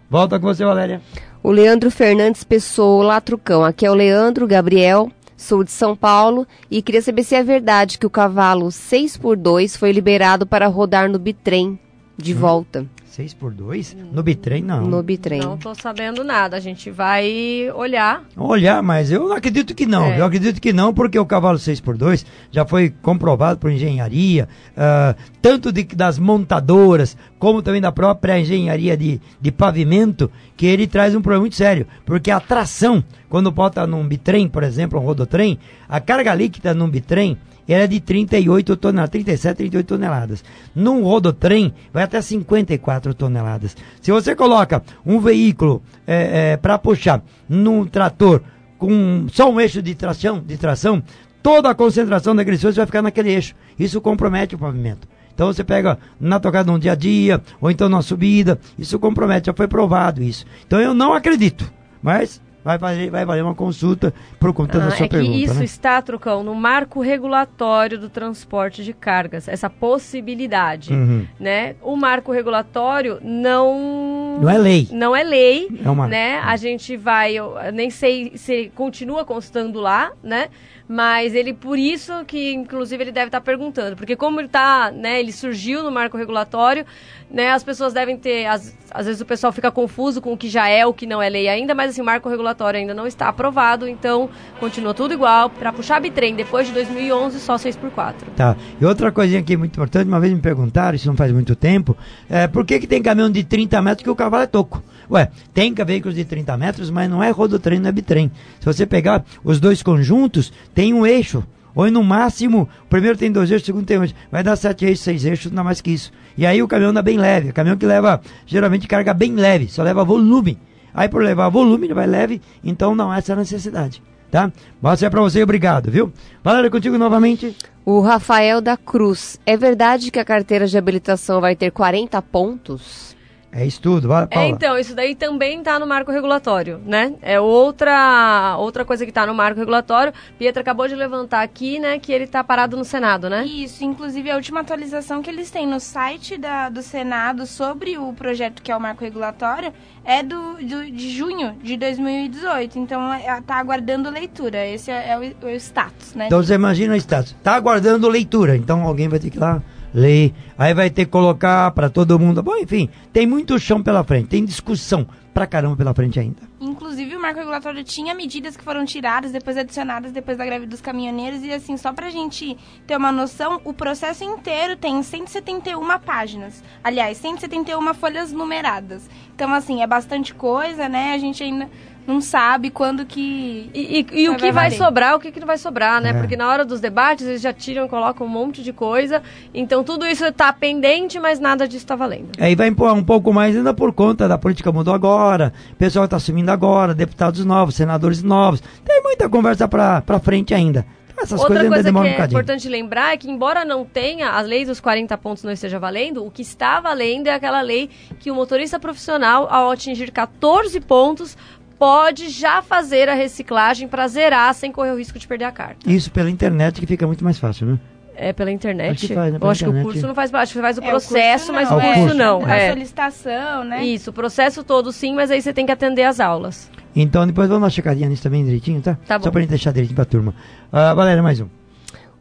Volta 0.10 0.39
com 0.39 0.48
você, 0.48 0.63
Valéria. 0.63 1.02
O 1.43 1.51
Leandro 1.51 1.91
Fernandes 1.91 2.41
Pessoa, 2.45 3.03
lá 3.03 3.19
Trucão. 3.19 3.65
Aqui 3.65 3.86
é 3.86 3.91
o 3.91 3.93
Leandro 3.93 4.47
Gabriel, 4.47 5.12
sou 5.36 5.62
de 5.62 5.71
São 5.71 5.93
Paulo 5.93 6.47
e 6.71 6.82
queria 6.82 7.01
saber 7.01 7.25
se 7.25 7.36
é 7.36 7.43
verdade 7.43 7.97
que 7.97 8.06
o 8.06 8.10
cavalo 8.10 8.67
6x2 8.67 9.77
foi 9.77 9.91
liberado 9.91 10.45
para 10.47 10.67
rodar 10.67 11.10
no 11.10 11.19
bitrem 11.19 11.77
de 12.17 12.34
hum. 12.34 12.38
volta. 12.38 12.86
6 13.13 13.36
por 13.36 13.54
2? 13.54 13.95
No 14.12 14.23
bitrem, 14.23 14.63
não. 14.63 14.88
No 14.88 15.04
bitrem. 15.04 15.39
Não 15.39 15.56
tô 15.56 15.76
sabendo 15.76 16.23
nada. 16.23 16.58
A 16.58 16.60
gente 16.60 16.89
vai 16.89 17.69
olhar. 17.76 18.23
Olhar, 18.36 18.82
mas 18.82 19.12
eu 19.12 19.30
não 19.30 19.36
acredito 19.36 19.76
que 19.76 19.86
não. 19.86 20.06
É. 20.06 20.19
Eu 20.19 20.26
acredito 20.26 20.60
que 20.60 20.73
não, 20.73 20.91
porque 20.91 21.19
o 21.19 21.26
cavalo 21.26 21.60
6 21.60 21.80
por 21.80 21.95
2 21.95 22.26
já 22.49 22.65
foi 22.65 22.89
comprovado 22.89 23.60
por 23.60 23.69
engenharia, 23.69 24.49
uh, 24.71 25.15
tanto 25.43 25.71
de, 25.71 25.84
das 25.84 26.17
montadoras, 26.17 27.15
como 27.38 27.62
também 27.62 27.82
da 27.82 27.91
própria 27.91 28.39
engenharia 28.39 28.97
de, 28.97 29.21
de 29.39 29.52
pavimento, 29.52 30.32
que 30.58 30.65
ele 30.65 30.88
traz 30.88 31.13
um 31.13 31.21
problema 31.21 31.41
muito 31.41 31.56
sério. 31.56 31.86
Porque 32.04 32.32
a 32.32 32.39
tração, 32.39 33.04
quando 33.30 33.52
bota 33.52 33.86
num 33.86 34.08
bitrem, 34.08 34.49
por 34.49 34.63
exemplo, 34.63 34.99
um 34.99 35.04
rodotrem, 35.04 35.60
a 35.88 35.99
carga 35.99 36.34
líquida 36.34 36.73
num 36.73 36.89
bitrem, 36.89 37.38
era 37.67 37.88
de 37.88 37.99
38 37.99 38.76
toneladas, 38.76 39.12
37, 39.12 39.58
38 39.58 39.88
toneladas. 39.88 40.43
Num 40.76 41.04
rodotrem, 41.04 41.73
vai 41.93 42.04
até 42.04 42.21
54 42.21 43.13
toneladas. 43.13 43.76
Se 44.02 44.12
você 44.12 44.36
coloca 44.36 44.84
um 45.06 45.19
veículo 45.19 45.82
é, 46.06 46.52
é, 46.52 46.58
para 46.58 46.78
puxar 46.78 47.23
num 47.47 47.86
trator 47.86 48.41
com 48.78 49.28
só 49.32 49.49
um 49.49 49.62
eixo 49.62 49.82
de 49.82 49.95
tração, 49.95 50.39
de 50.39 50.58
tração, 50.58 51.02
toda 51.41 51.69
a 51.69 51.76
concentração 51.76 52.36
da 52.36 52.41
agressão 52.41 52.71
vai 52.71 52.86
ficar 52.86 53.02
naquele 53.02 53.32
eixo. 53.32 53.56
Isso 53.80 54.02
compromete 54.02 54.56
o 54.56 54.58
pavimento. 54.58 55.08
Então 55.34 55.47
você 55.47 55.63
pega 55.63 55.97
na 56.19 56.39
tocada 56.39 56.71
num 56.71 56.78
dia 56.78 56.91
a 56.91 56.95
dia, 56.95 57.41
ou 57.60 57.71
então 57.71 57.89
na 57.89 58.02
subida, 58.02 58.60
isso 58.78 58.99
compromete, 58.99 59.47
já 59.47 59.54
foi 59.54 59.67
provado 59.67 60.21
isso. 60.21 60.45
Então 60.67 60.80
eu 60.80 60.93
não 60.93 61.13
acredito, 61.13 61.71
mas 62.02 62.39
vai 62.63 62.78
valer, 62.78 63.10
vai 63.10 63.26
valer 63.26 63.43
uma 63.43 63.56
consulta 63.56 64.13
conta 64.54 64.78
ah, 64.78 64.86
da 64.86 64.91
sua 64.91 65.06
é 65.06 65.10
pergunta. 65.10 65.38
isso 65.38 65.54
né? 65.56 65.65
está, 65.65 66.02
Trucão, 66.02 66.43
no 66.43 66.54
marco 66.54 67.02
regulatório 67.02 67.97
do 67.97 68.10
transporte 68.10 68.84
de 68.84 68.93
cargas, 68.93 69.47
essa 69.47 69.69
possibilidade. 69.69 70.93
Uhum. 70.93 71.26
Né? 71.39 71.76
O 71.82 71.95
marco 71.95 72.32
regulatório 72.32 73.19
não. 73.21 74.39
Não 74.41 74.49
é 74.49 74.58
lei. 74.58 74.88
Não 74.91 75.15
é 75.15 75.23
lei. 75.23 75.67
É 75.84 75.89
uma... 75.89 76.08
né? 76.08 76.39
A 76.39 76.56
gente 76.56 76.95
vai. 76.95 77.34
Eu 77.34 77.56
nem 77.73 77.89
sei 77.89 78.34
se 78.36 78.71
continua 78.76 79.26
constando 79.26 79.80
lá, 79.80 80.12
né? 80.23 80.49
Mas 80.88 81.34
ele, 81.34 81.54
por 81.54 81.80
isso 81.80 82.26
que, 82.26 82.54
inclusive, 82.54 83.04
ele 83.04 83.12
deve 83.12 83.28
estar 83.28 83.41
perguntando. 83.41 83.95
Porque 83.95 84.15
como 84.15 84.41
ele 84.41 84.49
tá, 84.49 84.91
né, 84.91 85.19
ele 85.19 85.32
surgiu 85.32 85.82
no 85.82 85.89
marco 85.89 86.17
regulatório, 86.17 86.86
né, 87.32 87.52
as 87.52 87.63
pessoas 87.63 87.93
devem 87.93 88.17
ter, 88.17 88.45
às, 88.45 88.78
às 88.91 89.06
vezes 89.06 89.21
o 89.21 89.26
pessoal 89.26 89.54
fica 89.54 89.71
confuso 89.71 90.21
com 90.21 90.34
o 90.34 90.38
que 90.38 90.49
já 90.49 90.67
é, 90.67 90.86
o 90.86 90.93
que 90.93 91.08
não 91.08 91.21
é 91.21 91.30
lei 91.30 91.47
ainda, 91.47 91.73
mas 91.73 91.91
assim, 91.91 92.02
o 92.02 92.06
marco 92.06 92.28
regulatório 92.28 92.52
ainda 92.61 92.93
não 92.93 93.07
está 93.07 93.27
aprovado, 93.27 93.87
então 93.87 94.29
continua 94.59 94.93
tudo 94.93 95.13
igual. 95.13 95.49
Para 95.49 95.71
puxar 95.73 95.99
bitrem 95.99 96.35
depois 96.35 96.67
de 96.67 96.73
2011, 96.73 97.39
só 97.39 97.55
6x4. 97.55 98.13
Tá. 98.35 98.55
E 98.79 98.85
outra 98.85 99.11
coisinha 99.11 99.39
aqui 99.39 99.57
muito 99.57 99.73
importante, 99.73 100.07
uma 100.07 100.19
vez 100.19 100.33
me 100.33 100.39
perguntaram, 100.39 100.95
isso 100.95 101.07
não 101.07 101.15
faz 101.15 101.31
muito 101.31 101.55
tempo, 101.55 101.95
é, 102.29 102.47
por 102.47 102.65
que 102.65 102.79
que 102.79 102.87
tem 102.87 103.01
caminhão 103.01 103.29
de 103.29 103.43
30 103.43 103.81
metros 103.81 104.03
que 104.03 104.09
o 104.09 104.15
cavalo 104.15 104.43
é 104.43 104.47
toco? 104.47 104.83
Ué, 105.09 105.29
tem 105.53 105.73
veículos 105.73 106.15
de 106.15 106.25
30 106.25 106.57
metros, 106.57 106.89
mas 106.89 107.09
não 107.09 107.21
é 107.21 107.29
rodotrem, 107.29 107.79
não 107.79 107.89
é 107.89 107.91
bitrem. 107.91 108.31
Se 108.59 108.65
você 108.65 108.85
pegar 108.85 109.23
os 109.43 109.59
dois 109.59 109.83
conjuntos, 109.83 110.51
tem 110.73 110.93
um 110.93 111.05
eixo. 111.05 111.43
Ou 111.75 111.89
no 111.89 112.03
máximo, 112.03 112.69
o 112.85 112.87
primeiro 112.87 113.17
tem 113.17 113.31
dois 113.31 113.49
eixos, 113.49 113.63
o 113.63 113.65
segundo 113.65 113.85
tem 113.85 113.97
um 113.97 114.03
eixo. 114.03 114.13
Vai 114.31 114.43
dar 114.43 114.55
sete 114.55 114.85
eixos, 114.85 115.03
seis 115.03 115.25
eixos, 115.25 115.51
não 115.51 115.63
mais 115.63 115.81
que 115.81 115.91
isso. 115.91 116.11
E 116.37 116.45
aí 116.45 116.61
o 116.61 116.67
caminhão 116.67 116.91
anda 116.91 117.01
bem 117.01 117.17
leve. 117.17 117.49
O 117.49 117.53
caminhão 117.53 117.77
que 117.77 117.85
leva, 117.85 118.21
geralmente, 118.45 118.87
carga 118.87 119.13
bem 119.13 119.33
leve, 119.33 119.67
só 119.67 119.81
leva 119.83 120.03
volume. 120.03 120.57
Aí 120.93 121.10
por 121.10 121.23
levar 121.23 121.49
volume, 121.49 121.88
ele 121.88 121.93
vai 121.93 122.08
leve, 122.08 122.41
então 122.63 122.95
não 122.95 123.12
há 123.12 123.17
essa 123.17 123.36
necessidade. 123.36 124.01
Tá? 124.29 124.51
Boa 124.82 124.95
é 124.99 125.10
para 125.10 125.21
você 125.21 125.43
obrigado, 125.43 125.91
viu? 125.91 126.12
Valéria, 126.43 126.69
contigo 126.69 126.97
novamente. 126.97 127.56
O 127.86 128.01
Rafael 128.01 128.62
da 128.62 128.75
Cruz. 128.75 129.39
É 129.45 129.56
verdade 129.56 130.10
que 130.10 130.17
a 130.17 130.25
carteira 130.25 130.65
de 130.65 130.75
habilitação 130.77 131.39
vai 131.39 131.56
ter 131.56 131.71
40 131.71 132.19
pontos? 132.23 133.15
É 133.55 133.65
estudo, 133.65 134.07
vai, 134.07 134.27
É, 134.31 134.47
então, 134.47 134.77
isso 134.79 134.95
daí 134.95 135.13
também 135.13 135.59
está 135.59 135.77
no 135.77 135.85
marco 135.85 136.11
regulatório, 136.11 136.81
né? 136.83 137.13
É 137.21 137.39
outra, 137.39 138.55
outra 138.57 138.83
coisa 138.83 139.05
que 139.05 139.11
está 139.11 139.27
no 139.27 139.33
marco 139.33 139.59
regulatório. 139.59 140.11
Pietra 140.39 140.61
acabou 140.61 140.87
de 140.87 140.95
levantar 140.95 141.43
aqui, 141.43 141.77
né, 141.77 141.99
que 141.99 142.11
ele 142.11 142.23
está 142.23 142.43
parado 142.43 142.75
no 142.75 142.83
Senado, 142.83 143.29
né? 143.29 143.45
Isso, 143.45 143.83
inclusive 143.83 144.31
a 144.31 144.35
última 144.35 144.61
atualização 144.61 145.21
que 145.21 145.29
eles 145.29 145.51
têm 145.51 145.67
no 145.67 145.79
site 145.79 146.35
da, 146.35 146.69
do 146.69 146.81
Senado 146.81 147.45
sobre 147.45 147.95
o 147.95 148.11
projeto 148.13 148.61
que 148.63 148.71
é 148.71 148.75
o 148.75 148.81
marco 148.81 149.03
regulatório 149.03 149.71
é 150.03 150.23
do, 150.23 150.55
do 150.55 150.91
de 150.91 151.09
junho 151.11 151.55
de 151.61 151.77
2018. 151.77 152.79
Então, 152.79 153.13
está 153.13 153.57
é, 153.57 153.59
aguardando 153.59 154.09
leitura. 154.09 154.65
Esse 154.65 154.89
é, 154.91 155.11
é 155.11 155.17
o, 155.17 155.47
o, 155.47 155.49
status, 155.51 156.15
né? 156.15 156.25
Então, 156.25 156.41
você 156.41 156.55
imagina 156.55 156.93
o 156.93 156.97
status. 156.97 157.35
Está 157.37 157.53
aguardando 157.55 158.09
leitura. 158.09 158.57
Então, 158.57 158.81
alguém 158.83 159.07
vai 159.07 159.19
ter 159.19 159.29
que 159.29 159.37
ir 159.37 159.39
lá 159.39 159.61
lei, 159.93 160.34
aí 160.58 160.73
vai 160.73 160.89
ter 160.89 161.06
que 161.06 161.12
colocar 161.12 161.71
para 161.71 161.89
todo 161.89 162.19
mundo. 162.19 162.41
Bom, 162.41 162.56
enfim, 162.58 162.89
tem 163.12 163.27
muito 163.27 163.60
chão 163.60 163.82
pela 163.82 164.03
frente, 164.03 164.27
tem 164.27 164.43
discussão 164.43 165.08
pra 165.34 165.47
caramba 165.47 165.75
pela 165.75 165.93
frente 165.93 166.19
ainda. 166.19 166.41
Inclusive, 166.62 167.15
o 167.15 167.21
marco 167.21 167.39
regulatório 167.39 167.84
tinha 167.84 168.13
medidas 168.13 168.56
que 168.56 168.63
foram 168.63 168.86
tiradas, 168.86 169.32
depois 169.32 169.58
adicionadas 169.58 170.12
depois 170.12 170.38
da 170.38 170.45
greve 170.45 170.65
dos 170.65 170.79
caminhoneiros. 170.79 171.43
E 171.43 171.51
assim, 171.51 171.75
só 171.75 171.91
pra 171.91 172.10
gente 172.10 172.56
ter 172.86 172.95
uma 172.95 173.12
noção, 173.12 173.60
o 173.65 173.73
processo 173.73 174.23
inteiro 174.23 174.77
tem 174.77 175.01
171 175.01 175.99
páginas. 175.99 176.63
Aliás, 176.84 177.17
171 177.17 177.93
folhas 177.95 178.32
numeradas. 178.32 179.10
Então, 179.36 179.51
assim, 179.53 179.82
é 179.82 179.88
bastante 179.88 180.34
coisa, 180.34 180.88
né? 180.88 181.13
A 181.13 181.17
gente 181.17 181.43
ainda 181.43 181.69
não 182.05 182.19
sabe 182.21 182.69
quando 182.69 183.05
que. 183.05 183.69
E, 183.73 183.99
e, 183.99 184.23
e 184.23 184.29
o 184.29 184.35
que 184.35 184.51
vai, 184.51 184.69
vai 184.69 184.71
sobrar, 184.71 185.15
o 185.15 185.19
que, 185.19 185.31
que 185.31 185.39
não 185.39 185.47
vai 185.47 185.57
sobrar, 185.57 186.01
né? 186.01 186.09
É. 186.09 186.13
Porque 186.13 186.35
na 186.35 186.47
hora 186.49 186.65
dos 186.65 186.79
debates 186.79 187.25
eles 187.25 187.41
já 187.41 187.53
tiram, 187.53 187.87
colocam 187.87 188.27
um 188.27 188.29
monte 188.29 188.61
de 188.61 188.73
coisa. 188.73 189.21
Então 189.53 189.83
tudo 189.83 190.05
isso 190.05 190.25
está 190.25 190.51
pendente, 190.51 191.19
mas 191.19 191.39
nada 191.39 191.67
disso 191.67 191.85
está 191.85 191.95
valendo. 191.95 192.29
É, 192.37 192.51
e 192.51 192.55
vai 192.55 192.67
empurrar 192.67 192.93
um 192.93 193.03
pouco 193.03 193.33
mais 193.33 193.55
ainda 193.55 193.73
por 193.73 193.93
conta 193.93 194.27
da 194.27 194.37
política 194.37 194.71
mudou 194.71 194.93
agora, 194.93 195.53
o 195.71 195.75
pessoal 195.75 196.05
está 196.05 196.17
assumindo 196.17 196.51
agora, 196.51 196.93
deputados 196.93 197.43
novos, 197.45 197.75
senadores 197.75 198.21
novos. 198.21 198.61
Tem 198.83 199.01
muita 199.01 199.29
conversa 199.29 199.67
para 199.67 200.19
frente 200.19 200.53
ainda. 200.53 200.85
Essas 201.17 201.39
Outra 201.39 201.67
coisa 201.67 201.91
que 201.91 201.97
é 201.97 202.01
um 202.01 202.25
importante 202.25 202.67
lembrar 202.67 203.13
é 203.13 203.17
que, 203.17 203.29
embora 203.29 203.63
não 203.63 203.85
tenha, 203.85 204.31
a 204.31 204.41
lei 204.41 204.65
dos 204.65 204.79
40 204.79 205.17
pontos 205.17 205.43
não 205.43 205.51
esteja 205.51 205.79
valendo, 205.79 206.25
o 206.25 206.31
que 206.31 206.41
está 206.41 206.79
valendo 206.79 207.27
é 207.27 207.33
aquela 207.33 207.61
lei 207.61 207.89
que 208.19 208.29
o 208.29 208.35
motorista 208.35 208.79
profissional, 208.79 209.47
ao 209.49 209.71
atingir 209.71 210.11
14 210.11 210.79
pontos, 210.81 211.37
pode 211.84 212.30
já 212.30 212.62
fazer 212.62 213.10
a 213.10 213.13
reciclagem 213.13 213.89
para 213.89 214.08
zerar 214.08 214.54
sem 214.54 214.72
correr 214.72 214.91
o 214.91 214.98
risco 214.98 215.19
de 215.19 215.28
perder 215.28 215.43
a 215.43 215.52
carta. 215.52 215.80
Isso 215.86 216.10
pela 216.10 216.30
internet 216.30 216.80
que 216.80 216.88
fica 216.88 217.06
muito 217.06 217.26
mais 217.26 217.38
fácil, 217.38 217.67
né? 217.67 217.80
É 218.15 218.32
pela 218.32 218.50
internet? 218.50 219.04
Acho 219.04 219.13
faz, 219.13 219.34
né? 219.34 219.39
Eu 219.41 219.50
acho 219.50 219.63
internet. 219.63 219.84
que 219.84 219.89
o 219.89 219.91
curso 219.91 220.08
não 220.08 220.15
faz 220.15 220.34
acho 220.34 220.54
que 220.54 220.62
faz 220.62 220.78
o 220.78 220.82
é, 220.82 220.89
processo, 220.89 221.52
o 221.52 221.56
mas 221.56 221.69
o 221.69 221.76
curso 221.76 222.12
é, 222.12 222.13
não. 222.13 222.48
É. 222.48 222.69
A 222.69 222.74
solicitação, 222.74 223.65
né? 223.65 223.84
Isso, 223.84 224.12
o 224.12 224.13
processo 224.13 224.63
todo 224.63 224.93
sim, 224.93 225.13
mas 225.13 225.30
aí 225.30 225.41
você 225.41 225.52
tem 225.52 225.65
que 225.65 225.74
atender 225.74 226.04
as 226.04 226.22
aulas. 226.22 226.72
Então 226.96 227.28
depois 227.28 227.50
vamos 227.50 227.60
dar 227.60 227.65
uma 227.65 227.69
checadinha 227.69 228.08
nisso 228.08 228.24
também 228.24 228.46
direitinho, 228.46 228.82
tá? 228.82 228.98
Tá 229.06 229.19
bom. 229.19 229.26
Só 229.26 229.32
pra 229.32 229.41
gente 229.41 229.50
deixar 229.50 229.72
direitinho 229.72 229.96
pra 229.98 230.06
turma. 230.06 230.34
Uh, 230.72 230.96
Valéria, 230.96 231.22
mais 231.22 231.41
um. 231.41 231.48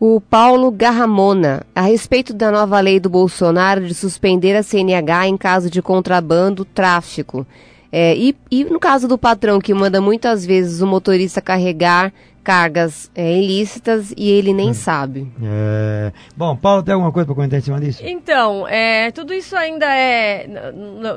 O 0.01 0.21
Paulo 0.21 0.73
Garramona, 0.73 1.63
a 1.73 1.83
respeito 1.83 2.35
da 2.35 2.51
nova 2.51 2.81
lei 2.81 2.99
do 2.99 3.09
Bolsonaro 3.09 3.87
de 3.87 3.95
suspender 3.95 4.57
a 4.57 4.63
CNH 4.65 5.29
em 5.29 5.37
caso 5.37 5.71
de 5.71 5.81
contrabando, 5.81 6.65
tráfico. 6.65 7.47
É, 7.95 8.17
e, 8.17 8.35
e 8.51 8.65
no 8.65 8.81
caso 8.81 9.07
do 9.07 9.19
patrão 9.19 9.61
que 9.61 9.75
manda 9.75 10.01
muitas 10.01 10.47
vezes 10.47 10.81
o 10.81 10.87
motorista 10.87 11.43
carregar 11.43 12.11
cargas 12.43 13.11
é, 13.15 13.39
ilícitas 13.39 14.13
e 14.17 14.31
ele 14.31 14.53
nem 14.53 14.71
hum. 14.71 14.75
sabe. 14.75 15.31
É... 15.43 16.13
Bom, 16.37 16.57
Paulo, 16.57 16.83
tem 16.83 16.93
alguma 16.93 17.13
coisa 17.13 17.27
para 17.27 17.35
comentar 17.35 17.59
em 17.59 17.63
cima 17.63 17.81
disso? 17.81 18.03
Então, 18.05 18.67
é, 18.67 19.11
tudo 19.13 19.33
isso 19.33 19.57
ainda 19.57 19.87
é. 19.95 20.47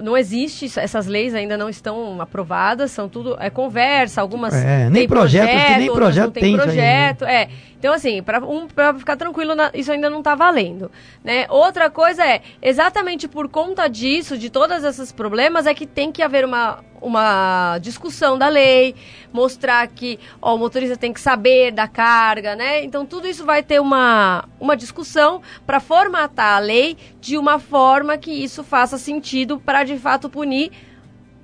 Não 0.03 0.17
existe, 0.17 0.71
essas 0.79 1.07
leis 1.07 1.33
ainda 1.33 1.57
não 1.57 1.69
estão 1.69 2.21
aprovadas, 2.21 2.91
são 2.91 3.09
tudo. 3.09 3.35
É 3.39 3.49
conversa, 3.49 4.21
algumas. 4.21 4.53
É, 4.53 4.89
nem 4.89 5.07
projeto, 5.07 5.49
projeto 5.49 5.77
nem 5.79 5.91
projeto 5.91 6.31
tem, 6.31 6.43
tem 6.43 6.55
projeto. 6.55 7.25
Aí, 7.25 7.33
né? 7.33 7.41
É. 7.43 7.49
Então, 7.77 7.93
assim, 7.93 8.23
para 8.23 8.43
um, 8.43 8.67
ficar 8.97 9.15
tranquilo, 9.15 9.53
na, 9.53 9.69
isso 9.73 9.91
ainda 9.91 10.09
não 10.09 10.19
está 10.19 10.33
valendo. 10.33 10.89
Né? 11.23 11.45
Outra 11.49 11.89
coisa 11.89 12.25
é, 12.25 12.41
exatamente 12.61 13.27
por 13.27 13.47
conta 13.47 13.87
disso, 13.87 14.37
de 14.37 14.49
todos 14.49 14.83
esses 14.83 15.11
problemas, 15.11 15.67
é 15.67 15.73
que 15.73 15.85
tem 15.85 16.11
que 16.11 16.23
haver 16.23 16.45
uma, 16.45 16.79
uma 17.05 17.77
discussão 17.79 18.37
da 18.37 18.47
lei, 18.47 18.95
mostrar 19.31 19.87
que 19.87 20.19
ó, 20.41 20.55
o 20.55 20.57
motorista 20.57 20.97
tem 20.97 21.13
que 21.13 21.21
saber 21.21 21.71
da 21.71 21.87
carga, 21.87 22.55
né? 22.55 22.83
Então, 22.83 23.05
tudo 23.05 23.27
isso 23.27 23.45
vai 23.45 23.61
ter 23.61 23.79
uma, 23.79 24.45
uma 24.59 24.75
discussão 24.75 25.41
para 25.65 25.79
formatar 25.79 26.57
a 26.57 26.59
lei 26.59 26.97
de 27.21 27.37
uma 27.37 27.59
forma 27.59 28.17
que 28.17 28.31
isso 28.31 28.63
faça 28.63 28.97
sentido 28.97 29.59
para, 29.59 29.83
de 29.83 29.97
fato, 29.97 30.29
punir 30.29 30.71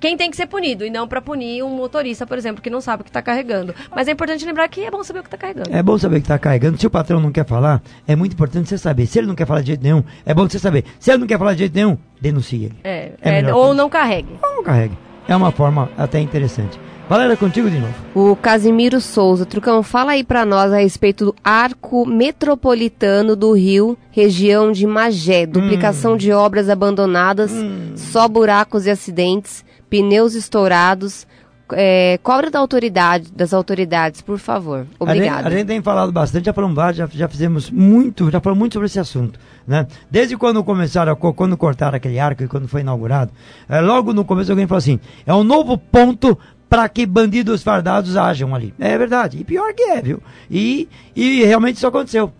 quem 0.02 0.16
tem 0.16 0.28
que 0.28 0.36
ser 0.36 0.46
punido 0.46 0.84
e 0.84 0.90
não 0.90 1.06
para 1.06 1.22
punir 1.22 1.62
um 1.62 1.68
motorista, 1.68 2.26
por 2.26 2.36
exemplo, 2.36 2.60
que 2.60 2.68
não 2.68 2.80
sabe 2.80 3.02
o 3.02 3.04
que 3.04 3.10
está 3.10 3.22
carregando. 3.22 3.72
Mas 3.94 4.08
é 4.08 4.10
importante 4.10 4.44
lembrar 4.44 4.66
que 4.66 4.80
é 4.80 4.90
bom 4.90 5.04
saber 5.04 5.20
o 5.20 5.22
que 5.22 5.28
está 5.28 5.38
carregando. 5.38 5.70
É 5.72 5.80
bom 5.80 5.96
saber 5.96 6.16
o 6.16 6.18
que 6.18 6.24
está 6.24 6.40
carregando. 6.40 6.76
Se 6.76 6.88
o 6.88 6.90
patrão 6.90 7.20
não 7.20 7.30
quer 7.30 7.46
falar, 7.46 7.80
é 8.04 8.16
muito 8.16 8.32
importante 8.32 8.68
você 8.68 8.76
saber. 8.76 9.06
Se 9.06 9.20
ele 9.20 9.28
não 9.28 9.36
quer 9.36 9.46
falar 9.46 9.60
de 9.60 9.68
jeito 9.68 9.82
nenhum, 9.84 10.02
é 10.26 10.34
bom 10.34 10.48
você 10.48 10.58
saber. 10.58 10.84
Se 10.98 11.12
ele 11.12 11.18
não 11.18 11.26
quer 11.28 11.38
falar 11.38 11.52
de 11.52 11.60
jeito 11.60 11.74
nenhum, 11.76 11.96
denuncie 12.20 12.64
ele. 12.64 12.74
É, 12.82 13.12
é, 13.22 13.40
é 13.42 13.54
ou 13.54 13.74
não 13.74 13.88
carregue. 13.88 14.40
Ou 14.42 14.56
não 14.56 14.64
carregue. 14.64 14.98
É 15.28 15.36
uma 15.36 15.52
forma 15.52 15.90
até 15.96 16.20
interessante. 16.20 16.78
Valéria, 17.08 17.36
contigo 17.36 17.68
de 17.68 17.78
novo. 17.78 17.94
O 18.14 18.34
Casimiro 18.34 19.00
Souza. 19.00 19.44
Trucão, 19.44 19.82
fala 19.82 20.12
aí 20.12 20.24
para 20.24 20.46
nós 20.46 20.72
a 20.72 20.78
respeito 20.78 21.26
do 21.26 21.34
arco 21.44 22.06
metropolitano 22.06 23.36
do 23.36 23.52
Rio, 23.52 23.98
região 24.10 24.72
de 24.72 24.86
Magé. 24.86 25.44
Duplicação 25.44 26.14
hum. 26.14 26.16
de 26.16 26.32
obras 26.32 26.70
abandonadas, 26.70 27.52
hum. 27.52 27.92
só 27.96 28.26
buracos 28.26 28.86
e 28.86 28.90
acidentes 28.90 29.64
pneus 29.90 30.34
estourados. 30.34 31.26
É, 31.74 32.18
cobra 32.22 32.50
da 32.50 32.58
autoridade, 32.58 33.30
das 33.32 33.52
autoridades, 33.52 34.20
por 34.20 34.38
favor. 34.38 34.86
Obrigada. 34.98 35.48
A, 35.48 35.48
a 35.48 35.50
gente, 35.50 35.66
tem 35.66 35.82
falado 35.82 36.12
bastante, 36.12 36.46
já 36.46 36.52
falamos 36.52 36.96
já, 36.96 37.06
já 37.06 37.28
fizemos 37.28 37.70
muito, 37.70 38.30
já 38.30 38.40
falamos 38.40 38.58
muito 38.58 38.72
sobre 38.74 38.86
esse 38.86 38.98
assunto. 38.98 39.38
Né? 39.66 39.86
Desde 40.10 40.36
quando 40.36 40.62
começaram, 40.64 41.14
quando 41.16 41.56
cortaram 41.56 41.96
aquele 41.96 42.18
arco 42.18 42.42
e 42.42 42.48
quando 42.48 42.66
foi 42.66 42.80
inaugurado, 42.80 43.30
é, 43.68 43.80
logo 43.80 44.12
no 44.12 44.24
começo 44.24 44.50
alguém 44.50 44.66
falou 44.66 44.78
assim: 44.78 44.98
é 45.26 45.32
um 45.32 45.44
novo 45.44 45.78
ponto 45.78 46.38
para 46.68 46.88
que 46.88 47.04
bandidos 47.04 47.62
fardados 47.62 48.16
ajam 48.16 48.54
ali. 48.54 48.72
É 48.80 48.96
verdade. 48.96 49.38
E 49.38 49.44
pior 49.44 49.74
que 49.74 49.82
é, 49.82 50.00
viu? 50.00 50.22
E, 50.50 50.88
e 51.14 51.44
realmente 51.44 51.76
isso 51.76 51.86
aconteceu. 51.86 52.32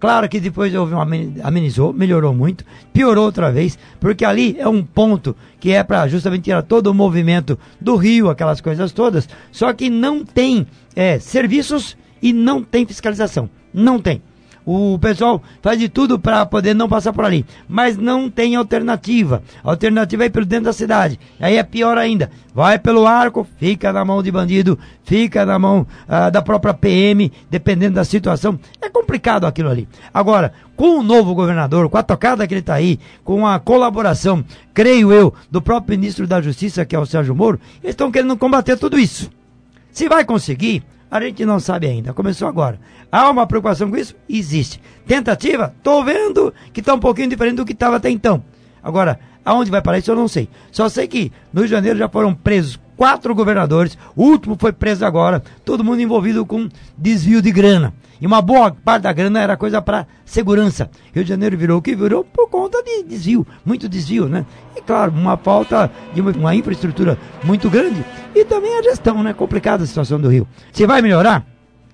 Claro 0.00 0.28
que 0.28 0.38
depois 0.38 0.72
houve 0.74 0.94
amenizou, 1.42 1.92
melhorou 1.92 2.32
muito, 2.32 2.64
piorou 2.92 3.24
outra 3.24 3.50
vez, 3.50 3.76
porque 3.98 4.24
ali 4.24 4.56
é 4.58 4.68
um 4.68 4.82
ponto 4.82 5.34
que 5.58 5.72
é 5.72 5.82
para 5.82 6.06
justamente 6.06 6.44
tirar 6.44 6.62
todo 6.62 6.86
o 6.86 6.94
movimento 6.94 7.58
do 7.80 7.96
rio, 7.96 8.30
aquelas 8.30 8.60
coisas 8.60 8.92
todas, 8.92 9.28
só 9.50 9.72
que 9.72 9.90
não 9.90 10.24
tem 10.24 10.66
é, 10.94 11.18
serviços 11.18 11.96
e 12.22 12.32
não 12.32 12.62
tem 12.62 12.86
fiscalização. 12.86 13.50
Não 13.74 14.00
tem. 14.00 14.22
O 14.70 14.98
pessoal 14.98 15.42
faz 15.62 15.78
de 15.78 15.88
tudo 15.88 16.18
para 16.18 16.44
poder 16.44 16.74
não 16.74 16.90
passar 16.90 17.10
por 17.14 17.24
ali, 17.24 17.42
mas 17.66 17.96
não 17.96 18.28
tem 18.28 18.54
alternativa. 18.54 19.42
A 19.64 19.70
alternativa 19.70 20.24
é 20.24 20.26
ir 20.26 20.30
pelo 20.30 20.44
dentro 20.44 20.66
da 20.66 20.74
cidade. 20.74 21.18
Aí 21.40 21.56
é 21.56 21.62
pior 21.62 21.96
ainda. 21.96 22.30
Vai 22.54 22.78
pelo 22.78 23.06
arco, 23.06 23.48
fica 23.56 23.90
na 23.94 24.04
mão 24.04 24.22
de 24.22 24.30
bandido, 24.30 24.78
fica 25.04 25.46
na 25.46 25.58
mão 25.58 25.86
ah, 26.06 26.28
da 26.28 26.42
própria 26.42 26.74
PM, 26.74 27.32
dependendo 27.50 27.94
da 27.94 28.04
situação. 28.04 28.60
É 28.78 28.90
complicado 28.90 29.46
aquilo 29.46 29.70
ali. 29.70 29.88
Agora, 30.12 30.52
com 30.76 30.98
o 30.98 31.02
novo 31.02 31.34
governador, 31.34 31.88
com 31.88 31.96
a 31.96 32.02
tocada 32.02 32.46
que 32.46 32.52
ele 32.52 32.60
está 32.60 32.74
aí, 32.74 33.00
com 33.24 33.46
a 33.46 33.58
colaboração, 33.58 34.44
creio 34.74 35.10
eu, 35.10 35.32
do 35.50 35.62
próprio 35.62 35.98
ministro 35.98 36.26
da 36.26 36.42
Justiça, 36.42 36.84
que 36.84 36.94
é 36.94 36.98
o 36.98 37.06
Sérgio 37.06 37.34
Moro, 37.34 37.58
eles 37.82 37.94
estão 37.94 38.12
querendo 38.12 38.36
combater 38.36 38.76
tudo 38.76 38.98
isso. 38.98 39.30
Se 39.90 40.10
vai 40.10 40.26
conseguir, 40.26 40.84
a 41.10 41.20
gente 41.20 41.44
não 41.44 41.58
sabe 41.58 41.86
ainda, 41.86 42.12
começou 42.12 42.48
agora. 42.48 42.78
Há 43.10 43.30
uma 43.30 43.46
preocupação 43.46 43.90
com 43.90 43.96
isso? 43.96 44.14
Existe. 44.28 44.80
Tentativa? 45.06 45.72
Estou 45.76 46.04
vendo 46.04 46.52
que 46.72 46.80
está 46.80 46.94
um 46.94 46.98
pouquinho 46.98 47.30
diferente 47.30 47.56
do 47.56 47.64
que 47.64 47.72
estava 47.72 47.96
até 47.96 48.10
então. 48.10 48.42
Agora, 48.82 49.18
aonde 49.44 49.70
vai 49.70 49.80
parar 49.80 49.98
isso 49.98 50.10
eu 50.10 50.16
não 50.16 50.28
sei. 50.28 50.48
Só 50.70 50.88
sei 50.88 51.08
que 51.08 51.32
no 51.52 51.60
Rio 51.60 51.68
de 51.68 51.74
Janeiro 51.74 51.98
já 51.98 52.08
foram 52.08 52.34
presos 52.34 52.78
quatro 52.96 53.34
governadores, 53.34 53.96
o 54.16 54.24
último 54.24 54.56
foi 54.58 54.72
preso 54.72 55.06
agora, 55.06 55.42
todo 55.64 55.84
mundo 55.84 56.02
envolvido 56.02 56.44
com 56.44 56.68
desvio 56.96 57.40
de 57.40 57.52
grana. 57.52 57.94
E 58.20 58.26
uma 58.26 58.42
boa 58.42 58.72
parte 58.72 59.02
da 59.02 59.12
grana 59.12 59.40
era 59.40 59.56
coisa 59.56 59.80
para 59.80 60.06
segurança. 60.24 60.90
Rio 61.12 61.24
de 61.24 61.28
Janeiro 61.28 61.56
virou 61.56 61.78
o 61.78 61.82
que 61.82 61.94
virou 61.94 62.24
por 62.24 62.48
conta 62.48 62.82
de 62.82 63.04
desvio, 63.04 63.46
muito 63.64 63.88
desvio, 63.88 64.28
né? 64.28 64.44
E 64.76 64.82
claro, 64.82 65.12
uma 65.12 65.36
falta 65.36 65.90
de 66.12 66.20
uma, 66.20 66.32
uma 66.32 66.54
infraestrutura 66.54 67.16
muito 67.44 67.70
grande 67.70 68.04
e 68.34 68.44
também 68.44 68.76
a 68.78 68.82
gestão, 68.82 69.22
né? 69.22 69.32
Complicada 69.32 69.84
a 69.84 69.86
situação 69.86 70.20
do 70.20 70.28
Rio. 70.28 70.46
Se 70.72 70.86
vai 70.86 71.00
melhorar? 71.00 71.46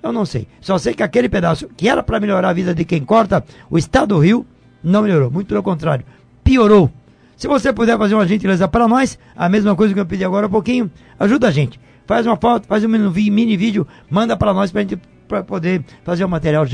Eu 0.03 0.13
não 0.13 0.25
sei. 0.25 0.47
Só 0.61 0.79
sei 0.79 0.95
que 0.95 1.03
aquele 1.03 1.29
pedaço 1.29 1.69
que 1.77 1.89
era 1.89 2.03
para 2.03 2.21
melhorar 2.21 2.51
a 2.51 2.53
vida 2.53 2.75
de 2.75 2.85
quem 2.85 3.05
corta 3.05 3.45
o 3.71 3.79
estado 3.79 4.15
do 4.15 4.19
Rio 4.19 4.47
não 4.83 5.03
melhorou. 5.03 5.31
Muito 5.31 5.49
pelo 5.49 5.63
contrário, 5.63 6.05
piorou. 6.43 6.91
Se 7.37 7.49
você 7.49 7.73
puder 7.73 7.99
fazer 7.99 8.15
uma 8.15 8.27
gentileza 8.27 8.69
para 8.69 8.87
nós, 8.87 9.19
a 9.35 9.49
mesma 9.49 9.75
coisa 9.75 9.93
que 9.93 10.01
eu 10.01 10.07
pedi 10.07 10.25
agora 10.25 10.47
há 10.47 10.49
pouquinho, 10.49 10.91
ajuda 11.19 11.49
a 11.49 11.51
gente. 11.51 11.81
Faz 12.07 12.27
uma 12.27 12.37
foto, 12.37 12.67
faz 12.67 12.85
um 12.85 12.89
mini 12.89 13.57
vídeo, 13.57 13.87
manda 14.11 14.37
para 14.37 14.53
nós 14.53 14.71
para 14.71 14.81
a 14.81 14.83
gente 14.83 15.01
para 15.35 15.43
poder 15.43 15.83
fazer 16.05 16.25
o 16.25 16.29
material 16.29 16.65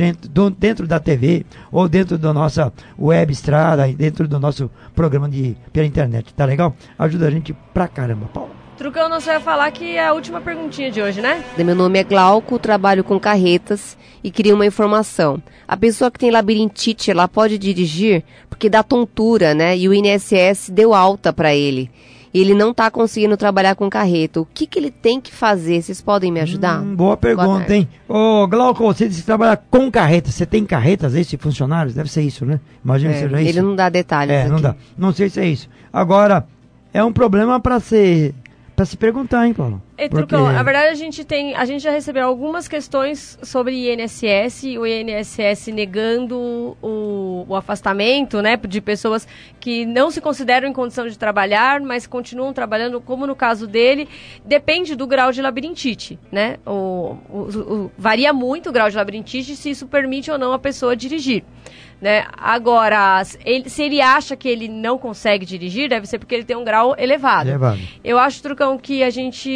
dentro 0.58 0.86
da 0.86 1.00
TV 1.00 1.46
ou 1.72 1.88
dentro 1.88 2.18
da 2.18 2.30
nossa 2.34 2.70
web 2.98 3.32
estrada, 3.32 3.88
dentro 3.88 4.28
do 4.28 4.38
nosso 4.38 4.70
programa 4.94 5.30
de 5.30 5.56
pela 5.72 5.86
internet. 5.86 6.34
Tá 6.34 6.44
legal? 6.44 6.76
Ajuda 6.98 7.28
a 7.28 7.30
gente 7.30 7.54
pra 7.72 7.88
caramba, 7.88 8.26
Paulo. 8.26 8.50
Trucão, 8.76 9.08
não 9.08 9.20
vai 9.20 9.40
falar 9.40 9.70
que 9.70 9.96
é 9.96 10.06
a 10.06 10.12
última 10.12 10.40
perguntinha 10.42 10.90
de 10.90 11.00
hoje, 11.00 11.22
né? 11.22 11.42
Meu 11.56 11.74
nome 11.74 11.98
é 11.98 12.04
Glauco, 12.04 12.58
trabalho 12.58 13.02
com 13.02 13.18
carretas 13.18 13.96
e 14.22 14.30
queria 14.30 14.54
uma 14.54 14.66
informação. 14.66 15.42
A 15.66 15.76
pessoa 15.76 16.10
que 16.10 16.18
tem 16.18 16.30
labirintite, 16.30 17.10
ela 17.10 17.28
pode 17.28 17.56
dirigir 17.56 18.22
porque 18.48 18.68
dá 18.68 18.82
tontura, 18.82 19.54
né? 19.54 19.76
E 19.76 19.88
o 19.88 19.94
INSS 19.94 20.70
deu 20.70 20.92
alta 20.92 21.32
para 21.32 21.54
ele. 21.54 21.90
Ele 22.32 22.54
não 22.54 22.70
está 22.70 22.90
conseguindo 22.90 23.36
trabalhar 23.36 23.74
com 23.74 23.90
carreta. 23.90 24.40
O 24.40 24.46
que, 24.46 24.66
que 24.66 24.78
ele 24.78 24.90
tem 24.90 25.20
que 25.20 25.32
fazer? 25.32 25.82
Vocês 25.82 26.00
podem 26.00 26.30
me 26.30 26.40
ajudar? 26.40 26.80
Hum, 26.80 26.94
boa 26.94 27.16
pergunta, 27.16 27.64
boa 27.64 27.74
hein? 27.74 27.88
Ô, 28.08 28.46
Glauco, 28.46 28.84
você 28.84 29.08
disse 29.08 29.20
que 29.20 29.26
trabalha 29.26 29.56
com 29.56 29.90
carreta. 29.90 30.30
Você 30.30 30.46
tem 30.46 30.64
carretas, 30.64 31.14
esses 31.14 31.40
funcionários? 31.40 31.94
Deve 31.94 32.10
ser 32.10 32.22
isso, 32.22 32.46
né? 32.46 32.60
Imagina 32.84 33.10
é, 33.10 33.14
que 33.14 33.20
seja 33.20 33.40
isso. 33.40 33.50
Ele 33.50 33.62
não 33.62 33.74
dá 33.74 33.88
detalhes. 33.88 34.32
É, 34.32 34.42
aqui. 34.42 34.50
não 34.50 34.60
dá. 34.60 34.76
Não 34.96 35.12
sei 35.12 35.28
se 35.28 35.40
é 35.40 35.46
isso. 35.46 35.68
Agora, 35.92 36.46
é 36.94 37.02
um 37.02 37.12
problema 37.12 37.58
para 37.58 37.80
ser 37.80 38.34
para 38.80 38.86
se 38.86 38.96
perguntar, 38.96 39.46
hein, 39.46 39.52
Paulo? 39.52 39.82
E, 40.00 40.08
Porque... 40.08 40.34
na 40.34 40.62
verdade 40.62 40.88
a 40.88 40.94
gente 40.94 41.24
tem, 41.24 41.54
a 41.54 41.66
gente 41.66 41.82
já 41.82 41.90
recebeu 41.90 42.26
algumas 42.26 42.66
questões 42.66 43.38
sobre 43.42 43.92
INSS, 43.92 44.64
o 44.78 44.86
INSS 44.86 45.66
negando 45.66 46.74
o, 46.80 47.44
o 47.46 47.54
afastamento, 47.54 48.40
né, 48.40 48.56
de 48.56 48.80
pessoas 48.80 49.28
que 49.60 49.84
não 49.84 50.10
se 50.10 50.22
consideram 50.22 50.66
em 50.66 50.72
condição 50.72 51.06
de 51.06 51.18
trabalhar, 51.18 51.80
mas 51.80 52.06
continuam 52.06 52.52
trabalhando, 52.54 52.98
como 52.98 53.26
no 53.26 53.36
caso 53.36 53.66
dele, 53.66 54.08
depende 54.42 54.96
do 54.96 55.06
grau 55.06 55.32
de 55.32 55.42
labirintite, 55.42 56.18
né? 56.32 56.56
O, 56.66 57.18
o, 57.28 57.38
o 57.38 57.92
varia 57.98 58.32
muito 58.32 58.70
o 58.70 58.72
grau 58.72 58.88
de 58.88 58.96
labirintite 58.96 59.54
se 59.54 59.68
isso 59.68 59.86
permite 59.86 60.30
ou 60.30 60.38
não 60.38 60.54
a 60.54 60.58
pessoa 60.58 60.96
dirigir. 60.96 61.44
Né? 62.00 62.24
Agora, 62.32 63.22
ele, 63.44 63.68
se 63.68 63.82
ele 63.82 64.00
acha 64.00 64.34
que 64.34 64.48
ele 64.48 64.68
não 64.68 64.96
consegue 64.96 65.44
dirigir, 65.44 65.90
deve 65.90 66.06
ser 66.06 66.18
porque 66.18 66.34
ele 66.34 66.44
tem 66.44 66.56
um 66.56 66.64
grau 66.64 66.94
elevado. 66.96 67.50
elevado. 67.50 67.78
Eu 68.02 68.18
acho, 68.18 68.42
Trucão, 68.42 68.78
que 68.78 69.02
a 69.02 69.10
gente 69.10 69.50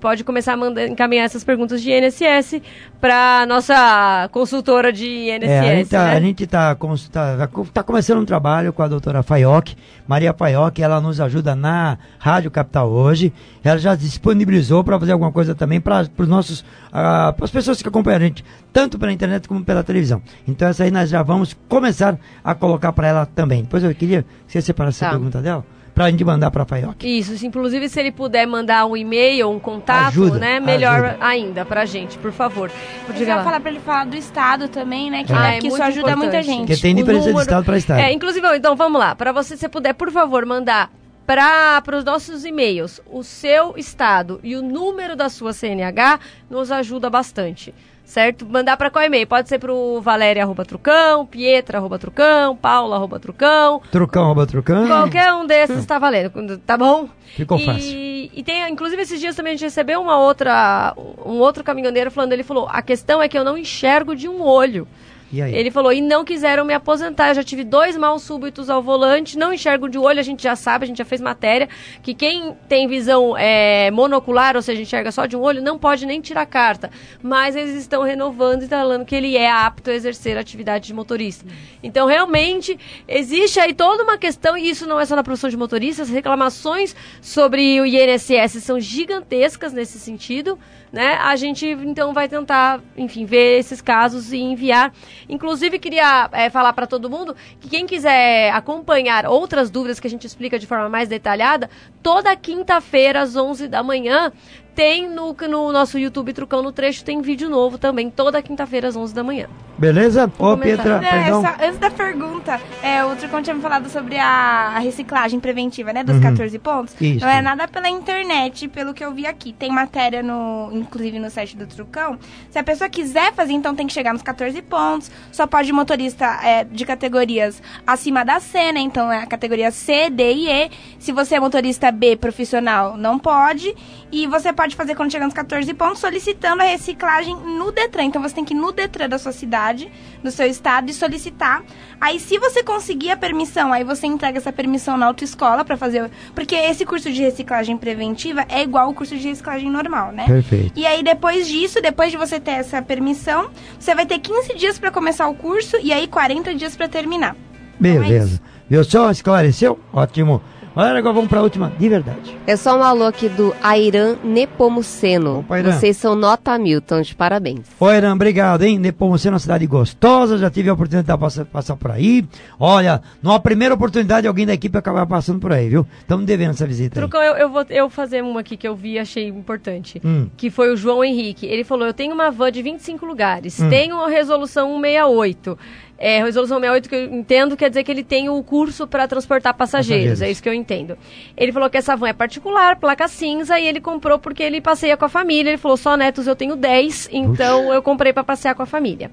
pode 0.00 0.24
começar 0.24 0.54
a 0.54 0.56
mandar, 0.56 0.86
encaminhar 0.86 1.24
essas 1.24 1.44
perguntas 1.44 1.82
de 1.82 1.90
INSS 1.90 2.60
para 3.00 3.44
nossa 3.46 4.28
consultora 4.32 4.92
de 4.92 5.06
INSS. 5.06 5.48
É, 5.48 5.60
a 5.60 5.74
gente 6.20 6.44
está 6.44 6.74
né? 6.74 6.78
tá, 7.10 7.46
tá, 7.46 7.48
tá, 7.72 7.82
começando 7.82 8.20
um 8.20 8.24
trabalho 8.24 8.72
com 8.72 8.82
a 8.82 8.88
doutora 8.88 9.22
Faioc, 9.22 9.74
Maria 10.06 10.32
Faioc, 10.32 10.78
ela 10.80 11.00
nos 11.00 11.20
ajuda 11.20 11.54
na 11.54 11.98
Rádio 12.18 12.50
Capital 12.50 12.90
hoje. 12.90 13.32
Ela 13.64 13.78
já 13.78 13.94
disponibilizou 13.94 14.82
para 14.84 14.98
fazer 14.98 15.12
alguma 15.12 15.32
coisa 15.32 15.54
também 15.54 15.80
para 15.80 16.06
os 16.16 16.28
nossos, 16.28 16.60
uh, 16.60 17.42
as 17.42 17.50
pessoas 17.50 17.80
que 17.80 17.88
acompanham 17.88 18.18
a 18.18 18.20
gente, 18.20 18.44
tanto 18.72 18.98
pela 18.98 19.12
internet 19.12 19.48
como 19.48 19.64
pela 19.64 19.82
televisão. 19.82 20.22
Então 20.46 20.68
essa 20.68 20.84
aí 20.84 20.90
nós 20.90 21.08
já 21.08 21.22
vamos 21.22 21.56
começar 21.68 22.18
a 22.44 22.54
colocar 22.54 22.92
para 22.92 23.08
ela 23.08 23.26
também. 23.26 23.62
Depois 23.62 23.82
eu 23.82 23.94
queria 23.94 24.22
que 24.22 24.52
você 24.52 24.62
separasse 24.62 25.00
tá. 25.00 25.08
a 25.08 25.10
pergunta 25.10 25.40
dela 25.40 25.64
para 25.94 26.06
a 26.06 26.10
gente 26.10 26.24
mandar 26.24 26.50
para 26.50 26.62
a 26.62 26.66
Faioc. 26.66 27.04
Isso, 27.04 27.44
inclusive 27.44 27.88
se 27.88 28.00
ele 28.00 28.10
puder 28.10 28.46
mandar 28.46 28.86
um 28.86 28.96
e-mail, 28.96 29.50
um 29.50 29.58
contato, 29.58 30.08
ajuda, 30.08 30.38
né, 30.38 30.60
melhor 30.60 31.04
ajuda. 31.04 31.18
ainda 31.20 31.64
para 31.64 31.82
a 31.82 31.84
gente, 31.84 32.18
por 32.18 32.32
favor. 32.32 32.70
Eu 33.08 33.26
já 33.26 33.44
falar 33.44 33.60
para 33.60 33.70
ele 33.70 33.80
falar 33.80 34.06
do 34.06 34.16
estado 34.16 34.68
também, 34.68 35.10
né, 35.10 35.24
que, 35.24 35.32
é. 35.32 35.36
né, 35.36 35.60
que 35.60 35.68
isso 35.68 35.82
ajuda 35.82 36.12
importante. 36.12 36.18
muita 36.18 36.42
gente. 36.42 36.66
Porque 36.66 36.76
tem 36.76 36.94
diferença 36.94 37.26
número... 37.26 37.38
de 37.38 37.42
estado 37.42 37.64
para 37.64 37.76
estado. 37.76 38.00
É, 38.00 38.12
inclusive, 38.12 38.56
então 38.56 38.74
vamos 38.74 38.98
lá, 38.98 39.14
para 39.14 39.32
você 39.32 39.56
se 39.56 39.68
puder, 39.68 39.92
por 39.92 40.10
favor, 40.10 40.46
mandar 40.46 40.90
para 41.26 41.82
os 41.96 42.04
nossos 42.04 42.44
e-mails 42.44 43.00
o 43.10 43.22
seu 43.22 43.74
estado 43.76 44.40
e 44.42 44.56
o 44.56 44.62
número 44.62 45.14
da 45.14 45.28
sua 45.28 45.52
CNH 45.52 46.18
nos 46.50 46.70
ajuda 46.70 47.08
bastante 47.08 47.72
certo? 48.04 48.46
Mandar 48.46 48.76
para 48.76 48.90
qual 48.90 49.04
e-mail? 49.04 49.26
Pode 49.26 49.48
ser 49.48 49.58
para 49.58 49.72
o 49.72 50.00
Valéria 50.00 50.42
arroba 50.42 50.64
trucão, 50.64 51.26
Pietra 51.26 51.78
arroba 51.78 51.98
trucão, 51.98 52.56
Paula 52.56 52.96
arroba 52.96 53.18
trucão. 53.18 53.80
Trucão 53.90 54.24
arroba 54.24 54.46
trucão. 54.46 54.86
Qualquer 54.86 55.32
um 55.34 55.46
desses 55.46 55.78
está 55.78 55.98
valendo, 55.98 56.58
tá 56.58 56.76
bom? 56.76 57.08
Ficou 57.36 57.58
e, 57.58 57.64
fácil. 57.64 57.98
E 58.34 58.42
tem, 58.44 58.70
inclusive 58.70 59.02
esses 59.02 59.20
dias 59.20 59.34
também 59.34 59.52
a 59.52 59.56
gente 59.56 59.64
recebeu 59.64 60.00
uma 60.00 60.18
outra, 60.18 60.94
um 61.24 61.38
outro 61.38 61.64
caminhoneiro 61.64 62.10
falando, 62.10 62.32
ele 62.32 62.42
falou, 62.42 62.68
a 62.70 62.82
questão 62.82 63.22
é 63.22 63.28
que 63.28 63.38
eu 63.38 63.44
não 63.44 63.56
enxergo 63.56 64.14
de 64.14 64.28
um 64.28 64.42
olho. 64.42 64.86
Ele 65.32 65.70
falou, 65.70 65.92
e 65.92 66.00
não 66.00 66.24
quiseram 66.24 66.64
me 66.64 66.74
aposentar. 66.74 67.28
Eu 67.30 67.36
já 67.36 67.42
tive 67.42 67.64
dois 67.64 67.96
mal 67.96 68.18
súbitos 68.18 68.68
ao 68.68 68.82
volante, 68.82 69.38
não 69.38 69.52
enxergo 69.52 69.88
de 69.88 69.98
olho, 69.98 70.20
a 70.20 70.22
gente 70.22 70.42
já 70.42 70.54
sabe, 70.54 70.84
a 70.84 70.86
gente 70.86 70.98
já 70.98 71.04
fez 71.04 71.20
matéria, 71.20 71.68
que 72.02 72.12
quem 72.12 72.54
tem 72.68 72.86
visão 72.86 73.36
é, 73.36 73.90
monocular, 73.90 74.56
ou 74.56 74.62
seja, 74.62 74.82
enxerga 74.82 75.10
só 75.10 75.24
de 75.24 75.36
um 75.36 75.40
olho, 75.40 75.62
não 75.62 75.78
pode 75.78 76.04
nem 76.04 76.20
tirar 76.20 76.44
carta. 76.44 76.90
Mas 77.22 77.56
eles 77.56 77.74
estão 77.76 78.02
renovando 78.02 78.64
e 78.64 78.68
falando 78.68 79.06
que 79.06 79.14
ele 79.14 79.36
é 79.36 79.50
apto 79.50 79.90
a 79.90 79.94
exercer 79.94 80.36
a 80.36 80.40
atividade 80.40 80.86
de 80.86 80.94
motorista. 80.94 81.46
Então, 81.82 82.06
realmente, 82.06 82.78
existe 83.08 83.58
aí 83.58 83.72
toda 83.72 84.02
uma 84.02 84.18
questão, 84.18 84.56
e 84.56 84.68
isso 84.68 84.86
não 84.86 85.00
é 85.00 85.06
só 85.06 85.16
na 85.16 85.22
profissão 85.22 85.48
de 85.48 85.56
motorista, 85.56 86.02
as 86.02 86.10
reclamações 86.10 86.94
sobre 87.22 87.80
o 87.80 87.86
INSS 87.86 88.62
são 88.62 88.78
gigantescas 88.78 89.72
nesse 89.72 89.98
sentido 89.98 90.58
né? 90.92 91.14
A 91.14 91.34
gente 91.36 91.66
então 91.66 92.12
vai 92.12 92.28
tentar, 92.28 92.80
enfim, 92.96 93.24
ver 93.24 93.58
esses 93.58 93.80
casos 93.80 94.32
e 94.32 94.38
enviar. 94.38 94.92
Inclusive 95.28 95.78
queria 95.78 96.28
é, 96.32 96.50
falar 96.50 96.74
para 96.74 96.86
todo 96.86 97.08
mundo 97.08 97.34
que 97.58 97.70
quem 97.70 97.86
quiser 97.86 98.52
acompanhar 98.52 99.24
outras 99.26 99.70
dúvidas 99.70 99.98
que 99.98 100.06
a 100.06 100.10
gente 100.10 100.26
explica 100.26 100.58
de 100.58 100.66
forma 100.66 100.90
mais 100.90 101.08
detalhada, 101.08 101.70
toda 102.02 102.36
quinta-feira 102.36 103.22
às 103.22 103.34
11 103.34 103.68
da 103.68 103.82
manhã 103.82 104.30
tem 104.74 105.08
no, 105.08 105.36
no 105.48 105.72
nosso 105.72 105.98
YouTube 105.98 106.32
Trucão 106.32 106.62
no 106.62 106.72
Trecho, 106.72 107.04
tem 107.04 107.20
vídeo 107.20 107.48
novo 107.48 107.78
também, 107.78 108.10
toda 108.10 108.42
quinta-feira 108.42 108.88
às 108.88 108.96
11 108.96 109.14
da 109.14 109.22
manhã. 109.22 109.48
Beleza? 109.82 110.30
Ô, 110.38 110.56
Pietra, 110.56 111.00
é, 111.02 111.10
perdão. 111.10 111.42
Só, 111.42 111.56
antes 111.60 111.78
da 111.78 111.90
pergunta, 111.90 112.60
é, 112.82 113.04
o 113.04 113.16
Trucão 113.16 113.42
tinha 113.42 113.54
me 113.54 113.60
falado 113.60 113.88
sobre 113.88 114.16
a, 114.16 114.74
a 114.76 114.78
reciclagem 114.78 115.40
preventiva, 115.40 115.92
né, 115.92 116.04
dos 116.04 116.16
uhum. 116.16 116.22
14 116.22 116.58
pontos. 116.58 116.94
Isso. 117.00 117.24
Não 117.24 117.28
é 117.28 117.42
nada 117.42 117.66
pela 117.66 117.88
internet, 117.88 118.68
pelo 118.68 118.94
que 118.94 119.04
eu 119.04 119.12
vi 119.12 119.26
aqui. 119.26 119.52
Tem 119.52 119.72
matéria, 119.72 120.22
no, 120.22 120.70
inclusive 120.72 121.18
no 121.18 121.28
site 121.28 121.56
do 121.56 121.66
Trucão. 121.66 122.16
Se 122.50 122.58
a 122.60 122.62
pessoa 122.62 122.88
quiser 122.88 123.32
fazer, 123.32 123.54
então 123.54 123.74
tem 123.74 123.86
que 123.86 123.92
chegar 123.92 124.12
nos 124.12 124.22
14 124.22 124.60
pontos. 124.62 125.10
Só 125.32 125.48
pode 125.48 125.72
motorista 125.72 126.26
é, 126.44 126.62
de 126.62 126.84
categorias 126.86 127.60
acima 127.84 128.24
da 128.24 128.38
C, 128.38 128.72
né, 128.72 128.80
então 128.80 129.10
é 129.10 129.18
a 129.18 129.26
categoria 129.26 129.72
C, 129.72 130.08
D 130.10 130.32
e 130.32 130.48
E. 130.48 130.70
Se 131.00 131.10
você 131.10 131.34
é 131.34 131.40
motorista 131.40 131.90
B 131.90 132.16
profissional, 132.16 132.96
não 132.96 133.18
pode. 133.18 133.74
E 134.12 134.26
você 134.26 134.52
pode 134.52 134.61
fazer 134.70 134.94
quando 134.94 135.10
chegar 135.10 135.24
nos 135.24 135.34
14 135.34 135.72
pontos, 135.74 135.98
solicitando 135.98 136.62
a 136.62 136.66
reciclagem 136.66 137.34
no 137.34 137.72
Detran. 137.72 138.04
Então 138.04 138.22
você 138.22 138.34
tem 138.34 138.44
que 138.44 138.54
ir 138.54 138.56
no 138.56 138.72
Detran 138.72 139.08
da 139.08 139.18
sua 139.18 139.32
cidade, 139.32 139.90
do 140.22 140.30
seu 140.30 140.46
estado, 140.46 140.90
e 140.90 140.94
solicitar. 140.94 141.62
Aí, 142.00 142.18
se 142.18 142.38
você 142.38 142.62
conseguir 142.62 143.10
a 143.10 143.16
permissão, 143.16 143.72
aí 143.72 143.84
você 143.84 144.06
entrega 144.06 144.38
essa 144.38 144.52
permissão 144.52 144.96
na 144.96 145.06
autoescola 145.06 145.64
para 145.64 145.76
fazer. 145.76 146.10
Porque 146.34 146.54
esse 146.54 146.84
curso 146.86 147.12
de 147.12 147.20
reciclagem 147.20 147.76
preventiva 147.76 148.44
é 148.48 148.62
igual 148.62 148.86
ao 148.86 148.94
curso 148.94 149.16
de 149.16 149.28
reciclagem 149.28 149.70
normal, 149.70 150.12
né? 150.12 150.26
Perfeito. 150.26 150.72
E 150.78 150.86
aí, 150.86 151.02
depois 151.02 151.46
disso, 151.46 151.80
depois 151.82 152.10
de 152.10 152.16
você 152.16 152.40
ter 152.40 152.52
essa 152.52 152.80
permissão, 152.80 153.50
você 153.78 153.94
vai 153.94 154.06
ter 154.06 154.18
15 154.18 154.54
dias 154.56 154.78
para 154.78 154.90
começar 154.90 155.28
o 155.28 155.34
curso 155.34 155.76
e 155.82 155.92
aí 155.92 156.06
40 156.06 156.54
dias 156.54 156.76
para 156.76 156.88
terminar. 156.88 157.36
Beleza. 157.78 158.36
Então 158.36 158.48
é 158.48 158.52
Viu 158.72 158.84
só? 158.84 159.10
Esclareceu? 159.10 159.78
Ótimo. 159.92 160.40
Agora, 160.74 160.98
agora 160.98 161.12
vamos 161.12 161.28
para 161.28 161.40
a 161.40 161.42
última, 161.42 161.70
de 161.78 161.86
verdade. 161.86 162.34
É 162.46 162.56
só 162.56 162.78
um 162.78 162.82
alô 162.82 163.04
aqui 163.04 163.28
do 163.28 163.54
Airan 163.62 164.16
Nepomuceno. 164.24 165.40
Opa, 165.40 165.56
Airan. 165.56 165.72
Vocês 165.72 165.98
são 165.98 166.14
nota 166.14 166.58
mil, 166.58 166.78
então 166.78 167.02
de 167.02 167.14
parabéns. 167.14 167.66
Oi, 167.78 167.94
Airan, 167.94 168.14
obrigado, 168.14 168.62
hein? 168.62 168.78
Nepomuceno 168.78 169.34
é 169.34 169.36
uma 169.36 169.38
cidade 169.38 169.66
gostosa, 169.66 170.38
já 170.38 170.50
tive 170.50 170.70
a 170.70 170.72
oportunidade 170.72 171.14
de 171.14 171.20
passar, 171.20 171.44
passar 171.44 171.76
por 171.76 171.90
aí. 171.90 172.24
Olha, 172.58 173.02
numa 173.22 173.38
primeira 173.38 173.74
oportunidade, 173.74 174.26
alguém 174.26 174.46
da 174.46 174.54
equipe 174.54 174.78
acabar 174.78 175.04
passando 175.06 175.38
por 175.38 175.52
aí, 175.52 175.68
viu? 175.68 175.86
Estamos 176.00 176.24
devendo 176.24 176.52
essa 176.52 176.66
visita. 176.66 176.98
Trucão, 176.98 177.22
eu, 177.22 177.34
eu, 177.34 177.50
vou 177.50 177.66
eu 177.68 177.90
fazer 177.90 178.22
uma 178.22 178.40
aqui 178.40 178.56
que 178.56 178.66
eu 178.66 178.74
vi 178.74 178.92
e 178.92 178.98
achei 178.98 179.28
importante. 179.28 180.00
Hum. 180.02 180.28
Que 180.38 180.48
foi 180.48 180.72
o 180.72 180.76
João 180.76 181.04
Henrique. 181.04 181.44
Ele 181.44 181.64
falou: 181.64 181.86
Eu 181.86 181.92
tenho 181.92 182.14
uma 182.14 182.30
van 182.30 182.50
de 182.50 182.62
25 182.62 183.04
lugares, 183.04 183.60
hum. 183.60 183.68
tenho 183.68 184.00
a 184.00 184.08
resolução 184.08 184.80
168. 184.80 185.58
É, 186.04 186.20
resolução 186.20 186.58
68 186.58 186.88
que 186.88 186.94
eu 186.96 187.04
entendo 187.14 187.56
quer 187.56 187.68
dizer 187.68 187.84
que 187.84 187.92
ele 187.92 188.02
tem 188.02 188.28
o 188.28 188.42
curso 188.42 188.88
para 188.88 189.06
transportar 189.06 189.54
passageiros, 189.54 190.18
passageiros, 190.18 190.22
é 190.22 190.30
isso 190.32 190.42
que 190.42 190.48
eu 190.48 190.52
entendo. 190.52 190.98
Ele 191.36 191.52
falou 191.52 191.70
que 191.70 191.76
essa 191.76 191.94
van 191.94 192.08
é 192.08 192.12
particular, 192.12 192.74
placa 192.74 193.06
cinza, 193.06 193.56
e 193.60 193.68
ele 193.68 193.80
comprou 193.80 194.18
porque 194.18 194.42
ele 194.42 194.60
passeia 194.60 194.96
com 194.96 195.04
a 195.04 195.08
família. 195.08 195.50
Ele 195.50 195.58
falou, 195.58 195.76
só 195.76 195.96
netos 195.96 196.26
eu 196.26 196.34
tenho 196.34 196.56
10, 196.56 197.10
então 197.12 197.66
Uxa. 197.66 197.74
eu 197.74 197.82
comprei 197.82 198.12
para 198.12 198.24
passear 198.24 198.56
com 198.56 198.64
a 198.64 198.66
família. 198.66 199.12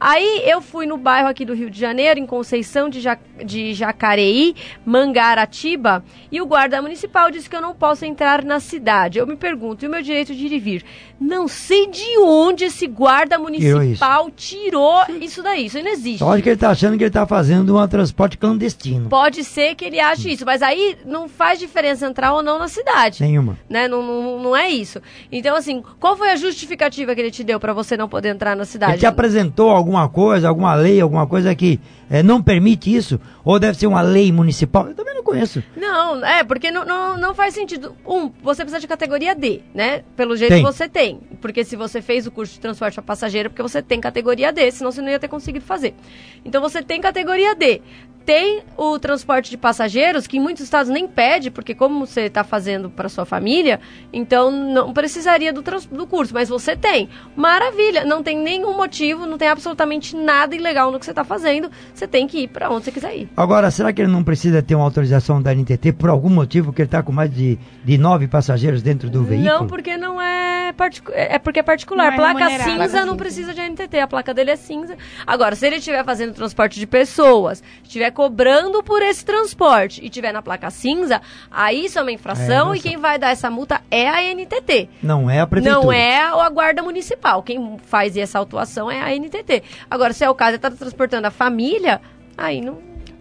Aí 0.00 0.42
eu 0.46 0.62
fui 0.62 0.86
no 0.86 0.96
bairro 0.96 1.28
aqui 1.28 1.44
do 1.44 1.54
Rio 1.54 1.68
de 1.68 1.78
Janeiro, 1.78 2.20
em 2.20 2.26
Conceição 2.26 2.88
de, 2.88 3.00
ja 3.00 3.18
de 3.44 3.74
Jacareí, 3.74 4.54
Mangaratiba, 4.86 6.04
e 6.30 6.40
o 6.40 6.46
guarda 6.46 6.80
municipal 6.80 7.32
disse 7.32 7.50
que 7.50 7.56
eu 7.56 7.60
não 7.60 7.74
posso 7.74 8.04
entrar 8.04 8.44
na 8.44 8.60
cidade. 8.60 9.18
Eu 9.18 9.26
me 9.26 9.34
pergunto, 9.34 9.84
e 9.84 9.88
o 9.88 9.90
meu 9.90 10.00
direito 10.00 10.34
de 10.34 10.46
ir 10.46 10.52
e 10.52 10.60
vir? 10.60 10.84
Não 11.20 11.48
sei 11.48 11.88
de 11.88 12.18
onde 12.20 12.64
esse 12.64 12.86
guarda 12.86 13.38
municipal 13.40 14.30
tirou 14.30 15.00
isso, 15.00 15.08
tirou 15.08 15.24
isso 15.24 15.42
daí. 15.42 15.66
Isso 15.66 15.82
não 15.82 15.90
existe. 15.90 16.22
Pode 16.28 16.42
que 16.42 16.48
ele 16.48 16.54
está 16.54 16.70
achando 16.70 16.96
que 16.96 17.02
ele 17.02 17.08
está 17.08 17.26
fazendo 17.26 17.78
um 17.78 17.88
transporte 17.88 18.38
clandestino. 18.38 19.08
Pode 19.08 19.44
ser 19.44 19.74
que 19.74 19.84
ele 19.84 20.00
ache 20.00 20.32
isso, 20.32 20.44
mas 20.46 20.62
aí 20.62 20.96
não 21.04 21.28
faz 21.28 21.58
diferença 21.58 22.06
entrar 22.06 22.32
ou 22.32 22.42
não 22.42 22.58
na 22.58 22.68
cidade. 22.68 23.22
Nenhuma. 23.22 23.58
Né? 23.68 23.88
Não, 23.88 24.02
não, 24.02 24.42
não 24.42 24.56
é 24.56 24.70
isso. 24.70 25.00
Então, 25.30 25.56
assim, 25.56 25.82
qual 25.98 26.16
foi 26.16 26.30
a 26.30 26.36
justificativa 26.36 27.14
que 27.14 27.20
ele 27.20 27.30
te 27.30 27.42
deu 27.42 27.58
para 27.58 27.72
você 27.72 27.96
não 27.96 28.08
poder 28.08 28.30
entrar 28.30 28.54
na 28.56 28.64
cidade? 28.64 28.92
Ele 28.92 28.98
te 29.00 29.06
apresentou 29.06 29.70
algum 29.70 29.88
alguma 29.88 30.08
coisa, 30.08 30.48
alguma 30.48 30.74
lei, 30.74 31.00
alguma 31.00 31.26
coisa 31.26 31.54
que 31.54 31.80
é, 32.10 32.22
não 32.22 32.42
permite 32.42 32.94
isso? 32.94 33.20
Ou 33.44 33.58
deve 33.58 33.78
ser 33.78 33.86
uma 33.86 34.00
lei 34.00 34.30
municipal? 34.30 34.88
Eu 34.88 34.94
também 34.94 35.14
não 35.14 35.22
conheço. 35.22 35.62
Não, 35.76 36.24
é, 36.24 36.44
porque 36.44 36.70
não, 36.70 36.84
não, 36.84 37.18
não 37.18 37.34
faz 37.34 37.54
sentido. 37.54 37.94
Um, 38.06 38.30
você 38.42 38.62
precisa 38.62 38.80
de 38.80 38.86
categoria 38.86 39.34
D, 39.34 39.62
né? 39.74 40.02
Pelo 40.16 40.36
jeito 40.36 40.52
tem. 40.52 40.64
que 40.64 40.72
você 40.72 40.88
tem. 40.88 41.20
Porque 41.40 41.64
se 41.64 41.76
você 41.76 42.00
fez 42.00 42.26
o 42.26 42.30
curso 42.30 42.54
de 42.54 42.60
transporte 42.60 42.94
para 42.94 43.02
passageiro, 43.02 43.50
porque 43.50 43.62
você 43.62 43.82
tem 43.82 44.00
categoria 44.00 44.52
D, 44.52 44.70
senão 44.70 44.90
você 44.90 45.02
não 45.02 45.10
ia 45.10 45.18
ter 45.18 45.28
conseguido 45.28 45.64
fazer. 45.64 45.94
Então 46.44 46.60
você 46.60 46.82
tem 46.82 47.00
categoria 47.00 47.54
D 47.54 47.80
tem 48.28 48.60
o 48.76 48.98
transporte 48.98 49.48
de 49.48 49.56
passageiros, 49.56 50.26
que 50.26 50.36
em 50.36 50.40
muitos 50.40 50.62
estados 50.62 50.92
nem 50.92 51.08
pede, 51.08 51.50
porque 51.50 51.74
como 51.74 52.04
você 52.04 52.24
está 52.24 52.44
fazendo 52.44 52.90
para 52.90 53.08
sua 53.08 53.24
família, 53.24 53.80
então 54.12 54.50
não 54.50 54.92
precisaria 54.92 55.50
do, 55.50 55.62
do 55.62 56.06
curso, 56.06 56.34
mas 56.34 56.46
você 56.46 56.76
tem. 56.76 57.08
Maravilha, 57.34 58.04
não 58.04 58.22
tem 58.22 58.36
nenhum 58.36 58.76
motivo, 58.76 59.24
não 59.24 59.38
tem 59.38 59.48
absolutamente 59.48 60.14
nada 60.14 60.54
ilegal 60.54 60.92
no 60.92 60.98
que 60.98 61.06
você 61.06 61.12
está 61.12 61.24
fazendo, 61.24 61.70
você 61.94 62.06
tem 62.06 62.26
que 62.26 62.40
ir 62.40 62.48
para 62.48 62.68
onde 62.68 62.84
você 62.84 62.92
quiser 62.92 63.16
ir. 63.16 63.30
Agora, 63.34 63.70
será 63.70 63.94
que 63.94 64.02
ele 64.02 64.12
não 64.12 64.22
precisa 64.22 64.60
ter 64.60 64.74
uma 64.74 64.84
autorização 64.84 65.40
da 65.40 65.54
NTT 65.54 65.92
por 65.92 66.10
algum 66.10 66.28
motivo 66.28 66.70
que 66.70 66.82
ele 66.82 66.86
está 66.88 67.02
com 67.02 67.12
mais 67.12 67.34
de, 67.34 67.58
de 67.82 67.96
nove 67.96 68.28
passageiros 68.28 68.82
dentro 68.82 69.08
do 69.08 69.24
veículo? 69.24 69.48
Não, 69.48 69.66
porque 69.66 69.96
não 69.96 70.20
é, 70.20 70.74
é, 71.12 71.36
é 71.36 71.38
porque 71.38 71.60
é 71.60 71.62
particular. 71.62 72.12
É 72.12 72.16
placa 72.16 72.50
cinza 72.50 72.74
placa 72.74 73.06
não 73.06 73.16
precisa 73.16 73.54
de 73.54 73.62
NTT, 73.62 74.00
a 74.00 74.06
placa 74.06 74.34
dele 74.34 74.50
é 74.50 74.56
cinza. 74.56 74.98
Agora, 75.26 75.56
se 75.56 75.66
ele 75.66 75.76
estiver 75.76 76.04
fazendo 76.04 76.34
transporte 76.34 76.78
de 76.78 76.86
pessoas, 76.86 77.62
estiver 77.82 78.17
cobrando 78.18 78.82
por 78.82 79.00
esse 79.00 79.24
transporte 79.24 80.04
e 80.04 80.10
tiver 80.10 80.32
na 80.32 80.42
placa 80.42 80.70
cinza, 80.70 81.22
aí 81.48 81.84
isso 81.84 82.00
é 82.00 82.02
uma 82.02 82.10
infração 82.10 82.74
é, 82.74 82.76
e 82.76 82.80
quem 82.80 82.96
vai 82.96 83.16
dar 83.16 83.30
essa 83.30 83.48
multa 83.48 83.80
é 83.88 84.08
a 84.08 84.34
NTT. 84.34 84.88
Não 85.00 85.30
é 85.30 85.38
a 85.38 85.46
prefeitura. 85.46 85.80
Não 85.80 85.92
é 85.92 86.20
a 86.20 86.48
guarda 86.50 86.82
municipal. 86.82 87.44
Quem 87.44 87.76
faz 87.84 88.16
essa 88.16 88.36
autuação 88.36 88.90
é 88.90 89.00
a 89.00 89.16
NTT. 89.16 89.62
Agora, 89.88 90.12
se 90.12 90.24
é 90.24 90.28
o 90.28 90.34
caso, 90.34 90.56
está 90.56 90.68
transportando 90.68 91.28
a 91.28 91.30
família, 91.30 92.00
aí 92.36 92.60
não, 92.60 92.78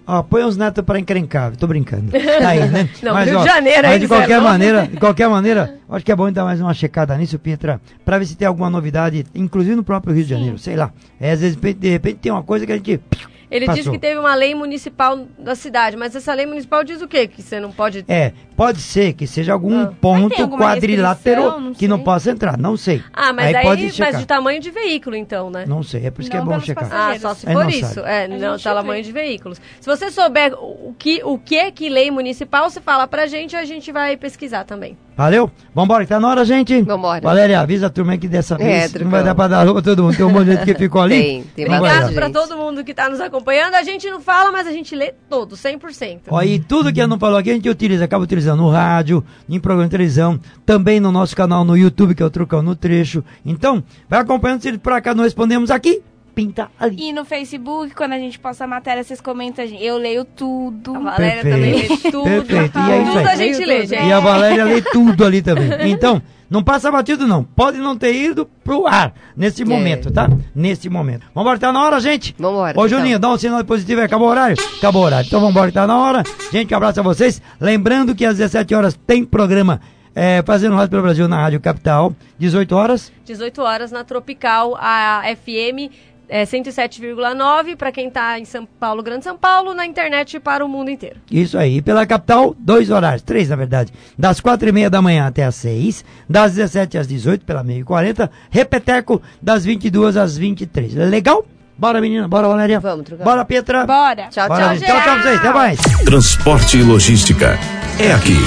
Ó, 0.07 0.23
põe 0.23 0.43
os 0.43 0.57
netos 0.57 0.83
para 0.83 0.97
encrencar, 0.97 1.55
tô 1.55 1.67
brincando. 1.67 2.11
Tá 2.11 2.47
aí, 2.47 2.67
né? 2.69 2.89
Não, 3.03 3.13
mas, 3.13 3.27
Rio 3.27 3.39
ó, 3.39 3.41
de 3.41 3.49
Janeiro 3.49 3.87
mas 3.87 3.99
de 3.99 4.07
qualquer 4.07 4.39
maneira, 4.39 4.87
de 4.87 4.95
qualquer 4.97 5.29
maneira, 5.29 5.75
acho 5.89 6.05
que 6.05 6.11
é 6.13 6.15
bom 6.15 6.31
dar 6.31 6.45
mais 6.45 6.61
uma 6.61 6.73
checada 6.73 7.15
nisso, 7.17 7.37
Pietra, 7.37 7.81
para 8.05 8.17
ver 8.17 8.25
se 8.25 8.37
tem 8.37 8.47
alguma 8.47 8.69
novidade, 8.69 9.25
inclusive 9.35 9.75
no 9.75 9.83
próprio 9.83 10.13
Rio 10.13 10.23
Sim. 10.23 10.27
de 10.29 10.33
Janeiro, 10.33 10.57
sei 10.57 10.77
lá. 10.77 10.93
É, 11.19 11.33
às 11.33 11.41
vezes, 11.41 11.57
de 11.57 11.89
repente, 11.89 12.19
tem 12.19 12.31
uma 12.31 12.41
coisa 12.41 12.65
que 12.65 12.71
a 12.71 12.77
gente 12.77 13.01
ele 13.49 13.65
Passou. 13.65 13.77
disse 13.77 13.91
que 13.91 13.99
teve 13.99 14.19
uma 14.19 14.35
lei 14.35 14.53
municipal 14.53 15.25
da 15.39 15.55
cidade, 15.55 15.95
mas 15.95 16.15
essa 16.15 16.33
lei 16.33 16.45
municipal 16.45 16.83
diz 16.83 17.01
o 17.01 17.07
quê? 17.07 17.27
Que 17.27 17.41
você 17.41 17.59
não 17.59 17.71
pode. 17.71 18.03
É, 18.07 18.33
pode 18.57 18.81
ser 18.81 19.13
que 19.13 19.25
seja 19.25 19.53
algum 19.53 19.83
ah. 19.83 19.93
ponto 20.01 20.47
quadrilátero 20.49 21.59
não 21.59 21.73
que 21.73 21.87
não 21.87 21.99
possa 21.99 22.31
entrar, 22.31 22.57
não 22.57 22.75
sei. 22.75 23.01
Ah, 23.13 23.31
mas 23.31 23.47
aí, 23.47 23.55
aí 23.55 23.63
pode 23.63 23.99
mas 23.99 24.19
de 24.19 24.25
tamanho 24.25 24.59
de 24.59 24.69
veículo, 24.69 25.15
então, 25.15 25.49
né? 25.49 25.65
Não 25.65 25.81
sei, 25.81 26.05
é 26.07 26.11
por 26.11 26.21
isso 26.21 26.29
não 26.29 26.45
que 26.45 26.51
é 26.51 26.53
bom 26.53 26.59
checar. 26.59 26.89
Ah, 26.91 27.17
só 27.19 27.33
se 27.33 27.45
for 27.45 27.69
isso. 27.69 27.95
Sabe. 27.95 28.09
É, 28.09 28.27
não, 28.27 28.57
tamanho 28.57 29.03
de 29.03 29.11
veículos. 29.11 29.61
Se 29.79 29.87
você 29.87 30.11
souber 30.11 30.53
o 30.53 30.93
que, 30.97 31.21
o 31.23 31.37
que 31.37 31.55
é 31.55 31.71
que 31.71 31.87
lei 31.87 32.11
municipal, 32.11 32.69
você 32.69 32.81
fala 32.81 33.07
pra 33.07 33.27
gente 33.27 33.53
e 33.53 33.55
a 33.55 33.63
gente 33.63 33.91
vai 33.91 34.17
pesquisar 34.17 34.65
também. 34.65 34.97
Valeu? 35.17 35.49
Vambora, 35.73 36.03
que 36.03 36.09
tá 36.09 36.19
na 36.19 36.29
hora, 36.29 36.45
gente. 36.45 36.79
Vambora. 36.83 37.21
Valéria, 37.21 37.59
avisa 37.59 37.87
a 37.87 37.89
turma 37.89 38.15
que 38.19 38.27
dessa 38.27 38.53
é, 38.53 38.57
vez 38.57 38.95
é, 38.95 38.99
não 38.99 39.09
vai 39.09 39.23
dar 39.23 39.33
pra 39.33 39.47
dar 39.47 39.63
roupa 39.65 39.81
todo 39.81 40.03
mundo. 40.03 40.15
Tem 40.15 40.23
um 40.23 40.29
monte 40.29 40.45
de 40.45 40.51
gente 40.51 40.65
que 40.65 40.75
ficou 40.75 41.01
ali. 41.01 41.19
Tem, 41.19 41.43
tem 41.55 41.65
Obrigado 41.65 42.13
pra 42.13 42.29
todo 42.29 42.55
mundo 42.55 42.83
que 42.83 42.93
tá 42.93 43.09
nos 43.09 43.19
acompanhando. 43.19 43.73
A 43.73 43.81
gente 43.81 44.07
não 44.11 44.21
fala, 44.21 44.51
mas 44.51 44.67
a 44.67 44.71
gente 44.71 44.95
lê 44.95 45.11
todo, 45.27 45.55
100%. 45.55 46.19
Ó, 46.29 46.43
e 46.43 46.59
tudo 46.59 46.93
que 46.93 47.01
eu 47.01 47.07
não 47.07 47.17
falou 47.17 47.39
aqui, 47.39 47.49
a 47.49 47.53
gente 47.55 47.67
utiliza, 47.67 48.05
acaba 48.05 48.23
utilizando 48.23 48.61
no 48.61 48.69
rádio, 48.69 49.23
em 49.49 49.59
programa 49.59 49.87
de 49.87 49.91
televisão, 49.91 50.39
também 50.63 50.99
no 50.99 51.11
nosso 51.11 51.35
canal 51.35 51.65
no 51.65 51.75
YouTube, 51.75 52.13
que 52.13 52.21
é 52.21 52.25
o 52.25 52.29
Trucão 52.29 52.61
no 52.61 52.75
Trecho. 52.75 53.23
Então, 53.43 53.83
vai 54.07 54.19
acompanhando, 54.19 54.61
se 54.61 54.77
por 54.77 54.93
acaso 54.93 55.17
não 55.17 55.23
respondemos 55.23 55.71
aqui, 55.71 56.03
pinta 56.37 56.69
ali. 56.79 57.09
E 57.09 57.11
no 57.11 57.25
Facebook, 57.25 57.95
quando 57.95 58.13
a 58.13 58.19
gente 58.19 58.37
posta 58.37 58.65
a 58.65 58.67
matéria, 58.67 59.03
vocês 59.03 59.19
comentam, 59.19 59.65
eu 59.65 59.97
leio 59.97 60.23
tudo. 60.23 60.95
A 60.95 60.99
Valéria 60.99 61.41
Perfeito. 61.41 61.55
também 61.55 61.73
lê 61.73 62.11
tudo. 62.11 62.23
Perfeito. 62.23 62.77
E 62.77 62.91
é 62.91 63.01
isso 63.01 63.11
tudo 63.11 63.17
aí. 63.17 63.27
a 63.27 63.35
gente 63.35 63.65
lê, 63.65 63.85
gente. 63.87 64.05
E 64.05 64.13
a 64.13 64.19
Valéria 64.19 64.63
lê 64.65 64.81
tudo 64.83 65.25
ali 65.25 65.41
também. 65.41 65.67
Então, 65.89 66.21
não 66.47 66.61
passa 66.61 66.91
batido 66.91 67.25
não. 67.25 67.43
Pode 67.43 67.79
não 67.79 67.97
ter 67.97 68.13
ido 68.13 68.45
pro 68.63 68.85
ar 68.85 69.15
nesse 69.35 69.63
é. 69.63 69.65
momento, 69.65 70.11
tá? 70.11 70.29
Nesse 70.53 70.87
momento. 70.89 71.21
Vamos 71.33 71.47
embora, 71.47 71.57
tá 71.57 71.73
na 71.73 71.83
hora, 71.83 71.99
gente? 71.99 72.35
Vamos 72.37 72.59
embora. 72.59 72.79
Ô, 72.79 72.85
então. 72.85 72.99
Juninho, 72.99 73.17
dá 73.17 73.31
um 73.31 73.37
sinal 73.39 73.65
positivo 73.65 74.01
aí. 74.01 74.05
Acabou 74.05 74.27
o 74.27 74.29
horário? 74.29 74.57
Acabou 74.77 75.01
o 75.01 75.05
horário. 75.05 75.25
Então 75.25 75.39
vamos 75.39 75.55
embora, 75.55 75.71
tá 75.71 75.87
na 75.87 75.97
hora. 75.97 76.21
Gente, 76.51 76.71
um 76.71 76.77
abraço 76.77 76.99
a 76.99 77.03
vocês. 77.03 77.41
Lembrando 77.59 78.13
que 78.13 78.23
às 78.23 78.37
17 78.37 78.75
horas 78.75 78.99
tem 79.07 79.25
programa 79.25 79.81
é, 80.13 80.43
fazendo 80.45 80.75
rádio 80.75 80.91
pelo 80.91 81.01
Brasil 81.01 81.27
na 81.27 81.41
Rádio 81.41 81.59
Capital. 81.59 82.15
18 82.37 82.75
horas? 82.75 83.11
18 83.25 83.59
horas 83.59 83.91
na 83.91 84.03
Tropical, 84.03 84.77
a 84.79 85.23
FM 85.35 85.91
é 86.29 86.43
107,9 86.43 87.75
para 87.75 87.91
quem 87.91 88.07
está 88.07 88.39
em 88.39 88.45
São 88.45 88.65
Paulo, 88.65 89.01
Grande 89.03 89.23
São 89.23 89.37
Paulo, 89.37 89.73
na 89.73 89.85
internet 89.85 90.39
para 90.39 90.65
o 90.65 90.69
mundo 90.69 90.89
inteiro. 90.89 91.17
Isso 91.31 91.57
aí. 91.57 91.77
E 91.77 91.81
pela 91.81 92.05
capital, 92.05 92.55
dois 92.57 92.89
horários, 92.89 93.21
três 93.21 93.49
na 93.49 93.55
verdade. 93.55 93.93
Das 94.17 94.39
quatro 94.39 94.67
e 94.67 94.71
meia 94.71 94.89
da 94.89 95.01
manhã 95.01 95.27
até 95.27 95.43
as 95.43 95.55
seis, 95.55 96.03
das 96.29 96.55
17 96.55 96.97
às 96.97 97.07
18, 97.07 97.45
pela 97.45 97.63
meia 97.63 97.79
e 97.79 97.83
quarenta, 97.83 98.29
repeteco, 98.49 99.21
das 99.41 99.65
22 99.65 100.17
às 100.17 100.37
23. 100.37 100.95
Legal? 100.95 101.45
Bora, 101.77 102.01
menina. 102.01 102.27
Bora, 102.27 102.47
Valéria. 102.47 102.79
Vamos, 102.79 103.05
trocar. 103.05 103.23
Bora, 103.23 103.45
Petra. 103.45 103.85
Bora. 103.85 104.27
Tchau, 104.29 104.47
Bora, 104.47 104.75
tchau, 104.75 104.87
Tchau, 104.87 105.01
tchau, 105.01 105.19
vocês. 105.19 105.39
Até 105.39 105.53
mais. 105.53 105.79
Transporte 106.03 106.77
e 106.77 106.83
logística. 106.83 107.57
É 107.99 108.11
aqui, 108.11 108.37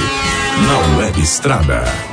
na 0.67 0.99
Web 0.99 1.21
Estrada. 1.21 2.10